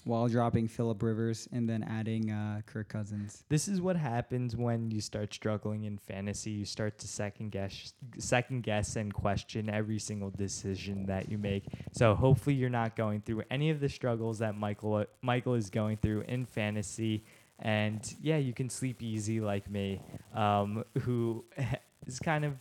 while 0.06 0.28
dropping 0.28 0.68
Philip 0.68 1.02
Rivers 1.02 1.48
and 1.50 1.68
then 1.68 1.82
adding 1.82 2.30
uh, 2.30 2.60
Kirk 2.64 2.88
Cousins. 2.88 3.42
this 3.48 3.66
is 3.66 3.80
what 3.80 3.96
happens 3.96 4.54
when 4.54 4.88
you 4.92 5.00
start 5.00 5.34
struggling 5.34 5.82
in 5.82 5.98
fantasy. 5.98 6.52
You 6.52 6.64
start 6.64 6.96
to 7.00 7.08
second 7.08 7.50
guess, 7.50 7.92
second 8.16 8.62
guess, 8.62 8.94
and 8.94 9.12
question 9.12 9.68
every 9.68 9.98
single 9.98 10.30
decision 10.30 11.06
that 11.06 11.28
you 11.28 11.38
make. 11.38 11.64
So 11.92 12.14
hopefully, 12.14 12.54
you're 12.54 12.70
not 12.70 12.94
going 12.94 13.20
through 13.22 13.42
any 13.50 13.70
of 13.70 13.80
the 13.80 13.88
struggles 13.88 14.38
that 14.38 14.56
Michael 14.56 15.06
Michael 15.22 15.54
is 15.54 15.70
going 15.70 15.96
through 15.96 16.20
in 16.28 16.46
fantasy. 16.46 17.24
And 17.58 18.00
yeah, 18.22 18.36
you 18.36 18.52
can 18.52 18.70
sleep 18.70 19.02
easy 19.02 19.40
like 19.40 19.68
me, 19.68 20.00
um, 20.34 20.84
who 21.00 21.44
is 22.06 22.20
kind 22.20 22.44
of 22.44 22.52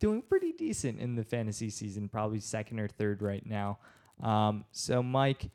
doing 0.00 0.20
pretty 0.20 0.52
decent 0.52 1.00
in 1.00 1.14
the 1.14 1.24
fantasy 1.24 1.70
season, 1.70 2.10
probably 2.10 2.40
second 2.40 2.78
or 2.78 2.88
third 2.88 3.22
right 3.22 3.46
now. 3.46 3.78
Um, 4.22 4.64
so 4.72 5.02
Mike, 5.02 5.50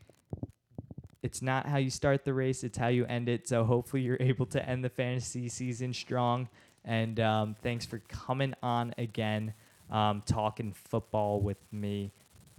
it's 1.25 1.41
not 1.41 1.65
how 1.65 1.77
you 1.77 1.89
start 1.89 2.23
the 2.23 2.35
race, 2.35 2.63
it's 2.63 2.77
how 2.77 2.87
you 2.87 3.03
end 3.07 3.27
it. 3.27 3.47
So 3.47 3.63
hopefully 3.63 4.03
you're 4.03 4.17
able 4.19 4.45
to 4.45 4.69
end 4.69 4.85
the 4.85 4.89
fantasy 4.89 5.49
season 5.49 5.91
strong. 5.91 6.47
And 6.85 7.19
um, 7.19 7.55
thanks 7.63 7.83
for 7.83 7.97
coming 8.07 8.53
on 8.61 8.93
again, 8.99 9.55
um, 9.89 10.21
talking 10.27 10.71
football 10.71 11.41
with 11.41 11.57
me 11.71 12.11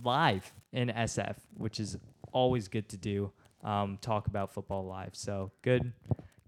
live 0.02 0.52
in 0.72 0.88
SF, 0.88 1.36
which 1.56 1.78
is 1.78 1.96
always 2.32 2.66
good 2.66 2.88
to 2.88 2.96
do. 2.96 3.30
Um, 3.62 3.98
talk 4.00 4.26
about 4.26 4.52
football 4.52 4.84
live. 4.84 5.14
So 5.14 5.52
good, 5.62 5.92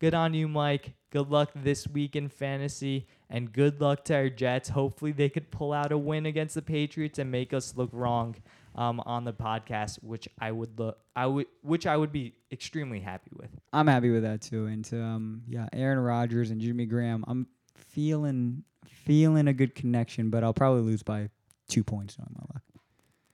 good 0.00 0.12
on 0.12 0.34
you, 0.34 0.48
Mike. 0.48 0.94
Good 1.10 1.30
luck 1.30 1.52
this 1.54 1.86
week 1.86 2.16
in 2.16 2.28
fantasy, 2.28 3.06
and 3.30 3.52
good 3.52 3.80
luck 3.80 4.04
to 4.06 4.14
our 4.14 4.28
Jets. 4.28 4.70
Hopefully 4.70 5.12
they 5.12 5.28
could 5.28 5.50
pull 5.52 5.72
out 5.72 5.92
a 5.92 5.98
win 5.98 6.26
against 6.26 6.56
the 6.56 6.62
Patriots 6.62 7.18
and 7.18 7.30
make 7.30 7.54
us 7.54 7.74
look 7.76 7.90
wrong 7.92 8.34
um, 8.78 9.00
on 9.00 9.24
the 9.24 9.32
podcast, 9.32 10.02
which 10.04 10.28
I 10.38 10.52
would 10.52 10.78
look, 10.78 10.98
I 11.16 11.26
would, 11.26 11.46
which 11.62 11.84
I 11.84 11.96
would 11.96 12.12
be 12.12 12.34
extremely 12.52 13.00
happy 13.00 13.32
with. 13.36 13.50
I'm 13.72 13.88
happy 13.88 14.10
with 14.10 14.22
that 14.22 14.40
too. 14.40 14.66
And 14.66 14.88
um, 14.92 15.42
yeah, 15.48 15.66
Aaron 15.72 15.98
Rodgers 15.98 16.50
and 16.50 16.60
Jimmy 16.60 16.86
Graham. 16.86 17.24
I'm 17.26 17.48
feeling 17.74 18.62
feeling 18.86 19.48
a 19.48 19.52
good 19.52 19.74
connection, 19.74 20.30
but 20.30 20.44
I'll 20.44 20.54
probably 20.54 20.82
lose 20.82 21.02
by 21.02 21.28
two 21.68 21.82
points 21.82 22.16
on 22.20 22.28
my 22.32 22.44
luck. 22.54 22.62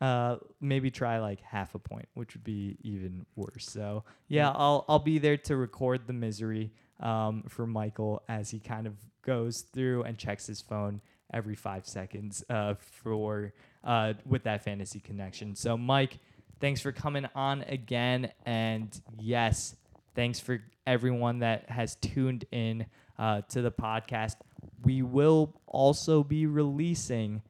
Uh, 0.00 0.38
maybe 0.62 0.90
try 0.90 1.18
like 1.20 1.40
half 1.42 1.74
a 1.74 1.78
point, 1.78 2.08
which 2.14 2.34
would 2.34 2.44
be 2.44 2.78
even 2.82 3.26
worse. 3.36 3.66
So 3.66 4.04
yeah, 4.28 4.50
I'll 4.50 4.86
I'll 4.88 4.98
be 4.98 5.18
there 5.18 5.36
to 5.36 5.56
record 5.56 6.06
the 6.06 6.14
misery 6.14 6.72
um, 7.00 7.44
for 7.48 7.66
Michael 7.66 8.22
as 8.30 8.50
he 8.50 8.60
kind 8.60 8.86
of 8.86 8.94
goes 9.20 9.60
through 9.60 10.04
and 10.04 10.16
checks 10.16 10.46
his 10.46 10.62
phone 10.62 11.02
every 11.34 11.54
five 11.54 11.86
seconds 11.86 12.44
uh, 12.48 12.74
for 13.02 13.52
uh, 13.84 14.14
with 14.26 14.44
that 14.44 14.64
fantasy 14.64 15.00
connection. 15.00 15.54
So 15.54 15.76
Mike, 15.76 16.18
thanks 16.60 16.80
for 16.80 16.92
coming 16.92 17.26
on 17.34 17.62
again, 17.62 18.32
and 18.46 18.88
yes, 19.18 19.76
thanks 20.14 20.40
for 20.40 20.60
everyone 20.86 21.40
that 21.40 21.68
has 21.70 21.96
tuned 21.96 22.44
in 22.50 22.86
uh, 23.18 23.42
to 23.50 23.62
the 23.62 23.70
podcast. 23.70 24.36
We 24.84 25.02
will 25.02 25.54
also 25.66 26.22
be 26.22 26.46
releasing 26.46 27.42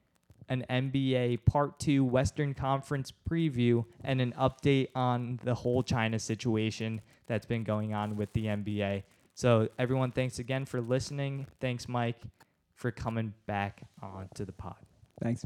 an 0.49 0.65
NBA 0.69 1.45
Part 1.47 1.79
2 1.81 2.05
Western 2.05 2.55
Conference 2.55 3.13
preview 3.29 3.85
and 4.03 4.21
an 4.21 4.35
update 4.39 4.89
on 4.95 5.41
the 5.43 5.55
whole 5.55 5.83
China 5.83 6.19
situation 6.19 7.01
that's 7.27 7.47
been 7.47 7.65
going 7.65 7.95
on 7.95 8.17
with 8.17 8.33
the 8.33 8.47
NBA. 8.47 9.05
So, 9.35 9.69
everyone, 9.79 10.13
thanks 10.13 10.39
again 10.39 10.65
for 10.65 10.81
listening. 10.81 11.47
Thanks, 11.61 11.89
Mike, 11.89 12.21
for 12.75 12.91
coming 12.91 13.35
back 13.47 13.83
on 14.03 14.29
to 14.35 14.45
the 14.45 14.53
pod. 14.53 14.77
Thanks. 15.21 15.45